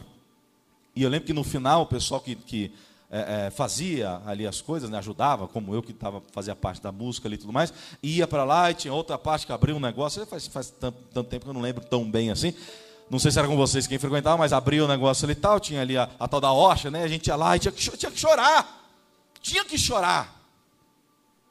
e 0.94 1.02
eu 1.02 1.08
lembro 1.08 1.26
que 1.26 1.32
no 1.32 1.42
final 1.42 1.82
o 1.82 1.87
pessoal 1.87 2.20
que, 2.20 2.37
que 2.37 2.72
é, 3.10 3.46
é, 3.46 3.50
fazia 3.50 4.20
ali 4.26 4.46
as 4.46 4.60
coisas, 4.60 4.90
né, 4.90 4.98
ajudava, 4.98 5.48
como 5.48 5.74
eu 5.74 5.82
que 5.82 5.92
tava, 5.92 6.22
fazia 6.30 6.54
parte 6.54 6.82
da 6.82 6.92
música 6.92 7.26
ali 7.26 7.36
e 7.36 7.38
tudo 7.38 7.52
mais, 7.52 7.72
ia 8.02 8.26
para 8.26 8.44
lá 8.44 8.70
e 8.70 8.74
tinha 8.74 8.92
outra 8.92 9.16
parte 9.16 9.46
que 9.46 9.52
abriu 9.52 9.76
um 9.76 9.80
negócio, 9.80 10.24
faz, 10.26 10.46
faz 10.46 10.70
tanto, 10.70 10.98
tanto, 11.12 11.28
tempo 11.28 11.44
que 11.44 11.50
eu 11.50 11.54
não 11.54 11.60
lembro 11.60 11.84
tão 11.84 12.08
bem 12.08 12.30
assim. 12.30 12.54
Não 13.10 13.18
sei 13.18 13.30
se 13.30 13.38
era 13.38 13.48
com 13.48 13.56
vocês 13.56 13.86
quem 13.86 13.98
frequentava, 13.98 14.36
mas 14.36 14.52
abriu 14.52 14.84
o 14.84 14.88
negócio 14.88 15.24
ali 15.24 15.32
e 15.32 15.36
tal, 15.36 15.58
tinha 15.58 15.80
ali 15.80 15.96
a, 15.96 16.10
a 16.18 16.28
tal 16.28 16.40
da 16.40 16.52
Ocha, 16.52 16.90
né? 16.90 17.02
A 17.02 17.08
gente 17.08 17.26
ia 17.28 17.36
lá 17.36 17.56
e 17.56 17.58
tinha 17.58 17.72
que, 17.72 17.96
tinha 17.96 18.12
que 18.12 18.20
chorar. 18.20 18.86
Tinha 19.40 19.64
que 19.64 19.78
chorar. 19.78 20.38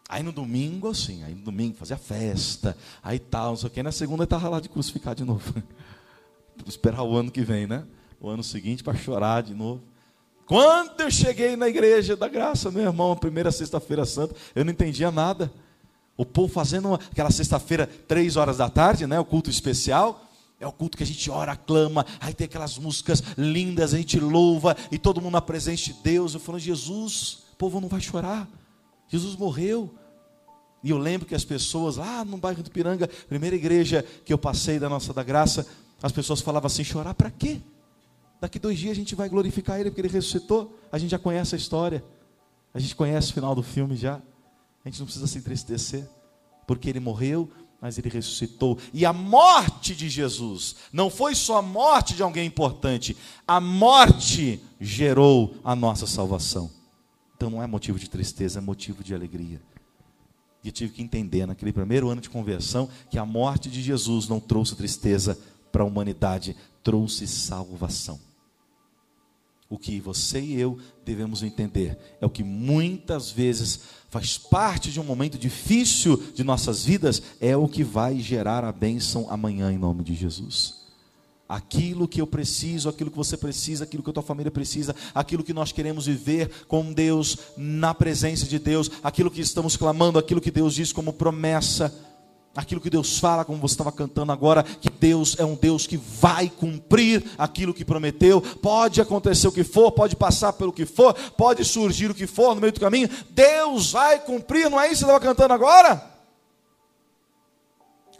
Aí 0.07 0.21
no 0.21 0.31
domingo, 0.31 0.89
assim, 0.89 1.23
aí 1.23 1.33
no 1.33 1.41
domingo 1.41 1.75
fazia 1.75 1.97
festa, 1.97 2.77
aí 3.03 3.17
tal, 3.17 3.49
não 3.49 3.57
sei 3.57 3.67
o 3.67 3.71
que. 3.71 3.81
Na 3.81 3.91
segunda 3.91 4.23
estava 4.23 4.47
lá 4.47 4.59
de 4.59 4.69
crucificar 4.69 5.15
de 5.15 5.23
novo. 5.23 5.55
Esperar 6.67 7.01
o 7.01 7.17
ano 7.17 7.31
que 7.31 7.41
vem, 7.41 7.65
né? 7.65 7.83
O 8.21 8.29
ano 8.29 8.43
seguinte 8.43 8.83
para 8.83 8.95
chorar 8.95 9.41
de 9.41 9.55
novo. 9.55 9.81
Quando 10.47 11.01
eu 11.01 11.12
cheguei 11.12 11.57
na 11.57 11.67
igreja 11.67 12.15
da 12.15 12.29
graça, 12.29 12.71
meu 12.71 12.83
irmão, 12.83 13.15
primeira 13.17 13.51
sexta-feira 13.51 14.05
santa, 14.05 14.33
eu 14.55 14.63
não 14.63 14.71
entendia 14.71 15.12
nada. 15.12 15.51
O 16.15 16.25
povo 16.25 16.51
fazendo 16.51 16.93
aquela 16.93 17.29
sexta-feira, 17.29 17.86
três 17.86 18.38
horas 18.38 18.57
da 18.57 18.69
tarde, 18.69 19.05
né? 19.05 19.19
O 19.19 19.25
culto 19.25 19.49
especial. 19.49 20.23
É 20.60 20.65
o 20.65 20.71
culto 20.71 20.97
que 20.97 21.03
a 21.03 21.05
gente 21.05 21.29
ora, 21.29 21.55
clama, 21.55 22.03
aí 22.19 22.33
tem 22.33 22.45
aquelas 22.45 22.79
músicas 22.79 23.21
lindas, 23.38 23.93
a 23.93 23.97
gente 23.97 24.19
louva, 24.19 24.75
e 24.91 24.97
todo 24.97 25.21
mundo 25.21 25.33
na 25.33 25.41
presença 25.41 25.83
de 25.83 25.93
Deus. 26.01 26.33
Eu 26.33 26.39
falo, 26.39 26.57
Jesus, 26.57 27.43
o 27.53 27.55
povo 27.57 27.79
não 27.79 27.88
vai 27.88 28.01
chorar. 28.01 28.47
Jesus 29.07 29.36
morreu. 29.36 29.93
E 30.83 30.89
eu 30.89 30.97
lembro 30.97 31.27
que 31.27 31.36
as 31.36 31.43
pessoas 31.43 31.97
lá 31.97 32.25
no 32.25 32.38
bairro 32.38 32.63
do 32.63 32.71
Piranga, 32.71 33.07
primeira 33.27 33.55
igreja 33.55 34.03
que 34.25 34.33
eu 34.33 34.38
passei 34.38 34.79
da 34.79 34.89
nossa 34.89 35.13
da 35.13 35.21
graça, 35.21 35.67
as 36.01 36.12
pessoas 36.12 36.41
falavam 36.41 36.67
assim: 36.67 36.83
chorar 36.83 37.13
para 37.13 37.29
quê? 37.29 37.60
Daqui 38.39 38.60
dois 38.60 38.78
dias 38.78 38.91
a 38.91 38.95
gente 38.95 39.15
vai 39.15 39.28
glorificar 39.30 39.80
Ele 39.80 39.89
porque 39.89 40.02
Ele 40.02 40.08
ressuscitou. 40.08 40.78
A 40.91 40.97
gente 40.97 41.12
já 41.12 41.19
conhece 41.19 41.56
a 41.56 41.58
história, 41.58 42.04
a 42.73 42.80
gente 42.80 42.95
conhece 42.95 43.32
o 43.32 43.34
final 43.34 43.56
do 43.56 43.63
filme 43.63 43.95
já. 43.95 44.21
A 44.86 44.89
gente 44.89 45.00
não 45.00 45.06
precisa 45.06 45.28
se 45.28 45.38
entristecer, 45.38 46.08
porque 46.65 46.89
Ele 46.89 47.00
morreu, 47.00 47.50
mas 47.82 47.97
Ele 47.97 48.10
ressuscitou. 48.10 48.78
E 48.93 49.06
a 49.06 49.12
morte 49.12 49.95
de 49.95 50.10
Jesus 50.10 50.76
não 50.93 51.10
foi 51.10 51.36
só 51.36 51.58
a 51.58 51.62
morte 51.62 52.15
de 52.15 52.23
alguém 52.23 52.47
importante, 52.47 53.17
a 53.47 53.60
morte 53.60 54.62
gerou 54.80 55.56
a 55.63 55.76
nossa 55.76 56.08
salvação. 56.08 56.71
Então 57.36 57.50
não 57.50 57.62
é 57.62 57.67
motivo 57.67 58.00
de 58.00 58.10
tristeza, 58.10 58.60
é 58.60 58.62
motivo 58.62 59.04
de 59.04 59.13
alegria. 59.13 59.62
E 60.63 60.69
eu 60.69 60.71
tive 60.71 60.93
que 60.93 61.04
entender 61.04 61.45
naquele 61.45 61.71
primeiro 61.71 62.10
ano 62.10 62.19
de 62.19 62.30
conversão 62.30 62.89
que 63.10 63.19
a 63.19 63.26
morte 63.26 63.69
de 63.69 63.82
Jesus 63.82 64.28
não 64.28 64.39
trouxe 64.39 64.76
tristeza 64.76 65.38
para 65.71 65.84
a 65.84 65.86
humanidade, 65.86 66.56
trouxe 66.84 67.27
salvação. 67.27 68.19
O 69.69 69.77
que 69.77 69.99
você 69.99 70.39
e 70.39 70.60
eu 70.60 70.77
devemos 71.03 71.43
entender 71.43 71.97
é 72.21 72.25
o 72.25 72.30
que 72.30 72.43
muitas 72.43 73.30
vezes 73.30 73.82
faz 74.10 74.38
parte 74.38 74.91
de 74.91 74.99
um 74.99 75.03
momento 75.03 75.38
difícil 75.38 76.15
de 76.34 76.43
nossas 76.43 76.86
vidas, 76.86 77.21
é 77.41 77.58
o 77.58 77.67
que 77.67 77.84
vai 77.84 78.19
gerar 78.19 78.63
a 78.63 78.71
bênção 78.71 79.27
amanhã 79.30 79.71
em 79.71 79.77
nome 79.77 80.03
de 80.03 80.15
Jesus 80.15 80.88
aquilo 81.47 82.08
que 82.08 82.19
eu 82.19 82.27
preciso, 82.27 82.89
aquilo 82.89 83.10
que 83.10 83.17
você 83.17 83.38
precisa, 83.38 83.84
aquilo 83.84 84.03
que 84.03 84.10
a 84.10 84.13
tua 84.13 84.23
família 84.23 84.51
precisa, 84.51 84.95
aquilo 85.13 85.43
que 85.43 85.53
nós 85.53 85.71
queremos 85.71 86.06
viver 86.06 86.65
com 86.67 86.91
Deus, 86.91 87.38
na 87.56 87.93
presença 87.93 88.45
de 88.45 88.60
Deus, 88.60 88.91
aquilo 89.01 89.32
que 89.32 89.41
estamos 89.41 89.77
clamando, 89.77 90.19
aquilo 90.19 90.41
que 90.41 90.51
Deus 90.51 90.75
diz 90.75 90.91
como 90.91 91.13
promessa, 91.13 91.93
aquilo 92.57 92.81
que 92.81 92.89
Deus 92.89 93.19
fala, 93.19 93.45
como 93.45 93.59
você 93.59 93.75
estava 93.75 93.91
cantando 93.91 94.31
agora, 94.31 94.63
que 94.63 94.89
Deus 94.89 95.35
é 95.37 95.45
um 95.45 95.53
Deus 95.53 95.85
que 95.85 95.95
vai 95.95 96.49
cumprir 96.49 97.23
aquilo 97.37 97.71
que 97.71 97.85
prometeu. 97.85 98.41
Pode 98.41 98.99
acontecer 98.99 99.47
o 99.47 99.51
que 99.51 99.63
for, 99.63 99.91
pode 99.91 100.15
passar 100.15 100.51
pelo 100.53 100.73
que 100.73 100.83
for, 100.83 101.13
pode 101.13 101.63
surgir 101.63 102.09
o 102.09 102.15
que 102.15 102.25
for 102.25 102.55
no 102.55 102.61
meio 102.61 102.73
do 102.73 102.79
caminho, 102.79 103.09
Deus 103.29 103.91
vai 103.91 104.19
cumprir, 104.19 104.71
não 104.71 104.81
é 104.81 104.87
isso 104.87 105.05
que 105.05 105.05
você 105.05 105.05
estava 105.05 105.19
cantando 105.19 105.53
agora? 105.53 106.03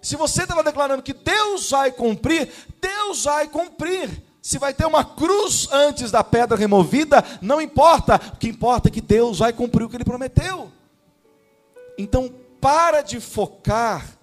Se 0.04 0.16
você 0.16 0.44
estava 0.44 0.64
declarando 0.64 1.02
que 1.02 1.14
Deus 1.14 1.72
vai 1.72 1.92
cumprir, 1.92 2.48
Deus 2.80 3.24
vai 3.24 3.48
cumprir. 3.48 4.24
Se 4.40 4.60
vai 4.60 4.72
ter 4.72 4.86
uma 4.86 5.04
cruz 5.04 5.68
antes 5.72 6.12
da 6.12 6.24
pedra 6.24 6.56
removida, 6.56 7.26
não 7.42 7.60
importa. 7.60 8.22
O 8.34 8.38
que 8.38 8.48
importa 8.48 8.88
é 8.88 8.92
que 8.92 9.02
Deus 9.02 9.40
vai 9.40 9.52
cumprir 9.52 9.84
o 9.84 9.90
que 9.90 9.98
ele 9.98 10.06
prometeu. 10.06 10.72
Então, 11.98 12.32
para 12.62 13.02
de 13.02 13.20
focar 13.20 14.17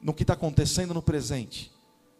no 0.00 0.14
que 0.14 0.22
está 0.22 0.34
acontecendo 0.34 0.94
no 0.94 1.02
presente 1.02 1.72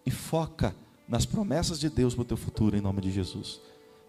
e 0.05 0.11
foca 0.11 0.75
nas 1.09 1.25
promessas 1.25 1.79
de 1.79 1.88
Deus 1.88 2.14
para 2.14 2.23
o 2.23 2.27
teu 2.27 2.37
futuro, 2.37 2.77
em 2.77 2.81
nome 2.81 3.01
de 3.01 3.11
Jesus. 3.11 3.61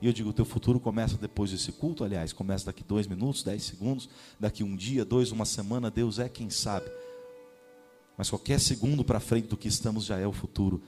E 0.01 0.07
eu 0.07 0.13
digo, 0.13 0.29
o 0.29 0.33
teu 0.33 0.45
futuro 0.45 0.79
começa 0.79 1.17
depois 1.17 1.51
desse 1.51 1.71
culto, 1.71 2.03
aliás, 2.03 2.31
começa 2.31 2.65
daqui 2.65 2.83
dois 2.83 3.05
minutos, 3.05 3.43
dez 3.43 3.63
segundos, 3.63 4.09
daqui 4.39 4.63
um 4.63 4.75
dia, 4.75 5.03
dois, 5.03 5.31
uma 5.31 5.45
semana, 5.45 5.91
Deus 5.91 6.19
é 6.19 6.29
quem 6.29 6.49
sabe. 6.49 6.89
Mas 8.17 8.29
qualquer 8.29 8.59
segundo 8.59 9.03
para 9.03 9.19
frente 9.19 9.47
do 9.47 9.57
que 9.57 9.67
estamos 9.67 10.05
já 10.05 10.17
é 10.17 10.27
o 10.27 10.31
futuro. 10.31 10.81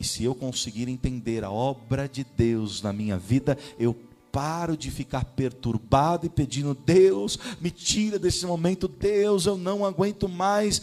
E 0.00 0.04
se 0.04 0.22
eu 0.22 0.34
conseguir 0.34 0.88
entender 0.88 1.42
a 1.44 1.50
obra 1.50 2.08
de 2.08 2.24
Deus 2.24 2.82
na 2.82 2.92
minha 2.92 3.18
vida, 3.18 3.58
eu 3.78 3.96
paro 4.30 4.76
de 4.76 4.90
ficar 4.90 5.24
perturbado 5.24 6.26
e 6.26 6.28
pedindo: 6.28 6.74
Deus, 6.74 7.38
me 7.60 7.70
tira 7.70 8.18
desse 8.18 8.46
momento, 8.46 8.86
Deus, 8.86 9.46
eu 9.46 9.56
não 9.56 9.84
aguento 9.84 10.28
mais. 10.28 10.82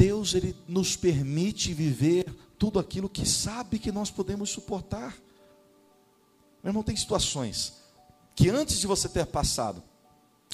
Deus, 0.00 0.32
Ele 0.32 0.56
nos 0.66 0.96
permite 0.96 1.74
viver 1.74 2.24
tudo 2.58 2.78
aquilo 2.78 3.06
que 3.06 3.28
sabe 3.28 3.78
que 3.78 3.92
nós 3.92 4.10
podemos 4.10 4.48
suportar. 4.48 5.14
Meu 6.62 6.70
irmão, 6.70 6.82
tem 6.82 6.96
situações 6.96 7.74
que 8.34 8.48
antes 8.48 8.80
de 8.80 8.86
você 8.86 9.10
ter 9.10 9.26
passado, 9.26 9.82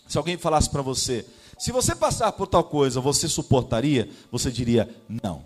se 0.09 0.19
alguém 0.19 0.37
falasse 0.37 0.69
para 0.69 0.83
você, 0.83 1.25
se 1.57 1.71
você 1.71 1.95
passar 1.95 2.33
por 2.33 2.49
tal 2.49 2.65
coisa, 2.65 3.01
você 3.01 3.29
suportaria? 3.29 4.11
Você 4.33 4.51
diria: 4.51 4.93
não, 5.09 5.45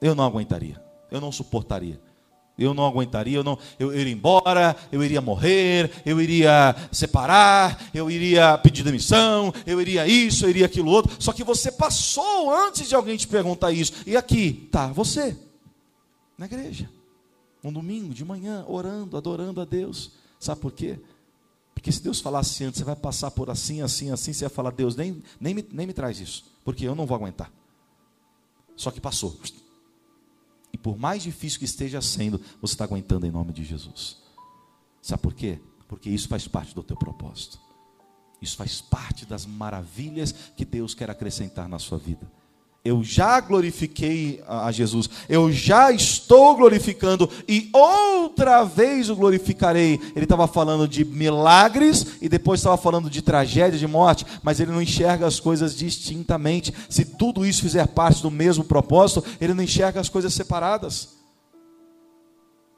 eu 0.00 0.14
não 0.14 0.24
aguentaria, 0.24 0.82
eu 1.10 1.20
não 1.20 1.30
suportaria. 1.30 2.00
Eu 2.58 2.72
não 2.72 2.86
aguentaria, 2.86 3.36
eu 3.36 3.44
não, 3.44 3.58
eu, 3.78 3.94
iria 3.94 4.12
embora, 4.12 4.74
eu 4.90 5.04
iria 5.04 5.20
morrer, 5.20 5.90
eu 6.06 6.20
iria 6.20 6.74
separar, 6.90 7.90
eu 7.92 8.10
iria 8.10 8.56
pedir 8.56 8.82
demissão, 8.82 9.52
eu 9.66 9.78
iria 9.80 10.06
isso, 10.06 10.46
eu 10.46 10.50
iria 10.50 10.64
aquilo 10.64 10.90
outro. 10.90 11.14
Só 11.18 11.34
que 11.34 11.44
você 11.44 11.70
passou 11.70 12.50
antes 12.50 12.88
de 12.88 12.94
alguém 12.94 13.16
te 13.16 13.28
perguntar 13.28 13.72
isso. 13.72 13.92
E 14.06 14.16
aqui, 14.16 14.68
tá, 14.72 14.86
você, 14.86 15.36
na 16.38 16.46
igreja, 16.46 16.88
um 17.62 17.72
domingo 17.72 18.14
de 18.14 18.24
manhã, 18.24 18.64
orando, 18.66 19.16
adorando 19.16 19.60
a 19.60 19.64
Deus. 19.64 20.12
Sabe 20.38 20.60
por 20.60 20.72
quê? 20.72 20.98
Porque 21.74 21.92
se 21.92 22.02
Deus 22.02 22.20
falasse 22.20 22.64
antes, 22.64 22.78
você 22.78 22.84
vai 22.84 22.96
passar 22.96 23.30
por 23.30 23.50
assim, 23.50 23.82
assim, 23.82 24.10
assim, 24.10 24.32
você 24.32 24.46
ia 24.46 24.48
falar, 24.48 24.70
Deus, 24.70 24.96
nem, 24.96 25.22
nem, 25.38 25.52
me, 25.52 25.66
nem 25.70 25.86
me 25.86 25.92
traz 25.92 26.20
isso, 26.20 26.44
porque 26.64 26.86
eu 26.86 26.94
não 26.94 27.04
vou 27.04 27.14
aguentar. 27.14 27.52
Só 28.74 28.90
que 28.90 29.00
passou. 29.00 29.36
E 30.76 30.78
por 30.78 30.98
mais 30.98 31.22
difícil 31.22 31.58
que 31.58 31.64
esteja 31.64 32.02
sendo, 32.02 32.38
você 32.60 32.74
está 32.74 32.84
aguentando 32.84 33.24
em 33.24 33.30
nome 33.30 33.50
de 33.50 33.64
Jesus. 33.64 34.18
Sabe 35.00 35.22
por 35.22 35.32
quê? 35.32 35.58
Porque 35.88 36.10
isso 36.10 36.28
faz 36.28 36.46
parte 36.46 36.74
do 36.74 36.82
teu 36.82 36.98
propósito. 36.98 37.58
Isso 38.42 38.58
faz 38.58 38.82
parte 38.82 39.24
das 39.24 39.46
maravilhas 39.46 40.32
que 40.54 40.66
Deus 40.66 40.94
quer 40.94 41.08
acrescentar 41.08 41.66
na 41.66 41.78
sua 41.78 41.96
vida 41.96 42.30
eu 42.86 43.02
já 43.02 43.40
glorifiquei 43.40 44.42
a 44.46 44.70
Jesus, 44.70 45.08
eu 45.28 45.52
já 45.52 45.90
estou 45.90 46.56
glorificando 46.56 47.28
e 47.48 47.68
outra 47.72 48.64
vez 48.64 49.10
o 49.10 49.16
glorificarei. 49.16 50.00
Ele 50.14 50.24
estava 50.24 50.46
falando 50.46 50.86
de 50.86 51.04
milagres 51.04 52.06
e 52.20 52.28
depois 52.28 52.60
estava 52.60 52.76
falando 52.76 53.10
de 53.10 53.22
tragédia, 53.22 53.78
de 53.78 53.86
morte, 53.86 54.24
mas 54.42 54.60
ele 54.60 54.72
não 54.72 54.82
enxerga 54.82 55.26
as 55.26 55.40
coisas 55.40 55.76
distintamente. 55.76 56.72
Se 56.88 57.04
tudo 57.04 57.44
isso 57.44 57.62
fizer 57.62 57.86
parte 57.88 58.22
do 58.22 58.30
mesmo 58.30 58.64
propósito, 58.64 59.24
ele 59.40 59.54
não 59.54 59.64
enxerga 59.64 60.00
as 60.00 60.08
coisas 60.08 60.32
separadas 60.32 61.15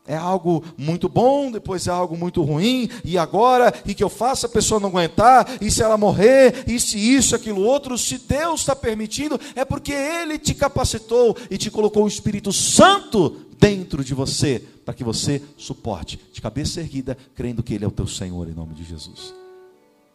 é 0.09 0.17
algo 0.17 0.65
muito 0.77 1.07
bom, 1.07 1.53
depois 1.53 1.87
é 1.87 1.91
algo 1.91 2.17
muito 2.17 2.43
ruim, 2.43 2.89
e 3.05 3.19
agora, 3.19 3.73
e 3.85 3.95
que 3.95 4.03
eu 4.03 4.09
faço 4.09 4.47
a 4.47 4.49
pessoa 4.49 4.81
não 4.81 4.89
aguentar, 4.89 5.59
e 5.61 5.71
se 5.71 5.83
ela 5.83 5.99
morrer, 5.99 6.65
e 6.67 6.81
se 6.81 6.99
isso, 6.99 7.37
aquilo 7.37 7.61
outro, 7.61 7.99
se 7.99 8.17
Deus 8.19 8.61
está 8.61 8.75
permitindo, 8.75 9.39
é 9.55 9.67
porque 9.67 9.93
Ele 9.93 10.39
te 10.39 10.55
capacitou 10.55 11.37
e 11.51 11.59
te 11.59 11.71
colocou 11.71 12.05
o 12.05 12.09
Espírito 12.09 12.53
Santo 12.55 13.37
dentro 13.61 14.03
de 14.03 14.15
você 14.15 14.65
para 14.83 14.95
que 14.95 15.05
você 15.05 15.43
suporte, 15.59 16.19
de 16.33 16.41
cabeça 16.41 16.81
erguida, 16.81 17.17
crendo 17.35 17.63
que 17.63 17.75
Ele 17.75 17.85
é 17.85 17.89
o 17.89 17.93
teu 17.93 18.07
Senhor, 18.07 18.49
em 18.49 18.55
nome 18.55 18.73
de 18.73 18.85
Jesus. 18.85 19.35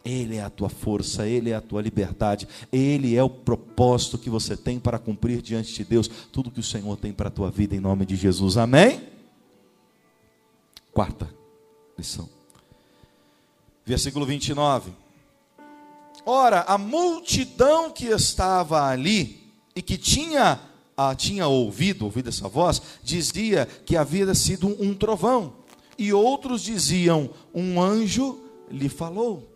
Ele 0.03 0.37
é 0.37 0.41
a 0.41 0.49
tua 0.49 0.69
força, 0.69 1.27
Ele 1.27 1.51
é 1.51 1.55
a 1.55 1.61
tua 1.61 1.83
liberdade, 1.83 2.47
Ele 2.71 3.15
é 3.15 3.21
o 3.21 3.29
propósito 3.29 4.17
que 4.17 4.29
você 4.29 4.57
tem 4.57 4.79
para 4.79 4.97
cumprir 4.97 5.39
diante 5.39 5.71
de 5.71 5.83
Deus, 5.83 6.09
tudo 6.31 6.49
que 6.49 6.59
o 6.59 6.63
Senhor 6.63 6.97
tem 6.97 7.13
para 7.13 7.27
a 7.27 7.31
tua 7.31 7.51
vida, 7.51 7.75
em 7.75 7.79
nome 7.79 8.07
de 8.07 8.15
Jesus. 8.15 8.57
Amém? 8.57 9.12
Quarta 10.93 11.33
lição. 11.97 12.29
Versículo 13.83 14.25
29. 14.25 14.91
Ora, 16.25 16.61
a 16.61 16.77
multidão 16.77 17.91
que 17.91 18.05
estava 18.05 18.87
ali 18.87 19.51
e 19.75 19.81
que 19.81 19.97
tinha, 19.97 20.59
ah, 20.95 21.15
tinha 21.15 21.47
ouvido, 21.47 22.05
ouvido 22.05 22.29
essa 22.29 22.47
voz, 22.47 22.81
dizia 23.03 23.65
que 23.65 23.97
havia 23.97 24.33
sido 24.35 24.67
um 24.81 24.93
trovão, 24.93 25.53
e 25.97 26.13
outros 26.13 26.61
diziam: 26.61 27.29
um 27.53 27.81
anjo 27.81 28.39
lhe 28.69 28.87
falou. 28.87 29.49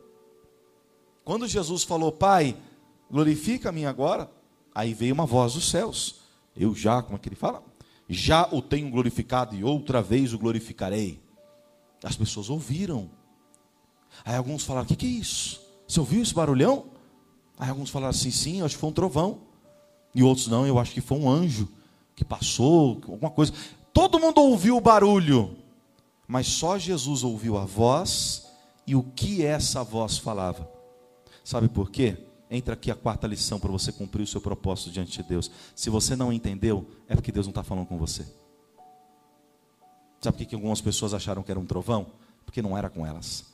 Quando 1.24 1.48
Jesus 1.48 1.84
falou, 1.84 2.12
Pai, 2.12 2.58
glorifica-me 3.12 3.86
agora, 3.86 4.30
aí 4.74 4.94
veio 4.94 5.14
uma 5.14 5.26
voz 5.26 5.54
dos 5.54 5.70
céus. 5.70 6.22
Eu 6.56 6.74
já, 6.74 7.02
como 7.02 7.16
é 7.16 7.20
que 7.20 7.30
ele 7.30 7.36
fala? 7.36 7.64
Já 8.10 8.48
o 8.52 8.62
tenho 8.62 8.90
glorificado 8.90 9.56
e 9.56 9.64
outra 9.64 10.02
vez 10.02 10.34
o 10.34 10.40
glorificarei. 10.40 11.27
As 12.04 12.16
pessoas 12.16 12.50
ouviram. 12.50 13.10
Aí 14.24 14.36
alguns 14.36 14.64
falaram: 14.64 14.86
O 14.86 14.96
que, 14.96 15.06
é 15.06 15.10
isso? 15.10 15.62
Você 15.88 16.00
ouviu 16.00 16.22
esse 16.22 16.34
barulhão? 16.34 16.86
Aí 17.58 17.70
alguns 17.70 17.90
falaram 17.90 18.12
assim: 18.12 18.32
Sim, 18.32 18.62
acho 18.62 18.76
que 18.76 18.82
foi 18.82 18.90
um 18.90 18.94
trovão. 18.94 19.40
E 20.14 20.24
outros 20.24 20.48
não, 20.48 20.66
eu 20.66 20.80
acho 20.80 20.94
que 20.94 21.02
foi 21.02 21.18
um 21.18 21.30
anjo 21.30 21.68
que 22.16 22.26
passou, 22.26 23.00
alguma 23.08 23.30
coisa. 23.30 23.54
Todo 23.94 24.20
mundo 24.20 24.40
ouviu 24.40 24.78
o 24.78 24.82
barulho, 24.82 25.56
mas 26.28 26.48
só 26.48 26.78
Jesus 26.78 27.24
ouviu 27.24 27.58
a 27.58 27.66
voz 27.66 28.48
e 28.86 28.96
o 28.96 29.04
que 29.04 29.44
essa 29.46 29.84
voz 29.84 30.18
falava. 30.18 30.70
Sabe 31.44 31.68
por 31.68 31.92
quê? 31.92 32.18
Entra 32.50 32.74
aqui 32.74 32.90
a 32.90 32.96
quarta 32.96 33.28
lição 33.28 33.60
para 33.60 33.72
você 33.72 33.92
cumprir 33.92 34.24
o 34.24 34.28
seu 34.28 34.40
propósito 34.40 34.90
diante 34.90 35.22
de 35.22 35.28
Deus. 35.28 35.52
Se 35.76 35.90
você 35.90 36.16
não 36.16 36.32
entendeu, 36.32 36.88
é 37.08 37.16
porque 37.16 37.32
Deus 37.32 37.46
não 37.46 37.52
está 37.52 37.64
falando 37.64 37.86
com 37.86 37.98
você. 37.98 38.26
Sabe 40.28 40.40
por 40.40 40.46
que 40.46 40.56
algumas 40.56 40.82
pessoas 40.82 41.14
acharam 41.14 41.42
que 41.42 41.50
era 41.50 41.58
um 41.58 41.66
trovão? 41.66 42.08
Porque 42.46 42.62
não 42.62 42.78
era 42.78 42.90
com 42.90 43.08
elas. 43.08 43.46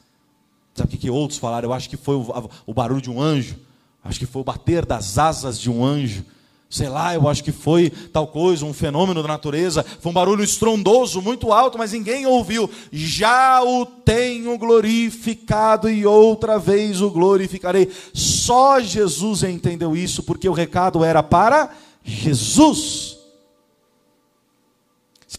Sabe 0.74 0.96
o 0.96 0.98
que 0.98 1.08
outros 1.08 1.38
falaram? 1.38 1.70
Eu 1.70 1.74
acho 1.74 1.88
que 1.88 1.96
foi 1.96 2.16
o 2.16 2.74
barulho 2.74 3.00
de 3.00 3.12
um 3.12 3.22
anjo. 3.22 3.58
Acho 4.04 4.18
que 4.18 4.26
foi 4.26 4.42
o 4.42 4.44
bater 4.44 4.84
das 4.84 5.20
asas 5.20 5.60
de 5.60 5.70
um 5.70 5.86
anjo. 5.86 6.26
Sei 6.72 6.90
lá, 6.90 7.14
eu 7.14 7.30
acho 7.30 7.44
que 7.44 7.52
foi 7.52 7.92
tal 7.92 8.26
coisa, 8.26 8.66
um 8.66 8.74
fenômeno 8.74 9.22
da 9.22 9.28
natureza. 9.28 9.86
Foi 10.00 10.10
um 10.10 10.16
barulho 10.16 10.44
estrondoso, 10.44 11.22
muito 11.22 11.54
alto, 11.54 11.78
mas 11.78 11.92
ninguém 11.92 12.26
ouviu. 12.26 12.68
Já 12.92 13.64
o 13.64 13.86
tenho 13.86 14.58
glorificado 14.58 15.88
e 15.88 16.08
outra 16.08 16.58
vez 16.58 17.02
o 17.02 17.12
glorificarei. 17.12 17.92
Só 18.16 18.80
Jesus 18.80 19.44
entendeu 19.44 19.96
isso, 19.96 20.24
porque 20.24 20.50
o 20.50 20.54
recado 20.54 21.04
era 21.04 21.22
para 21.22 21.70
Jesus. 22.04 23.13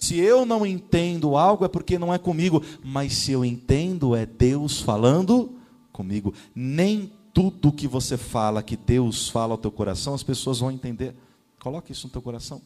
Se 0.05 0.19
eu 0.19 0.45
não 0.45 0.67
entendo 0.67 1.35
algo 1.35 1.64
é 1.64 1.69
porque 1.69 1.99
não 1.99 2.12
é 2.12 2.19
comigo, 2.19 2.62
mas 2.83 3.14
se 3.14 3.33
eu 3.33 3.43
entendo 3.43 4.14
é 4.14 4.27
Deus 4.27 4.79
falando 4.79 5.59
comigo. 5.90 6.35
Nem 6.55 7.11
tudo 7.33 7.73
que 7.73 7.88
você 7.88 8.19
fala 8.19 8.62
que 8.62 8.77
Deus 8.77 9.31
fala 9.31 9.55
ao 9.55 9.59
teu 9.59 9.71
coração, 9.71 10.12
as 10.12 10.23
pessoas 10.23 10.59
vão 10.59 10.71
entender. 10.71 11.17
Coloque 11.59 11.93
isso 11.93 12.07
no 12.07 12.12
teu 12.12 12.21
coração. 12.21 12.61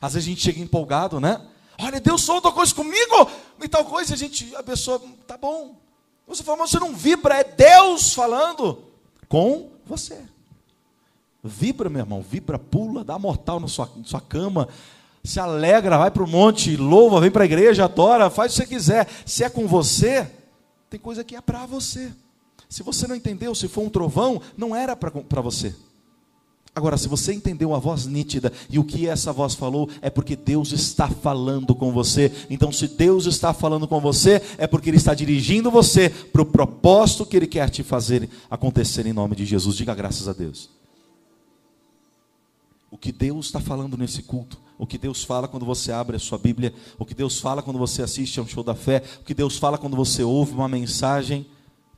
Às 0.00 0.14
vezes 0.14 0.28
a 0.28 0.30
gente 0.30 0.40
chega 0.40 0.60
empolgado, 0.60 1.18
né? 1.18 1.44
Olha, 1.80 2.00
Deus 2.00 2.24
falou 2.24 2.40
tal 2.40 2.52
coisa 2.52 2.72
comigo 2.72 3.28
e 3.60 3.66
tal 3.66 3.84
coisa, 3.84 4.14
a 4.14 4.16
gente, 4.16 4.54
a 4.54 4.62
pessoa, 4.62 5.02
tá 5.26 5.36
bom. 5.36 5.74
Você 6.28 6.44
fala, 6.44 6.58
mas 6.58 6.70
você 6.70 6.78
não 6.78 6.94
vibra, 6.94 7.40
é 7.40 7.42
Deus 7.42 8.14
falando 8.14 8.84
com 9.28 9.70
você. 9.84 10.22
Vibra, 11.42 11.90
meu 11.90 12.02
irmão, 12.02 12.22
vibra, 12.22 12.56
pula, 12.56 13.02
dá 13.02 13.18
mortal 13.18 13.58
na 13.58 13.66
sua, 13.66 13.90
na 13.96 14.04
sua 14.04 14.20
cama, 14.20 14.68
se 15.22 15.38
alegra, 15.38 15.98
vai 15.98 16.10
para 16.10 16.24
o 16.24 16.28
monte, 16.28 16.76
louva, 16.76 17.20
vem 17.20 17.30
para 17.30 17.42
a 17.42 17.46
igreja, 17.46 17.84
adora, 17.84 18.30
faz 18.30 18.52
o 18.52 18.54
que 18.54 18.62
você 18.62 18.68
quiser. 18.68 19.08
Se 19.26 19.44
é 19.44 19.50
com 19.50 19.66
você, 19.66 20.26
tem 20.88 20.98
coisa 20.98 21.22
que 21.22 21.36
é 21.36 21.40
para 21.40 21.66
você. 21.66 22.10
Se 22.68 22.82
você 22.82 23.06
não 23.06 23.16
entendeu, 23.16 23.54
se 23.54 23.68
for 23.68 23.82
um 23.82 23.90
trovão, 23.90 24.40
não 24.56 24.74
era 24.74 24.96
para 24.96 25.40
você. 25.40 25.74
Agora, 26.74 26.96
se 26.96 27.08
você 27.08 27.32
entendeu 27.34 27.74
a 27.74 27.80
voz 27.80 28.06
nítida 28.06 28.52
e 28.70 28.78
o 28.78 28.84
que 28.84 29.08
essa 29.08 29.32
voz 29.32 29.54
falou, 29.54 29.90
é 30.00 30.08
porque 30.08 30.36
Deus 30.36 30.72
está 30.72 31.08
falando 31.08 31.74
com 31.74 31.92
você. 31.92 32.32
Então, 32.48 32.70
se 32.70 32.86
Deus 32.86 33.26
está 33.26 33.52
falando 33.52 33.88
com 33.88 34.00
você, 34.00 34.40
é 34.56 34.68
porque 34.68 34.88
Ele 34.88 34.96
está 34.96 35.12
dirigindo 35.12 35.70
você 35.70 36.08
para 36.08 36.42
o 36.42 36.46
propósito 36.46 37.26
que 37.26 37.36
Ele 37.36 37.48
quer 37.48 37.68
te 37.70 37.82
fazer 37.82 38.30
acontecer 38.48 39.04
em 39.04 39.12
nome 39.12 39.34
de 39.34 39.44
Jesus. 39.44 39.76
Diga 39.76 39.94
graças 39.94 40.28
a 40.28 40.32
Deus. 40.32 40.70
O 42.88 42.96
que 42.96 43.10
Deus 43.10 43.46
está 43.46 43.60
falando 43.60 43.96
nesse 43.96 44.22
culto 44.22 44.69
o 44.80 44.86
que 44.86 44.96
Deus 44.96 45.22
fala 45.22 45.46
quando 45.46 45.66
você 45.66 45.92
abre 45.92 46.16
a 46.16 46.18
sua 46.18 46.38
Bíblia, 46.38 46.74
o 46.98 47.04
que 47.04 47.14
Deus 47.14 47.38
fala 47.38 47.62
quando 47.62 47.78
você 47.78 48.02
assiste 48.02 48.40
a 48.40 48.42
um 48.42 48.46
show 48.46 48.64
da 48.64 48.74
fé, 48.74 49.02
o 49.20 49.24
que 49.24 49.34
Deus 49.34 49.58
fala 49.58 49.76
quando 49.76 49.94
você 49.94 50.22
ouve 50.22 50.52
uma 50.54 50.68
mensagem, 50.68 51.46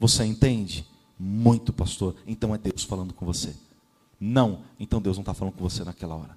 você 0.00 0.24
entende? 0.24 0.84
Muito, 1.16 1.72
pastor. 1.72 2.16
Então 2.26 2.52
é 2.52 2.58
Deus 2.58 2.82
falando 2.82 3.14
com 3.14 3.24
você. 3.24 3.54
Não, 4.18 4.60
então 4.80 5.00
Deus 5.00 5.16
não 5.16 5.22
está 5.22 5.32
falando 5.32 5.54
com 5.54 5.62
você 5.62 5.84
naquela 5.84 6.16
hora. 6.16 6.36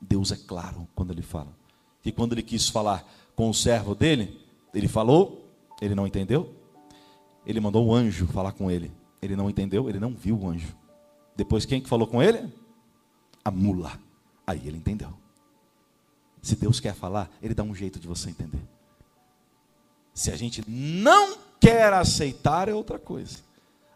Deus 0.00 0.32
é 0.32 0.36
claro 0.36 0.88
quando 0.96 1.12
Ele 1.12 1.22
fala. 1.22 1.56
E 2.04 2.10
quando 2.10 2.32
Ele 2.32 2.42
quis 2.42 2.68
falar 2.68 3.08
com 3.36 3.48
o 3.48 3.54
servo 3.54 3.94
dele, 3.94 4.36
Ele 4.74 4.88
falou, 4.88 5.48
ele 5.80 5.94
não 5.94 6.06
entendeu. 6.06 6.54
Ele 7.46 7.60
mandou 7.60 7.86
o 7.86 7.94
anjo 7.94 8.26
falar 8.26 8.52
com 8.52 8.70
ele. 8.70 8.90
Ele 9.22 9.36
não 9.36 9.48
entendeu, 9.48 9.88
ele 9.88 9.98
não 9.98 10.10
viu 10.10 10.36
o 10.36 10.48
anjo. 10.48 10.74
Depois 11.36 11.64
quem 11.64 11.80
que 11.80 11.88
falou 11.88 12.06
com 12.06 12.22
ele? 12.22 12.52
A 13.44 13.50
mula. 13.50 13.92
Aí 14.46 14.66
ele 14.66 14.76
entendeu. 14.76 15.17
Se 16.42 16.56
Deus 16.56 16.80
quer 16.80 16.94
falar, 16.94 17.30
Ele 17.42 17.54
dá 17.54 17.62
um 17.62 17.74
jeito 17.74 17.98
de 17.98 18.06
você 18.06 18.30
entender. 18.30 18.62
Se 20.14 20.30
a 20.30 20.36
gente 20.36 20.62
não 20.68 21.38
quer 21.60 21.92
aceitar, 21.92 22.68
é 22.68 22.74
outra 22.74 22.98
coisa. 22.98 23.38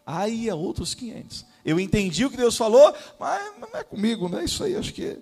Aí 0.05 0.49
é 0.49 0.55
outros 0.55 0.93
500. 0.93 1.45
Eu 1.65 1.79
entendi 1.79 2.25
o 2.25 2.29
que 2.29 2.37
Deus 2.37 2.57
falou, 2.57 2.93
mas 3.19 3.53
não 3.59 3.69
é 3.73 3.83
comigo, 3.83 4.27
não 4.27 4.39
é 4.39 4.45
isso 4.45 4.63
aí. 4.63 4.75
Acho 4.75 4.93
que, 4.93 5.17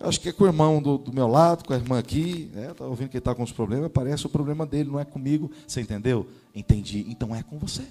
acho 0.00 0.20
que 0.20 0.30
é 0.30 0.32
com 0.32 0.44
o 0.44 0.46
irmão 0.46 0.80
do, 0.80 0.96
do 0.96 1.12
meu 1.12 1.28
lado, 1.28 1.64
com 1.64 1.72
a 1.72 1.76
irmã 1.76 1.98
aqui. 1.98 2.50
Né? 2.52 2.70
Está 2.70 2.84
ouvindo 2.86 3.10
que 3.10 3.16
ele 3.16 3.20
está 3.20 3.34
com 3.34 3.42
os 3.42 3.52
problemas, 3.52 3.90
parece 3.92 4.26
o 4.26 4.30
problema 4.30 4.66
dele, 4.66 4.90
não 4.90 4.98
é 4.98 5.04
comigo. 5.04 5.50
Você 5.66 5.80
entendeu? 5.80 6.26
Entendi. 6.54 7.04
Então 7.08 7.34
é 7.34 7.42
com 7.42 7.58
você. 7.58 7.86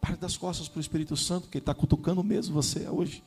Pare 0.00 0.16
das 0.16 0.36
costas 0.36 0.68
para 0.68 0.78
o 0.78 0.80
Espírito 0.80 1.16
Santo, 1.16 1.48
que 1.48 1.58
ele 1.58 1.62
está 1.62 1.74
cutucando 1.74 2.22
mesmo 2.22 2.54
você 2.54 2.88
hoje. 2.88 3.22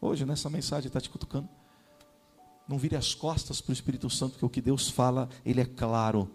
Hoje, 0.00 0.24
nessa 0.24 0.48
mensagem, 0.48 0.86
está 0.86 1.00
te 1.00 1.10
cutucando. 1.10 1.48
Não 2.68 2.78
vire 2.78 2.96
as 2.96 3.14
costas 3.14 3.60
para 3.60 3.70
o 3.70 3.74
Espírito 3.74 4.08
Santo, 4.08 4.32
porque 4.32 4.46
o 4.46 4.48
que 4.48 4.60
Deus 4.60 4.88
fala, 4.88 5.28
ele 5.44 5.60
é 5.60 5.66
claro. 5.66 6.30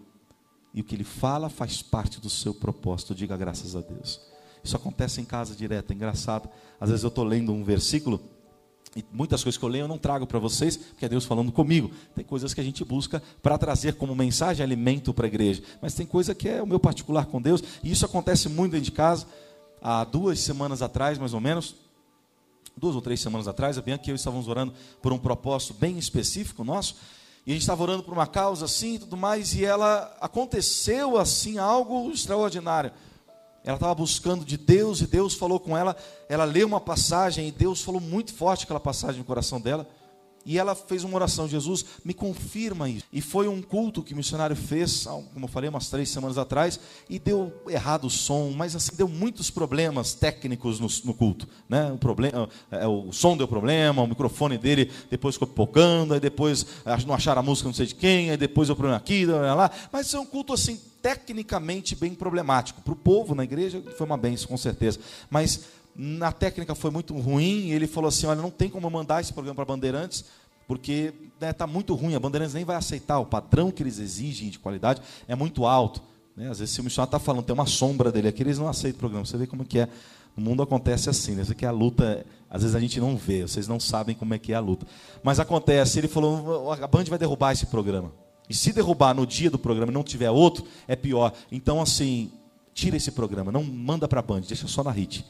E 0.72 0.80
o 0.80 0.84
que 0.84 0.94
ele 0.94 1.04
fala 1.04 1.48
faz 1.48 1.82
parte 1.82 2.20
do 2.20 2.30
seu 2.30 2.54
propósito. 2.54 3.14
Diga 3.14 3.36
graças 3.36 3.74
a 3.74 3.80
Deus. 3.80 4.20
Isso 4.62 4.76
acontece 4.76 5.20
em 5.20 5.24
casa 5.24 5.54
direto, 5.54 5.90
é 5.90 5.94
engraçado. 5.94 6.48
Às 6.80 6.90
vezes 6.90 7.02
eu 7.02 7.08
estou 7.08 7.24
lendo 7.24 7.52
um 7.52 7.64
versículo 7.64 8.20
e 8.96 9.04
muitas 9.12 9.42
coisas 9.42 9.56
que 9.56 9.64
eu 9.64 9.68
leio 9.68 9.84
eu 9.84 9.88
não 9.88 9.98
trago 9.98 10.26
para 10.26 10.38
vocês, 10.38 10.76
porque 10.76 11.04
é 11.04 11.08
Deus 11.08 11.24
falando 11.24 11.52
comigo. 11.52 11.90
Tem 12.14 12.24
coisas 12.24 12.52
que 12.52 12.60
a 12.60 12.64
gente 12.64 12.84
busca 12.84 13.22
para 13.40 13.56
trazer 13.56 13.94
como 13.94 14.14
mensagem, 14.16 14.64
alimento 14.64 15.14
para 15.14 15.26
a 15.26 15.28
igreja. 15.28 15.62
Mas 15.80 15.94
tem 15.94 16.04
coisa 16.04 16.34
que 16.34 16.48
é 16.48 16.60
o 16.60 16.66
meu 16.66 16.80
particular 16.80 17.26
com 17.26 17.40
Deus, 17.40 17.62
e 17.84 17.92
isso 17.92 18.04
acontece 18.04 18.48
muito 18.48 18.72
dentro 18.72 18.86
de 18.86 18.92
casa. 18.92 19.26
Há 19.80 20.02
duas 20.04 20.40
semanas 20.40 20.82
atrás, 20.82 21.18
mais 21.18 21.32
ou 21.32 21.40
menos, 21.40 21.76
duas 22.76 22.94
ou 22.94 23.02
três 23.02 23.20
semanas 23.20 23.46
atrás, 23.46 23.76
a 23.76 23.82
Bianca 23.82 24.04
e 24.06 24.10
eu 24.10 24.16
estávamos 24.16 24.48
orando 24.48 24.72
por 25.02 25.12
um 25.12 25.18
propósito 25.18 25.74
bem 25.74 25.98
específico 25.98 26.64
nosso, 26.64 26.96
e 27.46 27.52
a 27.52 27.54
gente 27.54 27.62
estava 27.62 27.82
orando 27.82 28.02
por 28.02 28.12
uma 28.12 28.26
causa 28.26 28.64
assim 28.64 28.94
e 28.94 28.98
tudo 28.98 29.16
mais, 29.16 29.54
e 29.54 29.64
ela 29.64 30.16
aconteceu 30.20 31.18
assim 31.18 31.58
algo 31.58 32.10
extraordinário. 32.10 32.92
Ela 33.62 33.76
estava 33.76 33.94
buscando 33.94 34.44
de 34.44 34.56
Deus 34.56 35.00
e 35.00 35.06
Deus 35.06 35.34
falou 35.34 35.60
com 35.60 35.76
ela. 35.76 35.94
Ela 36.28 36.44
leu 36.44 36.66
uma 36.66 36.80
passagem 36.80 37.48
e 37.48 37.52
Deus 37.52 37.82
falou 37.82 38.00
muito 38.00 38.32
forte 38.32 38.64
aquela 38.64 38.80
passagem 38.80 39.18
no 39.18 39.24
coração 39.24 39.60
dela. 39.60 39.86
E 40.44 40.58
ela 40.58 40.74
fez 40.74 41.04
uma 41.04 41.14
oração, 41.16 41.48
Jesus, 41.48 41.84
me 42.04 42.14
confirma 42.14 42.88
isso. 42.88 43.04
E 43.12 43.20
foi 43.20 43.46
um 43.46 43.60
culto 43.60 44.02
que 44.02 44.14
o 44.14 44.16
missionário 44.16 44.56
fez, 44.56 45.04
como 45.04 45.44
eu 45.44 45.48
falei, 45.48 45.68
umas 45.68 45.88
três 45.90 46.08
semanas 46.08 46.38
atrás, 46.38 46.80
e 47.08 47.18
deu 47.18 47.52
errado 47.68 48.06
o 48.06 48.10
som, 48.10 48.52
mas 48.56 48.74
assim, 48.74 48.96
deu 48.96 49.08
muitos 49.08 49.50
problemas 49.50 50.14
técnicos 50.14 50.80
no, 50.80 50.88
no 51.04 51.14
culto. 51.14 51.46
Né? 51.68 51.92
O, 51.92 51.98
problema, 51.98 52.48
é, 52.70 52.86
o 52.86 53.12
som 53.12 53.36
deu 53.36 53.46
problema, 53.46 54.02
o 54.02 54.06
microfone 54.06 54.56
dele 54.56 54.90
depois 55.10 55.34
ficou 55.34 55.48
pipocando, 55.48 56.14
aí 56.14 56.20
depois 56.20 56.66
não 57.06 57.14
acharam 57.14 57.40
a 57.40 57.42
música 57.42 57.68
não 57.68 57.74
sei 57.74 57.86
de 57.86 57.94
quem, 57.94 58.30
aí 58.30 58.36
depois 58.36 58.70
o 58.70 58.74
problema 58.74 58.96
aqui, 58.96 59.26
lá. 59.26 59.70
Mas 59.92 60.12
é 60.14 60.18
um 60.18 60.26
culto 60.26 60.52
assim, 60.52 60.80
tecnicamente 61.02 61.94
bem 61.94 62.14
problemático. 62.14 62.80
Para 62.82 62.92
o 62.92 62.96
povo, 62.96 63.34
na 63.34 63.44
igreja, 63.44 63.82
foi 63.96 64.06
uma 64.06 64.16
benção, 64.16 64.48
com 64.48 64.56
certeza. 64.56 64.98
Mas 65.28 65.60
na 66.02 66.32
técnica 66.32 66.74
foi 66.74 66.90
muito 66.90 67.14
ruim, 67.14 67.72
ele 67.72 67.86
falou 67.86 68.08
assim: 68.08 68.26
olha, 68.26 68.40
não 68.40 68.50
tem 68.50 68.70
como 68.70 68.88
mandar 68.88 69.20
esse 69.20 69.34
programa 69.34 69.54
para 69.54 69.66
Bandeirantes, 69.66 70.24
porque 70.66 71.12
está 71.34 71.46
né, 71.46 71.52
tá 71.52 71.66
muito 71.66 71.94
ruim, 71.94 72.14
a 72.14 72.18
Bandeirantes 72.18 72.54
nem 72.54 72.64
vai 72.64 72.76
aceitar, 72.76 73.18
o 73.18 73.26
padrão 73.26 73.70
que 73.70 73.82
eles 73.82 73.98
exigem 73.98 74.48
de 74.48 74.58
qualidade 74.58 75.02
é 75.28 75.34
muito 75.34 75.66
alto. 75.66 76.00
Né? 76.34 76.48
Às 76.48 76.58
vezes, 76.58 76.74
se 76.74 76.80
o 76.80 76.84
missionário 76.84 77.08
está 77.08 77.18
falando, 77.18 77.44
tem 77.44 77.52
uma 77.52 77.66
sombra 77.66 78.10
dele 78.10 78.28
aqui, 78.28 78.42
eles 78.42 78.58
não 78.58 78.66
aceitam 78.66 78.96
o 78.96 79.00
programa. 79.00 79.26
Você 79.26 79.36
vê 79.36 79.46
como 79.46 79.62
que 79.62 79.78
é. 79.78 79.88
No 80.34 80.42
mundo 80.42 80.62
acontece 80.62 81.10
assim, 81.10 81.34
né? 81.34 81.42
Isso 81.42 81.52
aqui 81.52 81.66
é 81.66 81.68
a 81.68 81.72
luta, 81.72 82.24
às 82.48 82.62
vezes 82.62 82.74
a 82.74 82.80
gente 82.80 82.98
não 82.98 83.16
vê, 83.16 83.42
vocês 83.42 83.68
não 83.68 83.78
sabem 83.78 84.14
como 84.14 84.32
é 84.32 84.38
que 84.38 84.52
é 84.52 84.56
a 84.56 84.60
luta. 84.60 84.86
Mas 85.22 85.38
acontece, 85.38 85.98
ele 85.98 86.08
falou, 86.08 86.72
a 86.72 86.86
Band 86.86 87.04
vai 87.08 87.18
derrubar 87.18 87.52
esse 87.52 87.66
programa. 87.66 88.10
E 88.48 88.54
se 88.54 88.72
derrubar 88.72 89.12
no 89.12 89.26
dia 89.26 89.50
do 89.50 89.58
programa 89.58 89.92
e 89.92 89.94
não 89.94 90.04
tiver 90.04 90.30
outro, 90.30 90.64
é 90.88 90.96
pior. 90.96 91.34
Então, 91.52 91.82
assim, 91.82 92.30
tira 92.72 92.96
esse 92.96 93.10
programa, 93.10 93.52
não 93.52 93.62
manda 93.62 94.08
para 94.08 94.20
a 94.20 94.22
Band, 94.22 94.42
deixa 94.42 94.66
só 94.66 94.82
na 94.82 94.92
HIT. 94.92 95.26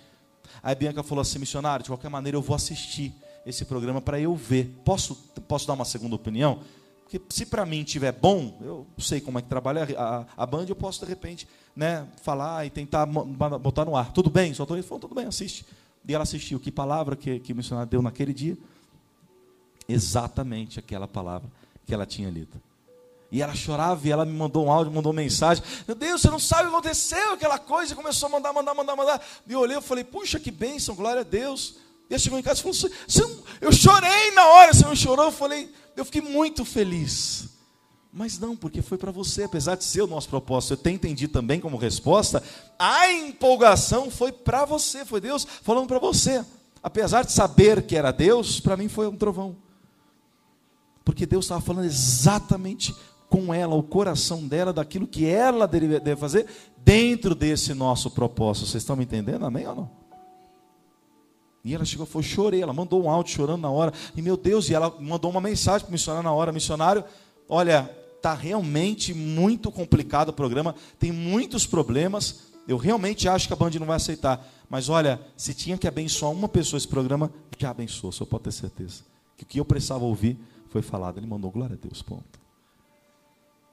Aí 0.62 0.74
Bianca 0.74 1.02
falou 1.02 1.22
assim, 1.22 1.38
missionário, 1.38 1.82
de 1.82 1.90
qualquer 1.90 2.08
maneira 2.08 2.36
eu 2.36 2.42
vou 2.42 2.54
assistir 2.54 3.14
esse 3.46 3.64
programa 3.64 4.00
para 4.00 4.20
eu 4.20 4.34
ver. 4.34 4.74
Posso, 4.84 5.14
posso 5.46 5.66
dar 5.66 5.74
uma 5.74 5.84
segunda 5.84 6.14
opinião? 6.14 6.60
Porque 7.02 7.20
se 7.28 7.44
para 7.44 7.66
mim 7.66 7.82
tiver 7.82 8.12
bom, 8.12 8.56
eu 8.60 8.86
sei 8.98 9.20
como 9.20 9.38
é 9.38 9.42
que 9.42 9.48
trabalha 9.48 9.86
a, 9.98 10.26
a 10.36 10.46
Band, 10.46 10.66
eu 10.68 10.76
posso 10.76 11.00
de 11.00 11.06
repente 11.06 11.48
né, 11.74 12.06
falar 12.22 12.66
e 12.66 12.70
tentar 12.70 13.04
botar 13.06 13.84
no 13.84 13.96
ar. 13.96 14.12
Tudo 14.12 14.30
bem? 14.30 14.54
Só 14.54 14.62
estou 14.62 14.80
falando, 14.82 15.02
tudo 15.02 15.14
bem, 15.14 15.26
assiste. 15.26 15.66
E 16.06 16.14
ela 16.14 16.22
assistiu. 16.22 16.60
Que 16.60 16.70
palavra 16.70 17.16
que, 17.16 17.40
que 17.40 17.52
o 17.52 17.56
missionário 17.56 17.90
deu 17.90 18.00
naquele 18.00 18.32
dia? 18.32 18.56
Exatamente 19.88 20.78
aquela 20.78 21.08
palavra 21.08 21.50
que 21.84 21.92
ela 21.92 22.06
tinha 22.06 22.30
lido. 22.30 22.60
E 23.32 23.40
ela 23.40 23.54
chorava 23.54 24.06
e 24.06 24.10
ela 24.10 24.24
me 24.24 24.32
mandou 24.32 24.66
um 24.66 24.72
áudio, 24.72 24.92
mandou 24.92 25.12
mensagem. 25.12 25.62
Meu 25.86 25.94
Deus, 25.94 26.20
você 26.20 26.30
não 26.30 26.38
sabe 26.38 26.64
o 26.64 26.70
que 26.70 26.76
aconteceu, 26.76 27.34
aquela 27.34 27.58
coisa. 27.58 27.92
E 27.92 27.96
começou 27.96 28.28
a 28.28 28.32
mandar, 28.32 28.52
mandar, 28.52 28.74
mandar, 28.74 28.96
mandar. 28.96 29.22
E 29.46 29.52
eu 29.52 29.60
olhei 29.60 29.78
e 29.78 29.82
falei, 29.82 30.02
puxa, 30.02 30.40
que 30.40 30.50
bênção, 30.50 30.94
glória 30.94 31.20
a 31.20 31.24
Deus. 31.24 31.76
E 32.08 32.14
ela 32.14 32.18
chegou 32.18 32.38
em 32.38 32.42
casa 32.42 32.58
e 32.58 32.62
falou, 32.62 32.76
você 33.06 33.22
não... 33.22 33.38
eu 33.60 33.72
chorei 33.72 34.32
na 34.32 34.44
hora, 34.46 34.74
você 34.74 34.84
não 34.84 34.96
chorou? 34.96 35.26
Eu 35.26 35.32
falei, 35.32 35.72
eu 35.96 36.04
fiquei 36.04 36.20
muito 36.20 36.64
feliz. 36.64 37.48
Mas 38.12 38.38
não, 38.38 38.56
porque 38.56 38.82
foi 38.82 38.98
para 38.98 39.12
você, 39.12 39.44
apesar 39.44 39.76
de 39.76 39.84
ser 39.84 40.02
o 40.02 40.06
nosso 40.06 40.28
propósito. 40.28 40.72
Eu 40.72 40.76
tenho 40.76 40.96
entendido 40.96 41.32
também 41.32 41.60
como 41.60 41.76
resposta, 41.76 42.42
a 42.76 43.10
empolgação 43.12 44.10
foi 44.10 44.32
para 44.32 44.64
você, 44.64 45.04
foi 45.04 45.20
Deus 45.20 45.46
falando 45.62 45.86
para 45.86 46.00
você. 46.00 46.44
Apesar 46.82 47.24
de 47.24 47.30
saber 47.30 47.82
que 47.82 47.94
era 47.94 48.10
Deus, 48.10 48.58
para 48.58 48.76
mim 48.76 48.88
foi 48.88 49.06
um 49.06 49.16
trovão. 49.16 49.56
Porque 51.04 51.26
Deus 51.26 51.44
estava 51.44 51.60
falando 51.60 51.84
exatamente 51.84 52.94
com 53.30 53.54
ela, 53.54 53.76
o 53.76 53.82
coração 53.82 54.46
dela, 54.46 54.72
daquilo 54.72 55.06
que 55.06 55.24
ela 55.24 55.66
deve 55.66 56.16
fazer 56.16 56.46
dentro 56.76 57.34
desse 57.34 57.72
nosso 57.72 58.10
propósito. 58.10 58.66
Vocês 58.66 58.82
estão 58.82 58.96
me 58.96 59.04
entendendo? 59.04 59.46
Amém 59.46 59.66
ou 59.68 59.74
não? 59.76 59.90
E 61.64 61.74
ela 61.74 61.84
chegou, 61.84 62.04
foi, 62.04 62.22
chorei, 62.22 62.60
ela 62.60 62.72
mandou 62.72 63.04
um 63.04 63.08
áudio 63.08 63.32
chorando 63.34 63.60
na 63.60 63.70
hora. 63.70 63.92
E 64.16 64.20
meu 64.20 64.36
Deus, 64.36 64.68
e 64.68 64.74
ela 64.74 64.94
mandou 64.98 65.30
uma 65.30 65.40
mensagem 65.40 65.82
para 65.82 65.90
o 65.90 65.92
missionário 65.92 66.24
na 66.24 66.32
hora, 66.32 66.50
missionário, 66.52 67.04
olha, 67.48 67.88
está 68.16 68.34
realmente 68.34 69.14
muito 69.14 69.70
complicado 69.70 70.30
o 70.30 70.32
programa, 70.32 70.74
tem 70.98 71.12
muitos 71.12 71.66
problemas. 71.66 72.50
Eu 72.66 72.76
realmente 72.76 73.28
acho 73.28 73.46
que 73.46 73.52
a 73.52 73.56
Band 73.56 73.70
não 73.78 73.86
vai 73.86 73.96
aceitar. 73.96 74.44
Mas 74.68 74.88
olha, 74.88 75.20
se 75.36 75.54
tinha 75.54 75.78
que 75.78 75.86
abençoar 75.86 76.32
uma 76.32 76.48
pessoa 76.48 76.78
esse 76.78 76.88
programa, 76.88 77.30
já 77.58 77.70
abençoou, 77.70 78.10
só 78.10 78.24
pode 78.24 78.44
ter 78.44 78.52
certeza. 78.52 79.02
Que 79.36 79.44
o 79.44 79.46
que 79.46 79.60
eu 79.60 79.64
precisava 79.64 80.04
ouvir 80.04 80.38
foi 80.70 80.82
falado. 80.82 81.18
Ele 81.18 81.26
mandou 81.26 81.50
glória 81.50 81.78
a 81.80 81.86
Deus, 81.86 82.02
ponto. 82.02 82.39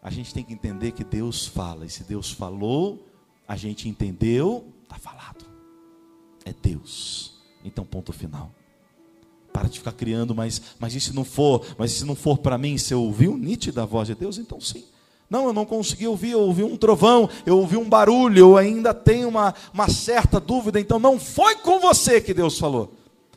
A 0.08 0.10
gente 0.10 0.34
tem 0.34 0.42
que 0.42 0.54
entender 0.54 0.94
que 0.94 1.04
Deus 1.04 1.48
fala. 1.48 1.86
E 1.86 1.90
se 1.90 2.02
Deus 2.02 2.32
falou, 2.32 3.06
a 3.46 3.58
gente 3.58 3.90
entendeu, 3.90 4.66
está 4.84 4.98
falado. 4.98 5.44
É 6.46 6.54
Deus. 6.54 7.34
Então, 7.62 7.84
ponto 7.84 8.14
final. 8.14 8.50
Para 9.52 9.68
de 9.68 9.80
ficar 9.80 9.92
criando, 9.92 10.34
mas, 10.34 10.62
mas 10.80 10.96
e 10.96 11.02
se 11.02 11.14
não 11.14 11.26
for? 11.26 11.66
Mas 11.78 11.92
se 11.92 12.06
não 12.06 12.16
for 12.16 12.38
para 12.38 12.58
mim, 12.58 12.78
se 12.78 12.94
eu 12.94 13.02
ouvi 13.02 13.28
o 13.28 13.36
nítida 13.36 13.86
voz 13.86 14.08
de 14.08 14.16
Deus, 14.16 14.38
então 14.38 14.62
sim. 14.62 14.86
Não, 15.30 15.48
eu 15.48 15.52
não 15.52 15.66
consegui 15.66 16.08
ouvir, 16.08 16.32
eu 16.32 16.40
ouvi 16.40 16.64
um 16.64 16.78
trovão, 16.78 17.30
eu 17.46 17.58
ouvi 17.58 17.76
um 17.76 17.90
barulho, 17.90 18.40
eu 18.40 18.58
ainda 18.58 18.94
tenho 18.94 19.28
uma, 19.28 19.54
uma 19.74 19.90
certa 19.90 20.40
dúvida, 20.40 20.80
então 20.80 21.00
não 21.00 21.20
foi 21.20 21.58
com 21.58 21.82
você 21.82 22.22
que 22.22 22.34
Deus 22.34 22.58
falou. 22.58 22.94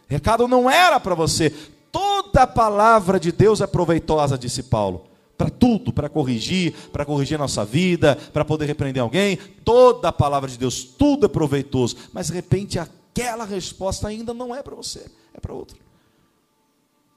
O 0.09 0.13
recado 0.13 0.47
não 0.47 0.71
era 0.71 1.01
para 1.01 1.17
você. 1.17 1.51
Toda 1.91 2.47
palavra 2.47 3.19
de 3.19 3.33
Deus 3.33 3.61
é 3.61 3.67
proveitosa, 3.67 4.39
disse 4.39 4.63
Paulo. 4.63 5.10
Para 5.41 5.49
tudo, 5.49 5.91
para 5.91 6.11
corrigir, 6.11 6.75
para 6.93 7.03
corrigir 7.03 7.37
a 7.37 7.39
nossa 7.39 7.65
vida, 7.65 8.15
para 8.31 8.45
poder 8.45 8.67
repreender 8.67 9.03
alguém. 9.03 9.39
Toda 9.65 10.09
a 10.09 10.13
palavra 10.13 10.51
de 10.51 10.59
Deus, 10.59 10.85
tudo 10.85 11.25
é 11.25 11.31
proveitoso. 11.31 11.97
Mas 12.13 12.27
de 12.27 12.35
repente 12.35 12.79
aquela 12.79 13.47
resposta 13.47 14.07
ainda 14.07 14.35
não 14.35 14.55
é 14.55 14.63
para 14.63 14.75
você, 14.77 15.11
é 15.33 15.41
para 15.41 15.55
outro. 15.55 15.79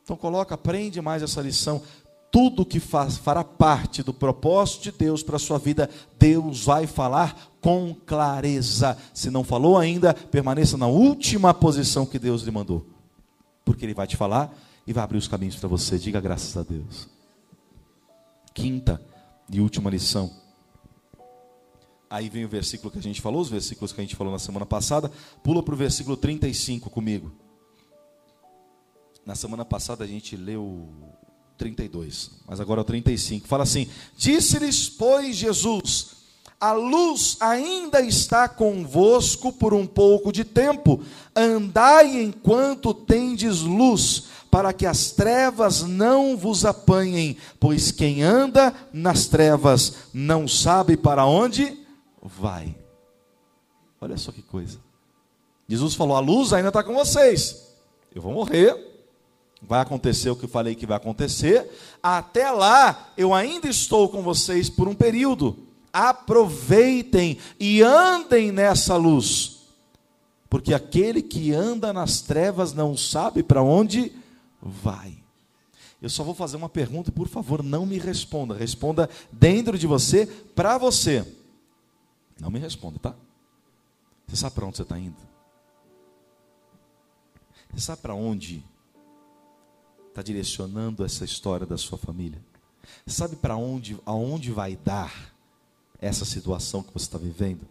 Então 0.06 0.16
coloca, 0.16 0.56
aprende 0.56 1.02
mais 1.02 1.22
essa 1.22 1.42
lição. 1.42 1.82
Tudo 2.32 2.66
que 2.66 2.80
faz, 2.80 3.18
fará 3.18 3.44
parte 3.44 4.02
do 4.02 4.14
propósito 4.14 4.84
de 4.84 4.94
Deus 4.94 5.22
para 5.22 5.36
a 5.36 5.40
sua 5.40 5.60
vida, 5.60 5.90
Deus 6.18 6.64
vai 6.64 6.88
falar 6.88 7.52
com 7.60 7.94
clareza. 8.06 8.98
Se 9.14 9.30
não 9.30 9.44
falou 9.44 9.78
ainda, 9.78 10.14
permaneça 10.14 10.78
na 10.78 10.88
última 10.88 11.54
posição 11.54 12.06
que 12.06 12.18
Deus 12.18 12.44
lhe 12.44 12.52
mandou. 12.52 12.86
Porque 13.66 13.86
Ele 13.86 13.94
vai 13.94 14.08
te 14.08 14.16
falar 14.16 14.58
e 14.88 14.94
vai 14.94 15.04
abrir 15.04 15.18
os 15.18 15.28
caminhos 15.28 15.58
para 15.58 15.68
você. 15.68 16.00
Diga 16.00 16.22
graças 16.22 16.56
a 16.56 16.64
Deus. 16.64 17.12
Quinta 18.54 19.02
e 19.50 19.60
última 19.60 19.89
lição. 19.89 20.32
Aí 22.10 22.30
vem 22.30 22.46
o 22.46 22.50
versículo 22.50 22.92
que 22.92 23.00
a 23.00 23.02
gente 23.02 23.22
falou, 23.22 23.42
os 23.42 23.50
versículos 23.50 23.92
que 23.92 24.00
a 24.00 24.04
gente 24.04 24.16
falou 24.16 24.32
na 24.32 24.39
semana 24.39 24.66
passada. 24.66 25.12
Pula 25.42 25.63
para 25.63 25.74
o 25.74 25.78
versículo 25.78 26.16
35 26.16 26.89
comigo. 26.89 27.32
Na 29.26 29.36
semana 29.36 29.66
passada 29.66 30.04
a 30.04 30.08
gente 30.08 30.36
leu 30.36 30.89
32, 31.58 32.32
mas 32.46 32.60
agora 32.60 32.82
é 32.82 32.84
o 32.84 32.86
35. 32.86 33.48
Fala 33.48 33.63
assim: 33.63 33.88
Disse-lhes, 34.16 34.89
pois, 34.89 35.36
Jesus: 35.36 36.12
A 36.63 36.71
luz 36.71 37.36
ainda 37.41 37.99
está 37.99 38.47
convosco 38.47 39.52
por 39.52 39.73
um 39.73 39.86
pouco 39.86 40.32
de 40.32 40.45
tempo. 40.45 41.04
Andai 41.36 42.21
enquanto 42.21 42.93
tendes 42.93 43.60
luz, 43.60 44.28
para 44.49 44.71
que 44.71 44.86
as 44.86 45.12
trevas 45.12 45.84
não 45.84 46.38
vos 46.38 46.63
apanhem, 46.63 47.36
pois 47.60 47.91
quem 47.91 48.23
anda 48.23 48.73
nas 48.93 49.28
trevas 49.28 49.93
não 50.13 50.47
sabe 50.47 50.95
para 50.95 51.26
onde 51.26 51.78
vai. 52.21 52.73
Olha 53.99 54.15
só 54.15 54.32
que 54.32 54.41
coisa. 54.41 54.80
Jesus 55.67 55.95
falou: 55.95 56.15
a 56.15 56.21
luz 56.21 56.54
ainda 56.54 56.69
está 56.69 56.82
com 56.82 56.93
vocês. 56.93 57.73
Eu 58.15 58.21
vou 58.21 58.32
morrer. 58.32 58.73
Vai 59.62 59.82
acontecer 59.82 60.30
o 60.30 60.36
que 60.38 60.45
eu 60.45 60.49
falei 60.49 60.76
que 60.76 60.86
vai 60.86 60.95
acontecer. 60.95 61.69
Até 62.02 62.49
lá, 62.52 63.12
eu 63.17 63.34
ainda 63.34 63.67
estou 63.67 64.08
com 64.08 64.21
vocês 64.21 64.69
por 64.69 64.88
um 64.88 64.95
período. 64.95 65.73
Aproveitem 65.93 67.38
e 67.60 67.84
andem 67.84 68.51
nessa 68.51 68.97
luz. 68.97 69.62
Porque 70.49 70.73
aquele 70.73 71.21
que 71.21 71.53
anda 71.53 71.93
nas 71.93 72.21
trevas 72.21 72.73
não 72.73 72.97
sabe 72.97 73.43
para 73.43 73.62
onde 73.62 74.12
vai. 74.62 75.23
Eu 76.01 76.10
só 76.10 76.23
vou 76.23 76.36
fazer 76.36 76.58
uma 76.58 76.67
pergunta 76.67 77.12
por 77.12 77.29
favor, 77.29 77.63
não 77.63 77.86
me 77.86 77.97
responda. 77.97 78.53
Responda 78.53 79.10
dentro 79.32 79.77
de 79.77 79.88
você, 79.88 80.25
para 80.25 80.77
você. 80.77 81.25
Não 82.39 82.51
me 82.51 82.60
responda, 82.60 82.99
tá? 82.99 83.15
Você 84.27 84.36
sabe 84.36 84.56
para 84.56 84.65
onde 84.65 84.77
você 84.77 84.84
está 84.84 84.99
indo? 84.99 85.15
Você 87.73 87.82
sabe 87.82 88.01
para 88.01 88.13
onde 88.13 88.63
está 90.10 90.21
direcionando 90.21 91.06
essa 91.06 91.23
história 91.23 91.65
da 91.65 91.77
sua 91.77 91.97
família? 91.97 92.39
Você 93.06 93.15
sabe 93.15 93.36
para 93.36 93.56
onde, 93.56 93.97
aonde 94.06 94.51
vai 94.51 94.75
dar 94.75 95.33
essa 96.04 96.26
situação 96.26 96.84
que 96.84 96.94
você 96.94 97.06
está 97.06 97.18
vivendo? 97.18 97.66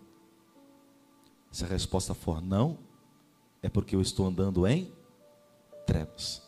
Se 1.51 1.65
a 1.65 1.69
resposta 1.69 2.15
for 2.15 2.41
não, 2.41 2.79
é 3.63 3.69
porque 3.69 3.95
eu 3.95 4.01
estou 4.01 4.27
andando 4.27 4.67
em 4.67 4.91
trevas. 5.87 6.43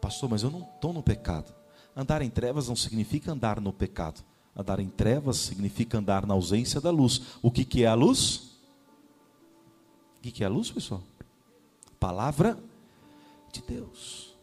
Pastor, 0.00 0.28
mas 0.28 0.42
eu 0.42 0.50
não 0.50 0.62
estou 0.74 0.92
no 0.92 1.04
pecado. 1.04 1.54
Andar 1.96 2.20
em 2.20 2.28
trevas 2.28 2.68
não 2.68 2.74
significa 2.74 3.30
andar 3.30 3.60
no 3.60 3.72
pecado. 3.72 4.24
Andar 4.56 4.80
em 4.80 4.88
trevas 4.88 5.36
significa 5.36 5.98
andar 5.98 6.26
na 6.26 6.34
ausência 6.34 6.80
da 6.80 6.90
luz. 6.90 7.38
O 7.40 7.50
que, 7.50 7.64
que 7.64 7.84
é 7.84 7.86
a 7.86 7.94
luz? 7.94 8.58
O 10.18 10.20
que, 10.22 10.32
que 10.32 10.42
é 10.42 10.46
a 10.46 10.50
luz, 10.50 10.70
pessoal? 10.70 11.02
Palavra 12.00 12.58
de 13.52 13.62
Deus. 13.62 14.34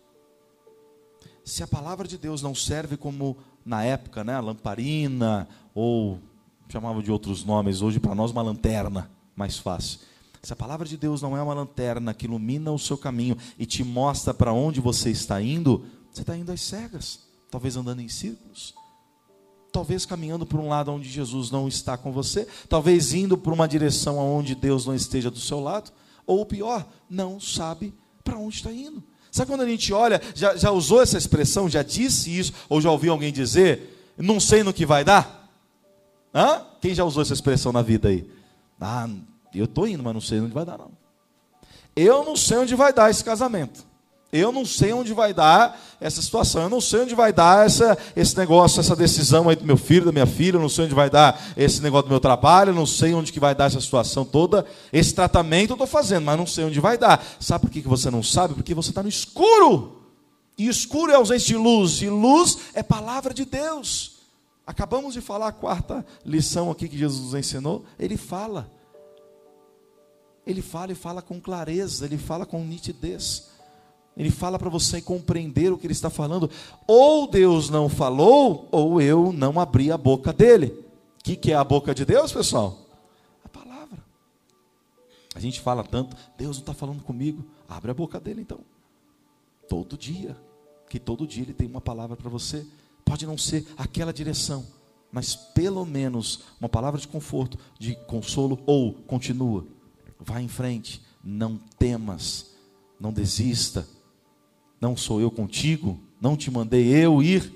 Se 1.43 1.64
a 1.64 1.68
palavra 1.68 2.08
de 2.08 2.18
Deus 2.18 2.41
não 2.41 2.56
serve 2.56 2.95
como 2.95 3.36
na 3.66 3.84
época, 3.84 4.24
né, 4.24 4.36
a 4.36 4.39
lamparina, 4.39 5.50
ou 5.76 6.20
chamava 6.72 7.03
de 7.03 7.11
outros 7.11 7.43
nomes, 7.43 7.82
hoje 7.82 7.99
para 7.99 8.15
nós 8.15 8.32
uma 8.32 8.41
lanterna, 8.41 9.11
mais 9.36 9.57
fácil. 9.57 9.99
Se 10.41 10.53
a 10.53 10.55
palavra 10.55 10.88
de 10.88 10.97
Deus 10.97 11.22
não 11.22 11.38
é 11.38 11.41
uma 11.41 11.53
lanterna 11.53 12.13
que 12.13 12.26
ilumina 12.26 12.72
o 12.72 12.80
seu 12.80 12.97
caminho 12.97 13.38
e 13.59 13.65
te 13.65 13.84
mostra 13.84 14.34
para 14.34 14.53
onde 14.53 14.80
você 14.80 15.11
está 15.11 15.41
indo, 15.41 15.86
você 16.11 16.22
está 16.22 16.36
indo 16.36 16.51
às 16.51 16.61
cegas, 16.61 17.19
talvez 17.51 17.76
andando 17.76 18.01
em 18.01 18.09
círculos 18.09 18.74
talvez 19.72 20.05
caminhando 20.05 20.45
por 20.45 20.59
um 20.59 20.67
lado 20.67 20.91
onde 20.91 21.09
Jesus 21.09 21.49
não 21.49 21.67
está 21.67 21.97
com 21.97 22.11
você, 22.11 22.47
talvez 22.67 23.13
indo 23.13 23.38
por 23.38 23.53
uma 23.53 23.67
direção 23.67 24.17
onde 24.17 24.53
Deus 24.53 24.86
não 24.86 24.93
esteja 24.93 25.32
do 25.32 25.39
seu 25.39 25.59
lado, 25.61 25.91
ou 26.28 26.45
pior, 26.45 26.86
não 27.09 27.39
sabe 27.39 27.93
para 28.24 28.38
onde 28.38 28.57
está 28.57 28.72
indo. 28.72 29.01
Sabe 29.32 29.49
quando 29.49 29.61
a 29.61 29.69
gente 29.69 29.93
olha, 29.93 30.22
já, 30.36 30.57
já 30.57 30.72
usou 30.72 31.01
essa 31.01 31.17
expressão, 31.17 31.69
já 31.69 31.82
disse 31.82 32.38
isso, 32.38 32.51
ou 32.67 32.82
já 32.82 32.91
ouviu 32.91 33.13
alguém 33.13 33.32
dizer, 33.32 34.13
não 34.17 34.41
sei 34.41 34.61
no 34.61 34.74
que 34.74 34.86
vai 34.86 35.05
dar? 35.05 35.41
Hã? 36.34 36.62
Quem 36.80 36.94
já 36.94 37.04
usou 37.04 37.22
essa 37.22 37.34
expressão 37.34 37.72
na 37.72 37.82
vida 37.82 38.10
aí? 38.10 38.30
Ah, 38.80 39.08
eu 39.54 39.66
estou 39.66 39.88
indo, 39.88 40.02
mas 40.02 40.14
não 40.14 40.22
sei 40.22 40.40
onde 40.40 40.54
vai 40.54 40.66
dar, 40.66 40.78
não. 40.78 40.92
Eu 41.96 42.24
não 42.24 42.36
sei 42.36 42.58
onde 42.58 42.76
vai 42.76 42.94
dar 42.94 43.10
esse 43.10 43.24
casamento. 43.24 43.86
Eu 44.32 44.50
não 44.50 44.66
sei 44.66 44.94
onde 44.94 45.14
vai 45.14 45.34
dar 45.34 45.78
essa 46.00 46.22
situação, 46.22 46.64
eu 46.64 46.70
não 46.70 46.80
sei 46.80 47.02
onde 47.02 47.14
vai 47.14 47.34
dar 47.34 47.66
essa, 47.66 47.98
esse 48.16 48.38
negócio, 48.38 48.80
essa 48.80 48.96
decisão 48.96 49.50
aí 49.50 49.58
do 49.58 49.66
meu 49.66 49.76
filho, 49.76 50.06
da 50.06 50.12
minha 50.14 50.26
filha, 50.26 50.56
eu 50.56 50.62
não 50.62 50.70
sei 50.70 50.86
onde 50.86 50.96
vai 50.96 51.10
dar 51.10 51.40
esse 51.58 51.82
negócio 51.82 52.08
do 52.08 52.12
meu 52.12 52.20
trabalho, 52.20 52.70
eu 52.70 52.74
não 52.74 52.86
sei 52.86 53.14
onde 53.14 53.30
que 53.30 53.42
vai 53.42 53.54
dar 53.54 53.66
essa 53.66 53.82
situação 53.82 54.24
toda. 54.24 54.66
Esse 54.94 55.14
tratamento 55.14 55.72
eu 55.72 55.76
estou 55.76 55.88
fazendo, 55.88 56.24
mas 56.24 56.38
não 56.38 56.48
sei 56.48 56.64
onde 56.64 56.80
vai 56.80 56.98
dar. 56.98 57.22
Sabe 57.42 57.66
por 57.66 57.72
que 57.72 57.82
você 57.82 58.10
não 58.10 58.24
sabe? 58.24 58.54
Porque 58.54 58.74
você 58.74 58.90
está 58.90 59.04
no 59.04 59.10
escuro. 59.10 60.02
E 60.58 60.70
escuro 60.70 61.12
é 61.12 61.16
ausência 61.16 61.48
de 61.48 61.58
luz, 61.58 62.02
e 62.02 62.08
luz 62.08 62.58
é 62.74 62.82
palavra 62.82 63.34
de 63.34 63.44
Deus. 63.44 64.20
Acabamos 64.66 65.14
de 65.14 65.22
falar 65.22 65.47
a 65.47 65.51
quarta 65.51 66.05
lição 66.26 66.70
aqui 66.70 66.88
que 66.88 66.97
Jesus 66.97 67.26
nos 67.26 67.34
ensinou. 67.34 67.84
Ele 67.97 68.18
fala. 68.18 68.72
Ele 70.45 70.62
fala 70.62 70.91
e 70.91 70.95
fala 70.95 71.22
com 71.22 71.39
clareza, 71.39 72.05
ele 72.05 72.18
fala 72.18 72.45
com 72.45 72.64
nitidez. 72.64 73.49
Ele 74.16 74.30
fala 74.30 74.59
para 74.59 74.70
você 74.70 75.01
compreender 75.01 75.72
o 75.72 75.78
que 75.78 75.86
ele 75.86 75.93
está 75.93 76.09
falando. 76.09 76.49
Ou 76.86 77.30
Deus 77.30 77.70
não 77.70 77.88
falou, 77.88 78.68
ou 78.72 79.01
eu 79.01 79.32
não 79.32 79.59
abri 79.59 79.91
a 79.91 79.97
boca 79.97 80.34
dele. 80.34 80.68
O 81.20 81.24
que, 81.24 81.36
que 81.36 81.51
é 81.51 81.55
a 81.55 81.64
boca 81.64 81.93
de 81.93 82.03
Deus, 82.03 82.32
pessoal? 82.32 82.78
A 83.43 83.49
palavra. 83.49 84.03
A 85.34 85.39
gente 85.39 85.62
fala 85.62 85.84
tanto, 85.84 86.16
Deus 86.38 86.57
não 86.57 86.62
está 86.62 86.74
falando 86.74 87.03
comigo. 87.03 87.45
Abre 87.70 87.91
a 87.91 87.93
boca 87.93 88.20
dele 88.20 88.41
então. 88.41 88.59
Todo 89.70 89.97
dia. 89.97 90.36
Que 90.89 90.99
todo 90.99 91.26
dia 91.26 91.43
ele 91.43 91.53
tem 91.53 91.68
uma 91.68 91.80
palavra 91.80 92.18
para 92.18 92.30
você. 92.30 92.66
Pode 93.12 93.26
não 93.26 93.38
ser 93.38 93.68
aquela 93.76 94.14
direção, 94.14 94.66
mas 95.12 95.36
pelo 95.36 95.86
menos 95.86 96.45
uma 96.62 96.70
palavra 96.70 96.97
de 96.97 97.07
conforto, 97.07 97.57
de 97.78 97.95
consolo, 98.07 98.64
ou 98.66 98.93
continua. 98.93 99.68
Vá 100.18 100.41
em 100.41 100.47
frente. 100.47 101.01
Não 101.22 101.57
temas. 101.78 102.51
Não 102.97 103.12
desista 103.12 103.86
não 104.82 104.97
sou 104.97 105.22
eu 105.22 105.30
contigo, 105.30 105.99
não 106.20 106.36
te 106.36 106.49
mandei 106.49 106.88
eu 106.89 107.22
ir. 107.22 107.53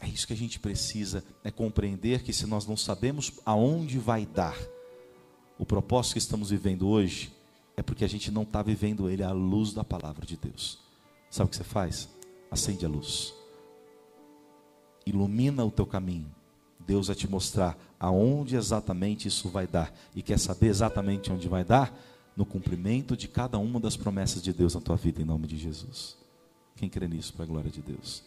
É 0.00 0.08
isso 0.08 0.26
que 0.26 0.32
a 0.32 0.36
gente 0.36 0.58
precisa, 0.58 1.24
é 1.44 1.50
compreender 1.52 2.24
que 2.24 2.32
se 2.32 2.44
nós 2.44 2.66
não 2.66 2.76
sabemos 2.76 3.32
aonde 3.46 4.00
vai 4.00 4.26
dar 4.26 4.58
o 5.56 5.64
propósito 5.64 6.14
que 6.14 6.18
estamos 6.18 6.50
vivendo 6.50 6.88
hoje, 6.88 7.32
é 7.76 7.82
porque 7.82 8.04
a 8.04 8.08
gente 8.08 8.32
não 8.32 8.42
está 8.42 8.60
vivendo 8.62 9.08
ele 9.08 9.22
à 9.22 9.30
luz 9.30 9.72
da 9.72 9.84
palavra 9.84 10.26
de 10.26 10.36
Deus. 10.36 10.80
Sabe 11.30 11.46
o 11.46 11.50
que 11.50 11.56
você 11.56 11.64
faz? 11.64 12.08
Acende 12.50 12.84
a 12.84 12.88
luz, 12.88 13.32
ilumina 15.06 15.64
o 15.64 15.70
teu 15.70 15.86
caminho. 15.86 16.30
Deus 16.80 17.06
vai 17.06 17.16
te 17.16 17.28
mostrar 17.28 17.78
aonde 17.98 18.56
exatamente 18.56 19.28
isso 19.28 19.48
vai 19.48 19.66
dar. 19.66 19.92
E 20.14 20.22
quer 20.22 20.38
saber 20.38 20.66
exatamente 20.68 21.30
onde 21.32 21.48
vai 21.48 21.64
dar? 21.64 21.96
no 22.36 22.46
cumprimento 22.46 23.16
de 23.16 23.28
cada 23.28 23.58
uma 23.58 23.78
das 23.78 23.96
promessas 23.96 24.42
de 24.42 24.52
Deus 24.52 24.74
na 24.74 24.80
tua 24.80 24.96
vida, 24.96 25.20
em 25.20 25.24
nome 25.24 25.46
de 25.46 25.56
Jesus. 25.56 26.16
Quem 26.76 26.88
crê 26.88 27.06
nisso, 27.06 27.32
para 27.34 27.44
a 27.44 27.48
glória 27.48 27.70
de 27.70 27.82
Deus? 27.82 28.22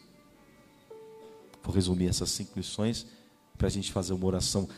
Vou 1.63 1.73
resumir 1.73 2.07
essas 2.07 2.29
cinco 2.29 2.57
lições 2.57 3.07
para 3.57 3.67
a 3.67 3.71
gente 3.71 3.91
fazer 3.91 4.13
uma 4.13 4.25
oração. 4.25 4.69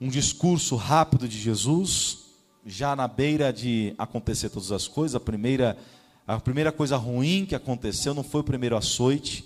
Um 0.00 0.08
discurso 0.08 0.76
rápido 0.76 1.28
de 1.28 1.38
Jesus, 1.38 2.20
já 2.64 2.96
na 2.96 3.06
beira 3.06 3.52
de 3.52 3.94
acontecer 3.98 4.48
todas 4.48 4.72
as 4.72 4.88
coisas. 4.88 5.14
A 5.14 5.20
primeira, 5.20 5.76
a 6.26 6.40
primeira 6.40 6.72
coisa 6.72 6.96
ruim 6.96 7.44
que 7.44 7.54
aconteceu 7.54 8.14
não 8.14 8.22
foi 8.22 8.40
o 8.40 8.44
primeiro 8.44 8.76
açoite. 8.76 9.44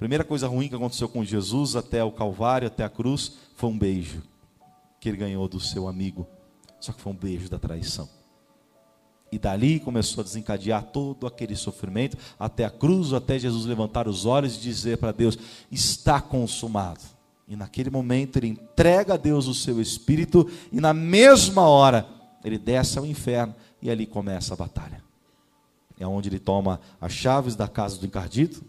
Primeira 0.00 0.24
coisa 0.24 0.48
ruim 0.48 0.68
que 0.68 0.74
aconteceu 0.74 1.08
com 1.08 1.22
Jesus 1.24 1.76
até 1.76 2.02
o 2.02 2.10
Calvário, 2.10 2.66
até 2.66 2.82
a 2.82 2.88
cruz, 2.88 3.36
foi 3.54 3.70
um 3.70 3.78
beijo 3.78 4.20
que 4.98 5.08
ele 5.08 5.16
ganhou 5.16 5.46
do 5.46 5.60
seu 5.60 5.86
amigo 5.86 6.26
só 6.80 6.92
que 6.92 7.00
foi 7.00 7.12
um 7.12 7.16
beijo 7.16 7.48
da 7.48 7.58
traição. 7.58 8.08
E 9.30 9.38
dali 9.38 9.78
começou 9.78 10.22
a 10.22 10.24
desencadear 10.24 10.82
todo 10.84 11.26
aquele 11.26 11.54
sofrimento, 11.54 12.16
até 12.38 12.64
a 12.64 12.70
cruz, 12.70 13.12
até 13.12 13.38
Jesus 13.38 13.64
levantar 13.64 14.08
os 14.08 14.26
olhos 14.26 14.56
e 14.56 14.60
dizer 14.60 14.98
para 14.98 15.12
Deus: 15.12 15.38
está 15.70 16.20
consumado. 16.20 17.00
E 17.46 17.54
naquele 17.54 17.90
momento 17.90 18.38
ele 18.38 18.48
entrega 18.48 19.14
a 19.14 19.16
Deus 19.16 19.46
o 19.46 19.54
seu 19.54 19.80
espírito, 19.80 20.50
e 20.72 20.80
na 20.80 20.92
mesma 20.92 21.68
hora 21.68 22.08
ele 22.42 22.58
desce 22.58 22.98
ao 22.98 23.06
inferno, 23.06 23.54
e 23.80 23.90
ali 23.90 24.06
começa 24.06 24.54
a 24.54 24.56
batalha. 24.56 25.04
É 25.98 26.06
onde 26.06 26.28
ele 26.28 26.38
toma 26.38 26.80
as 27.00 27.12
chaves 27.12 27.54
da 27.54 27.68
casa 27.68 27.98
do 27.98 28.06
encardido, 28.06 28.62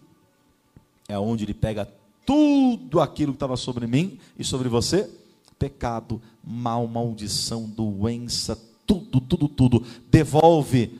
é 1.11 1.19
onde 1.19 1.43
ele 1.43 1.53
pega 1.53 1.87
tudo 2.25 3.01
aquilo 3.01 3.33
que 3.33 3.37
estava 3.37 3.57
sobre 3.57 3.85
mim 3.85 4.17
e 4.37 4.43
sobre 4.43 4.69
você, 4.69 5.09
pecado, 5.59 6.21
mal, 6.43 6.87
maldição, 6.87 7.69
doença, 7.69 8.57
tudo, 8.85 9.19
tudo, 9.19 9.47
tudo. 9.49 9.85
Devolve 10.09 10.99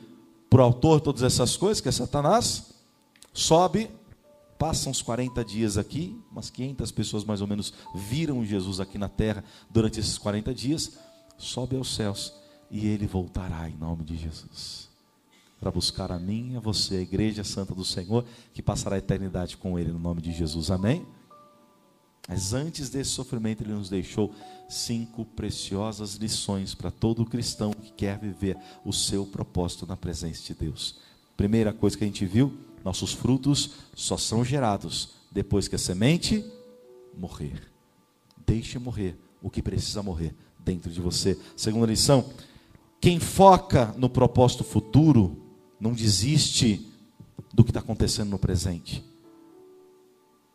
para 0.50 0.60
o 0.60 0.64
autor 0.64 1.00
todas 1.00 1.22
essas 1.22 1.56
coisas, 1.56 1.80
que 1.80 1.88
é 1.88 1.92
Satanás, 1.92 2.74
sobe, 3.32 3.90
passa 4.58 4.90
uns 4.90 5.00
40 5.00 5.42
dias 5.44 5.78
aqui, 5.78 6.16
umas 6.30 6.50
500 6.50 6.92
pessoas 6.92 7.24
mais 7.24 7.40
ou 7.40 7.46
menos 7.46 7.72
viram 7.94 8.44
Jesus 8.44 8.80
aqui 8.80 8.98
na 8.98 9.08
terra 9.08 9.42
durante 9.70 9.98
esses 9.98 10.18
40 10.18 10.54
dias, 10.54 10.98
sobe 11.38 11.76
aos 11.76 11.94
céus 11.94 12.34
e 12.70 12.86
ele 12.86 13.06
voltará 13.06 13.68
em 13.68 13.76
nome 13.76 14.04
de 14.04 14.16
Jesus. 14.16 14.91
Para 15.62 15.70
buscar 15.70 16.10
a 16.10 16.18
mim, 16.18 16.56
a 16.56 16.60
você, 16.60 16.96
a 16.96 17.00
igreja 17.00 17.44
santa 17.44 17.72
do 17.72 17.84
Senhor, 17.84 18.24
que 18.52 18.60
passará 18.60 18.96
a 18.96 18.98
eternidade 18.98 19.56
com 19.56 19.78
ele 19.78 19.92
no 19.92 19.98
nome 20.00 20.20
de 20.20 20.32
Jesus. 20.32 20.72
Amém? 20.72 21.06
Mas 22.28 22.52
antes 22.52 22.90
desse 22.90 23.10
sofrimento, 23.10 23.62
ele 23.62 23.72
nos 23.72 23.88
deixou 23.88 24.34
cinco 24.68 25.24
preciosas 25.24 26.16
lições 26.16 26.74
para 26.74 26.90
todo 26.90 27.24
cristão 27.24 27.72
que 27.72 27.92
quer 27.92 28.18
viver 28.18 28.58
o 28.84 28.92
seu 28.92 29.24
propósito 29.24 29.86
na 29.86 29.96
presença 29.96 30.42
de 30.42 30.54
Deus. 30.54 30.98
Primeira 31.36 31.72
coisa 31.72 31.96
que 31.96 32.02
a 32.02 32.08
gente 32.08 32.26
viu: 32.26 32.58
nossos 32.84 33.12
frutos 33.12 33.70
só 33.94 34.16
são 34.16 34.44
gerados 34.44 35.10
depois 35.30 35.68
que 35.68 35.76
a 35.76 35.78
semente 35.78 36.44
morrer. 37.16 37.70
Deixe 38.44 38.80
morrer 38.80 39.16
o 39.40 39.48
que 39.48 39.62
precisa 39.62 40.02
morrer 40.02 40.34
dentro 40.58 40.90
de 40.90 41.00
você. 41.00 41.38
Segunda 41.56 41.86
lição: 41.86 42.28
quem 43.00 43.20
foca 43.20 43.94
no 43.96 44.10
propósito 44.10 44.64
futuro 44.64 45.41
não 45.82 45.92
desiste 45.92 46.86
do 47.52 47.64
que 47.64 47.70
está 47.70 47.80
acontecendo 47.80 48.30
no 48.30 48.38
presente. 48.38 49.04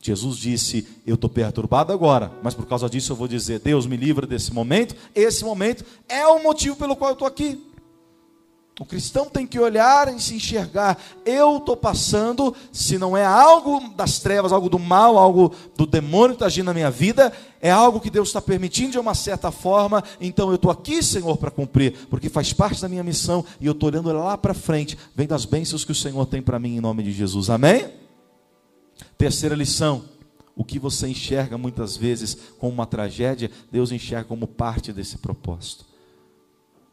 Jesus 0.01 0.37
disse: 0.37 0.87
Eu 1.05 1.15
estou 1.15 1.29
perturbado 1.29 1.91
agora, 1.91 2.31
mas 2.41 2.53
por 2.53 2.65
causa 2.65 2.89
disso 2.89 3.11
eu 3.11 3.15
vou 3.17 3.27
dizer: 3.27 3.59
Deus 3.59 3.85
me 3.85 3.97
livra 3.97 4.25
desse 4.25 4.53
momento. 4.53 4.95
Esse 5.13 5.43
momento 5.43 5.83
é 6.07 6.25
o 6.25 6.41
motivo 6.41 6.77
pelo 6.77 6.95
qual 6.95 7.09
eu 7.09 7.13
estou 7.13 7.27
aqui. 7.27 7.61
O 8.79 8.85
cristão 8.85 9.25
tem 9.25 9.47
que 9.47 9.59
olhar 9.59 10.13
e 10.13 10.21
se 10.21 10.35
enxergar. 10.35 11.01
Eu 11.25 11.57
estou 11.57 11.75
passando, 11.75 12.55
se 12.71 12.99
não 12.99 13.17
é 13.17 13.25
algo 13.25 13.89
das 13.95 14.19
trevas, 14.19 14.51
algo 14.51 14.69
do 14.69 14.77
mal, 14.77 15.17
algo 15.17 15.51
do 15.75 15.87
demônio 15.87 16.29
que 16.29 16.35
está 16.35 16.45
agindo 16.45 16.67
na 16.67 16.75
minha 16.75 16.91
vida, 16.91 17.33
é 17.59 17.71
algo 17.71 17.99
que 17.99 18.11
Deus 18.11 18.29
está 18.29 18.39
permitindo 18.39 18.91
de 18.91 18.99
uma 18.99 19.15
certa 19.15 19.49
forma. 19.49 20.03
Então 20.21 20.49
eu 20.49 20.55
estou 20.55 20.69
aqui, 20.69 21.01
Senhor, 21.01 21.37
para 21.37 21.49
cumprir, 21.49 22.05
porque 22.07 22.29
faz 22.29 22.53
parte 22.53 22.79
da 22.79 22.87
minha 22.87 23.03
missão 23.03 23.43
e 23.59 23.65
eu 23.65 23.71
estou 23.71 23.89
olhando 23.89 24.13
lá 24.13 24.37
para 24.37 24.53
frente, 24.53 24.95
vendo 25.15 25.33
as 25.33 25.43
bênçãos 25.43 25.83
que 25.83 25.91
o 25.91 25.95
Senhor 25.95 26.27
tem 26.27 26.41
para 26.41 26.59
mim 26.59 26.77
em 26.77 26.81
nome 26.81 27.01
de 27.01 27.11
Jesus. 27.11 27.49
Amém? 27.49 27.89
Terceira 29.17 29.55
lição: 29.55 30.03
o 30.55 30.63
que 30.63 30.77
você 30.77 31.07
enxerga 31.07 31.57
muitas 31.57 31.97
vezes 31.97 32.37
como 32.59 32.73
uma 32.73 32.85
tragédia, 32.85 33.49
Deus 33.71 33.91
enxerga 33.91 34.25
como 34.25 34.45
parte 34.45 34.93
desse 34.93 35.17
propósito. 35.17 35.86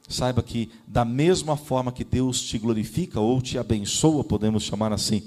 Saiba 0.09 0.43
que, 0.43 0.71
da 0.87 1.05
mesma 1.05 1.57
forma 1.57 1.91
que 1.91 2.05
Deus 2.05 2.43
te 2.43 2.59
glorifica 2.59 3.21
ou 3.21 3.41
te 3.41 3.59
abençoa, 3.59 4.23
podemos 4.23 4.63
chamar 4.63 4.93
assim, 4.93 5.23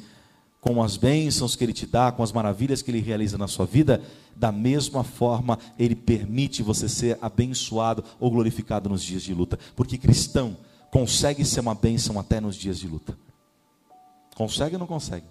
com 0.61 0.84
as 0.84 0.97
bênçãos 0.97 1.55
que 1.55 1.63
Ele 1.63 1.73
te 1.73 1.86
dá, 1.86 2.11
com 2.11 2.21
as 2.21 2.32
maravilhas 2.32 2.82
que 2.82 2.91
Ele 2.91 2.99
realiza 2.99 3.38
na 3.38 3.47
sua 3.47 3.65
vida, 3.65 4.01
da 4.36 4.51
mesma 4.51 5.03
forma 5.03 5.57
Ele 5.80 5.95
permite 5.95 6.61
você 6.61 6.88
ser 6.88 7.17
abençoado 7.21 8.03
ou 8.19 8.30
glorificado 8.30 8.89
nos 8.89 9.01
dias 9.01 9.23
de 9.23 9.34
luta. 9.34 9.57
Porque 9.75 9.97
cristão 9.97 10.57
consegue 10.91 11.43
ser 11.43 11.61
uma 11.61 11.73
bênção 11.73 12.19
até 12.19 12.39
nos 12.39 12.55
dias 12.55 12.78
de 12.78 12.88
luta. 12.88 13.17
Consegue 14.36 14.75
ou 14.75 14.80
não 14.80 14.88
consegue? 14.88 15.25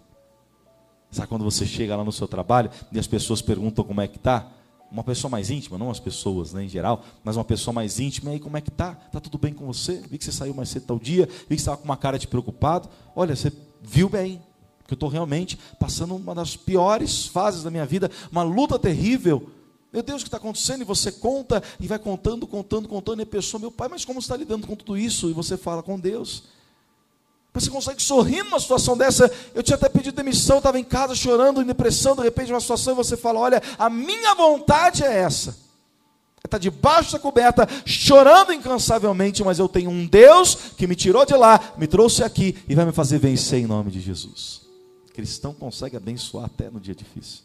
Sabe 1.10 1.28
quando 1.28 1.44
você 1.44 1.64
chega 1.64 1.96
lá 1.96 2.02
no 2.02 2.12
seu 2.12 2.26
trabalho 2.26 2.70
e 2.90 2.98
as 2.98 3.06
pessoas 3.06 3.40
perguntam 3.40 3.84
como 3.84 4.00
é 4.00 4.08
que 4.08 4.18
tá? 4.18 4.50
Uma 4.90 5.02
pessoa 5.02 5.30
mais 5.30 5.50
íntima, 5.50 5.76
não 5.76 5.90
as 5.90 5.98
pessoas 5.98 6.52
né, 6.52 6.64
em 6.64 6.68
geral, 6.68 7.04
mas 7.24 7.36
uma 7.36 7.44
pessoa 7.44 7.74
mais 7.74 7.98
íntima, 7.98 8.30
e 8.30 8.34
aí 8.34 8.40
como 8.40 8.56
é 8.56 8.60
que 8.60 8.70
tá? 8.70 8.94
Tá 8.94 9.20
tudo 9.20 9.36
bem 9.36 9.52
com 9.52 9.66
você? 9.66 10.02
Vi 10.08 10.18
que 10.18 10.24
você 10.24 10.32
saiu 10.32 10.54
mais 10.54 10.68
cedo 10.68 10.86
tal 10.86 10.98
dia, 10.98 11.26
vi 11.26 11.32
que 11.32 11.48
você 11.48 11.62
estava 11.62 11.76
com 11.76 11.84
uma 11.84 11.96
cara 11.96 12.18
de 12.18 12.28
preocupado. 12.28 12.88
Olha, 13.14 13.34
você 13.34 13.52
viu 13.82 14.08
bem, 14.08 14.40
que 14.86 14.94
eu 14.94 14.96
estou 14.96 15.08
realmente 15.08 15.58
passando 15.78 16.14
uma 16.14 16.34
das 16.34 16.56
piores 16.56 17.26
fases 17.26 17.62
da 17.62 17.70
minha 17.70 17.84
vida, 17.84 18.10
uma 18.30 18.42
luta 18.42 18.78
terrível. 18.78 19.50
Meu 19.92 20.02
Deus, 20.02 20.22
o 20.22 20.24
que 20.24 20.28
está 20.28 20.36
acontecendo? 20.36 20.82
E 20.82 20.84
você 20.84 21.10
conta 21.10 21.62
e 21.80 21.86
vai 21.86 21.98
contando, 21.98 22.46
contando, 22.46 22.88
contando, 22.88 23.20
e 23.20 23.22
a 23.22 23.26
pessoa, 23.26 23.60
meu 23.60 23.72
pai, 23.72 23.88
mas 23.88 24.04
como 24.04 24.20
você 24.20 24.26
está 24.26 24.36
lidando 24.36 24.66
com 24.66 24.76
tudo 24.76 24.96
isso? 24.96 25.28
E 25.30 25.32
você 25.32 25.56
fala 25.56 25.82
com 25.82 25.98
Deus. 25.98 26.44
Você 27.60 27.70
consegue 27.70 28.02
sorrir 28.02 28.42
numa 28.42 28.60
situação 28.60 28.96
dessa? 28.96 29.32
Eu 29.54 29.62
tinha 29.62 29.76
até 29.76 29.88
pedido 29.88 30.14
demissão, 30.14 30.58
estava 30.58 30.78
em 30.78 30.84
casa 30.84 31.14
chorando, 31.14 31.62
em 31.62 31.64
depressão, 31.64 32.14
de 32.14 32.22
repente 32.22 32.52
uma 32.52 32.60
situação 32.60 32.92
e 32.92 32.96
você 32.96 33.16
fala: 33.16 33.40
Olha, 33.40 33.62
a 33.78 33.88
minha 33.88 34.34
vontade 34.34 35.02
é 35.02 35.16
essa. 35.16 35.56
Está 36.44 36.58
debaixo 36.58 37.12
da 37.12 37.18
coberta, 37.18 37.66
chorando 37.84 38.52
incansavelmente, 38.52 39.42
mas 39.42 39.58
eu 39.58 39.68
tenho 39.68 39.90
um 39.90 40.06
Deus 40.06 40.54
que 40.76 40.86
me 40.86 40.94
tirou 40.94 41.24
de 41.24 41.34
lá, 41.34 41.72
me 41.76 41.86
trouxe 41.86 42.22
aqui 42.22 42.56
e 42.68 42.74
vai 42.74 42.84
me 42.84 42.92
fazer 42.92 43.18
vencer 43.18 43.58
em 43.60 43.66
nome 43.66 43.90
de 43.90 44.00
Jesus. 44.00 44.60
Cristão 45.12 45.54
consegue 45.54 45.96
abençoar 45.96 46.44
até 46.44 46.70
no 46.70 46.78
dia 46.78 46.94
difícil. 46.94 47.40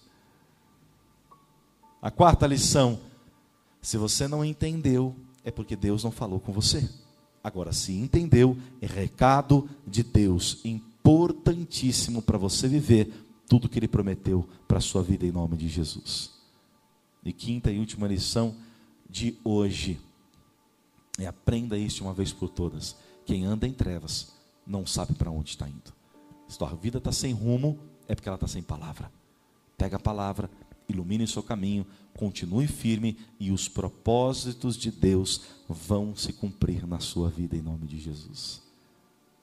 A 2.01 2.11
quarta 2.11 2.45
lição: 2.45 2.99
se 3.81 3.97
você 3.97 4.27
não 4.27 4.43
entendeu, 4.43 5.15
é 5.45 5.51
porque 5.51 5.75
Deus 5.77 6.03
não 6.03 6.11
falou 6.11 6.39
com 6.39 6.51
você. 6.51 6.87
Agora, 7.43 7.73
se 7.73 7.93
entendeu, 7.93 8.57
é 8.81 8.85
recado 8.85 9.69
de 9.87 10.03
Deus, 10.03 10.59
importantíssimo 10.63 12.21
para 12.21 12.37
você 12.37 12.67
viver 12.67 13.11
tudo 13.47 13.67
que 13.67 13.79
Ele 13.79 13.87
prometeu 13.87 14.47
para 14.67 14.77
a 14.77 14.81
sua 14.81 15.01
vida 15.01 15.25
em 15.25 15.31
nome 15.31 15.57
de 15.57 15.67
Jesus. 15.67 16.31
E 17.23 17.33
quinta 17.33 17.71
e 17.71 17.79
última 17.79 18.07
lição 18.07 18.55
de 19.09 19.37
hoje 19.43 19.99
é 21.19 21.27
aprenda 21.27 21.77
isso 21.77 22.03
uma 22.03 22.13
vez 22.13 22.31
por 22.31 22.49
todas. 22.49 22.95
Quem 23.25 23.45
anda 23.45 23.67
em 23.67 23.73
trevas 23.73 24.33
não 24.65 24.85
sabe 24.85 25.13
para 25.13 25.29
onde 25.29 25.49
está 25.49 25.67
indo. 25.67 25.93
Se 26.47 26.63
a 26.63 26.67
vida 26.67 26.97
está 26.97 27.11
sem 27.11 27.33
rumo, 27.33 27.79
é 28.07 28.15
porque 28.15 28.27
ela 28.27 28.35
está 28.35 28.47
sem 28.47 28.61
palavra. 28.61 29.11
Pega 29.77 29.97
a 29.97 29.99
palavra, 29.99 30.49
ilumine 30.91 31.27
seu 31.27 31.41
caminho, 31.41 31.85
continue 32.15 32.67
firme 32.67 33.17
e 33.39 33.51
os 33.51 33.67
propósitos 33.67 34.77
de 34.77 34.91
Deus 34.91 35.41
vão 35.67 36.15
se 36.15 36.33
cumprir 36.33 36.87
na 36.87 36.99
sua 36.99 37.29
vida 37.29 37.55
em 37.55 37.61
nome 37.61 37.87
de 37.87 37.99
Jesus. 37.99 38.61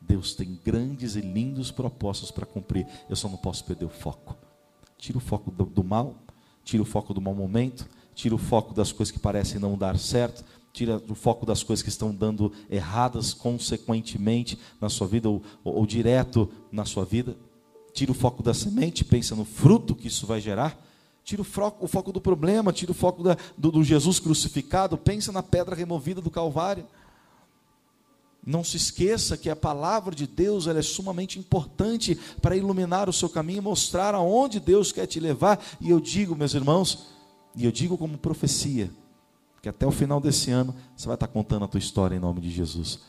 Deus 0.00 0.34
tem 0.34 0.58
grandes 0.64 1.16
e 1.16 1.20
lindos 1.20 1.70
propósitos 1.70 2.30
para 2.30 2.46
cumprir. 2.46 2.86
Eu 3.08 3.16
só 3.16 3.28
não 3.28 3.36
posso 3.36 3.64
perder 3.64 3.84
o 3.84 3.90
foco. 3.90 4.36
Tira 4.96 5.18
o 5.18 5.20
foco 5.20 5.50
do, 5.50 5.64
do 5.64 5.84
mal, 5.84 6.14
tira 6.64 6.82
o 6.82 6.86
foco 6.86 7.12
do 7.12 7.20
mau 7.20 7.34
momento, 7.34 7.88
tira 8.14 8.34
o 8.34 8.38
foco 8.38 8.74
das 8.74 8.92
coisas 8.92 9.12
que 9.12 9.18
parecem 9.18 9.60
não 9.60 9.76
dar 9.76 9.98
certo, 9.98 10.44
tira 10.72 11.02
o 11.08 11.14
foco 11.14 11.44
das 11.44 11.62
coisas 11.62 11.82
que 11.82 11.88
estão 11.88 12.14
dando 12.14 12.52
erradas 12.70 13.34
consequentemente 13.34 14.58
na 14.80 14.88
sua 14.88 15.06
vida 15.06 15.28
ou, 15.28 15.42
ou, 15.64 15.76
ou 15.76 15.86
direto 15.86 16.50
na 16.70 16.84
sua 16.84 17.04
vida. 17.04 17.36
Tira 17.92 18.12
o 18.12 18.14
foco 18.14 18.42
da 18.42 18.54
semente, 18.54 19.04
pensa 19.04 19.34
no 19.34 19.44
fruto 19.44 19.94
que 19.94 20.08
isso 20.08 20.26
vai 20.26 20.40
gerar 20.40 20.87
Tira 21.28 21.42
o 21.42 21.44
foco, 21.44 21.84
o 21.84 21.86
foco 21.86 22.10
do 22.10 22.22
problema, 22.22 22.72
tira 22.72 22.90
o 22.90 22.94
foco 22.94 23.22
da, 23.22 23.36
do, 23.54 23.70
do 23.70 23.84
Jesus 23.84 24.18
crucificado, 24.18 24.96
pensa 24.96 25.30
na 25.30 25.42
pedra 25.42 25.76
removida 25.76 26.22
do 26.22 26.30
Calvário. 26.30 26.86
Não 28.46 28.64
se 28.64 28.78
esqueça 28.78 29.36
que 29.36 29.50
a 29.50 29.54
palavra 29.54 30.14
de 30.14 30.26
Deus 30.26 30.66
ela 30.66 30.78
é 30.78 30.82
sumamente 30.82 31.38
importante 31.38 32.18
para 32.40 32.56
iluminar 32.56 33.10
o 33.10 33.12
seu 33.12 33.28
caminho, 33.28 33.62
mostrar 33.62 34.14
aonde 34.14 34.58
Deus 34.58 34.90
quer 34.90 35.04
te 35.04 35.20
levar. 35.20 35.62
E 35.78 35.90
eu 35.90 36.00
digo, 36.00 36.34
meus 36.34 36.54
irmãos, 36.54 37.08
e 37.54 37.66
eu 37.66 37.70
digo 37.70 37.98
como 37.98 38.16
profecia, 38.16 38.90
que 39.60 39.68
até 39.68 39.86
o 39.86 39.90
final 39.92 40.22
desse 40.22 40.50
ano 40.50 40.74
você 40.96 41.06
vai 41.06 41.14
estar 41.14 41.28
contando 41.28 41.66
a 41.66 41.68
tua 41.68 41.76
história 41.76 42.16
em 42.16 42.20
nome 42.20 42.40
de 42.40 42.48
Jesus, 42.50 43.00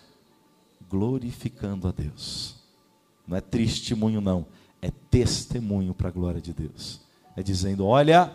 glorificando 0.89 1.87
a 1.87 1.91
Deus. 1.93 2.55
Não 3.25 3.37
é 3.37 3.39
testemunho, 3.39 4.19
não, 4.19 4.45
é 4.81 4.91
testemunho 5.09 5.93
para 5.93 6.09
a 6.09 6.11
glória 6.11 6.41
de 6.41 6.51
Deus. 6.51 7.07
É 7.35 7.43
dizendo: 7.43 7.85
olha, 7.85 8.31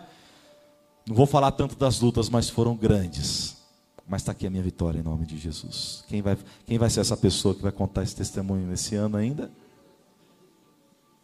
não 1.07 1.15
vou 1.15 1.25
falar 1.25 1.51
tanto 1.51 1.75
das 1.75 1.99
lutas, 1.99 2.29
mas 2.29 2.49
foram 2.49 2.75
grandes. 2.75 3.57
Mas 4.07 4.21
está 4.21 4.31
aqui 4.31 4.45
a 4.45 4.49
minha 4.49 4.63
vitória 4.63 4.99
em 4.99 5.03
nome 5.03 5.25
de 5.25 5.37
Jesus. 5.37 6.03
Quem 6.07 6.21
vai, 6.21 6.37
quem 6.65 6.77
vai 6.77 6.89
ser 6.89 6.99
essa 6.99 7.17
pessoa 7.17 7.55
que 7.55 7.61
vai 7.61 7.71
contar 7.71 8.03
esse 8.03 8.15
testemunho 8.15 8.67
nesse 8.67 8.95
ano 8.95 9.17
ainda? 9.17 9.51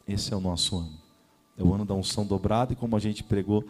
Esse 0.07 0.33
é 0.33 0.37
o 0.37 0.41
nosso 0.41 0.77
ano. 0.77 0.99
É 1.57 1.63
o 1.63 1.73
ano 1.73 1.85
da 1.85 1.93
unção 1.93 2.25
dobrada 2.25 2.73
e 2.73 2.75
como 2.75 2.95
a 2.95 2.99
gente 2.99 3.23
pregou 3.23 3.63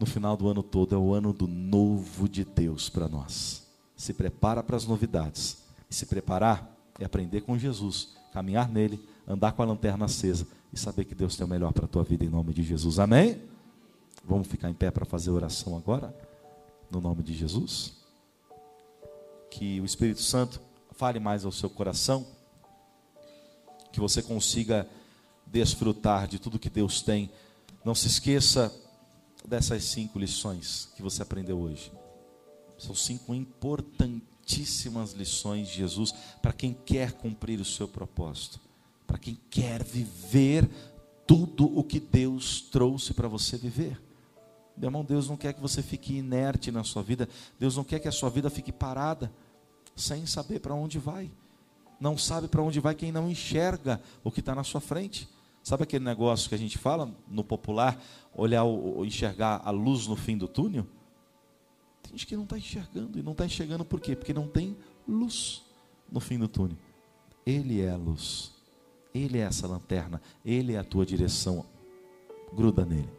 no 0.00 0.06
final 0.06 0.36
do 0.36 0.48
ano 0.48 0.62
todo, 0.62 0.94
é 0.94 0.98
o 0.98 1.12
ano 1.12 1.32
do 1.32 1.46
novo 1.46 2.28
de 2.28 2.44
Deus 2.44 2.88
para 2.88 3.08
nós. 3.08 3.66
Se 3.96 4.14
prepara 4.14 4.62
para 4.62 4.76
as 4.76 4.86
novidades. 4.86 5.58
E 5.90 5.94
se 5.94 6.06
preparar 6.06 6.74
é 6.98 7.04
aprender 7.04 7.42
com 7.42 7.58
Jesus, 7.58 8.16
caminhar 8.32 8.68
nele, 8.68 9.00
andar 9.26 9.52
com 9.52 9.62
a 9.62 9.66
lanterna 9.66 10.04
acesa 10.04 10.46
e 10.72 10.78
saber 10.78 11.04
que 11.04 11.14
Deus 11.14 11.36
tem 11.36 11.46
o 11.46 11.48
melhor 11.48 11.72
para 11.72 11.86
a 11.86 11.88
tua 11.88 12.02
vida 12.02 12.24
em 12.24 12.28
nome 12.28 12.52
de 12.52 12.62
Jesus. 12.62 12.98
Amém? 12.98 13.40
Vamos 14.24 14.48
ficar 14.48 14.68
em 14.68 14.74
pé 14.74 14.90
para 14.90 15.04
fazer 15.04 15.30
oração 15.30 15.76
agora, 15.76 16.14
no 16.90 17.00
nome 17.00 17.22
de 17.22 17.34
Jesus. 17.34 17.94
Que 19.50 19.80
o 19.80 19.84
Espírito 19.84 20.22
Santo 20.22 20.60
fale 20.92 21.18
mais 21.18 21.44
ao 21.44 21.52
seu 21.52 21.70
coração, 21.70 22.26
que 23.92 24.00
você 24.00 24.20
consiga 24.22 24.88
desfrutar 25.46 26.28
de 26.28 26.38
tudo 26.38 26.58
que 26.58 26.68
Deus 26.68 27.00
tem. 27.00 27.30
Não 27.84 27.94
se 27.94 28.06
esqueça 28.06 28.74
dessas 29.46 29.84
cinco 29.84 30.18
lições 30.18 30.90
que 30.94 31.02
você 31.02 31.22
aprendeu 31.22 31.58
hoje. 31.58 31.90
São 32.76 32.94
cinco 32.94 33.34
importantíssimas 33.34 35.12
lições 35.12 35.68
de 35.68 35.76
Jesus 35.76 36.12
para 36.42 36.52
quem 36.52 36.74
quer 36.74 37.12
cumprir 37.12 37.58
o 37.60 37.64
seu 37.64 37.88
propósito 37.88 38.67
para 39.08 39.18
quem 39.18 39.38
quer 39.50 39.82
viver 39.82 40.68
tudo 41.26 41.64
o 41.78 41.82
que 41.82 41.98
Deus 41.98 42.60
trouxe 42.60 43.14
para 43.14 43.26
você 43.26 43.56
viver. 43.56 43.98
Meu 44.76 44.88
irmão, 44.88 45.02
Deus 45.02 45.28
não 45.28 45.36
quer 45.36 45.54
que 45.54 45.60
você 45.62 45.82
fique 45.82 46.14
inerte 46.14 46.70
na 46.70 46.84
sua 46.84 47.02
vida, 47.02 47.26
Deus 47.58 47.74
não 47.74 47.82
quer 47.82 47.98
que 47.98 48.06
a 48.06 48.12
sua 48.12 48.28
vida 48.28 48.50
fique 48.50 48.70
parada, 48.70 49.32
sem 49.96 50.26
saber 50.26 50.60
para 50.60 50.74
onde 50.74 50.98
vai. 50.98 51.30
Não 51.98 52.18
sabe 52.18 52.48
para 52.48 52.62
onde 52.62 52.80
vai 52.80 52.94
quem 52.94 53.10
não 53.10 53.30
enxerga 53.30 54.00
o 54.22 54.30
que 54.30 54.40
está 54.40 54.54
na 54.54 54.62
sua 54.62 54.80
frente. 54.80 55.26
Sabe 55.64 55.82
aquele 55.82 56.04
negócio 56.04 56.48
que 56.48 56.54
a 56.54 56.58
gente 56.58 56.76
fala 56.76 57.10
no 57.26 57.42
popular, 57.42 58.00
olhar, 58.34 58.64
enxergar 59.04 59.62
a 59.64 59.70
luz 59.70 60.06
no 60.06 60.16
fim 60.16 60.36
do 60.36 60.46
túnel? 60.46 60.86
Tem 62.02 62.12
gente 62.12 62.26
que 62.26 62.36
não 62.36 62.44
está 62.44 62.58
enxergando, 62.58 63.18
e 63.18 63.22
não 63.22 63.32
está 63.32 63.46
enxergando 63.46 63.84
por 63.86 64.00
quê? 64.00 64.14
Porque 64.14 64.34
não 64.34 64.46
tem 64.46 64.76
luz 65.08 65.64
no 66.12 66.20
fim 66.20 66.38
do 66.38 66.46
túnel. 66.46 66.76
Ele 67.44 67.80
é 67.80 67.90
a 67.90 67.96
luz. 67.96 68.57
Ele 69.14 69.38
é 69.38 69.42
essa 69.42 69.66
lanterna, 69.66 70.20
Ele 70.44 70.74
é 70.74 70.78
a 70.78 70.84
tua 70.84 71.04
direção. 71.04 71.64
Gruda 72.52 72.84
nele, 72.84 73.10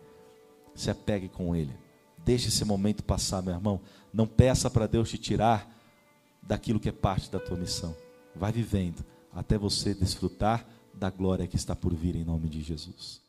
se 0.73 0.89
apegue 0.89 1.29
com 1.29 1.55
Ele. 1.55 1.73
Deixe 2.25 2.47
esse 2.47 2.65
momento 2.65 3.03
passar, 3.03 3.41
meu 3.41 3.53
irmão. 3.53 3.81
Não 4.13 4.27
peça 4.27 4.69
para 4.69 4.87
Deus 4.87 5.09
te 5.09 5.17
tirar 5.17 5.69
daquilo 6.41 6.79
que 6.79 6.89
é 6.89 6.91
parte 6.91 7.31
da 7.31 7.39
tua 7.39 7.57
missão. 7.57 7.95
Vai 8.35 8.51
vivendo 8.51 9.03
até 9.31 9.57
você 9.57 9.93
desfrutar 9.93 10.65
da 10.93 11.09
glória 11.09 11.47
que 11.47 11.55
está 11.55 11.75
por 11.75 11.93
vir 11.93 12.15
em 12.15 12.23
nome 12.23 12.49
de 12.49 12.61
Jesus. 12.61 13.21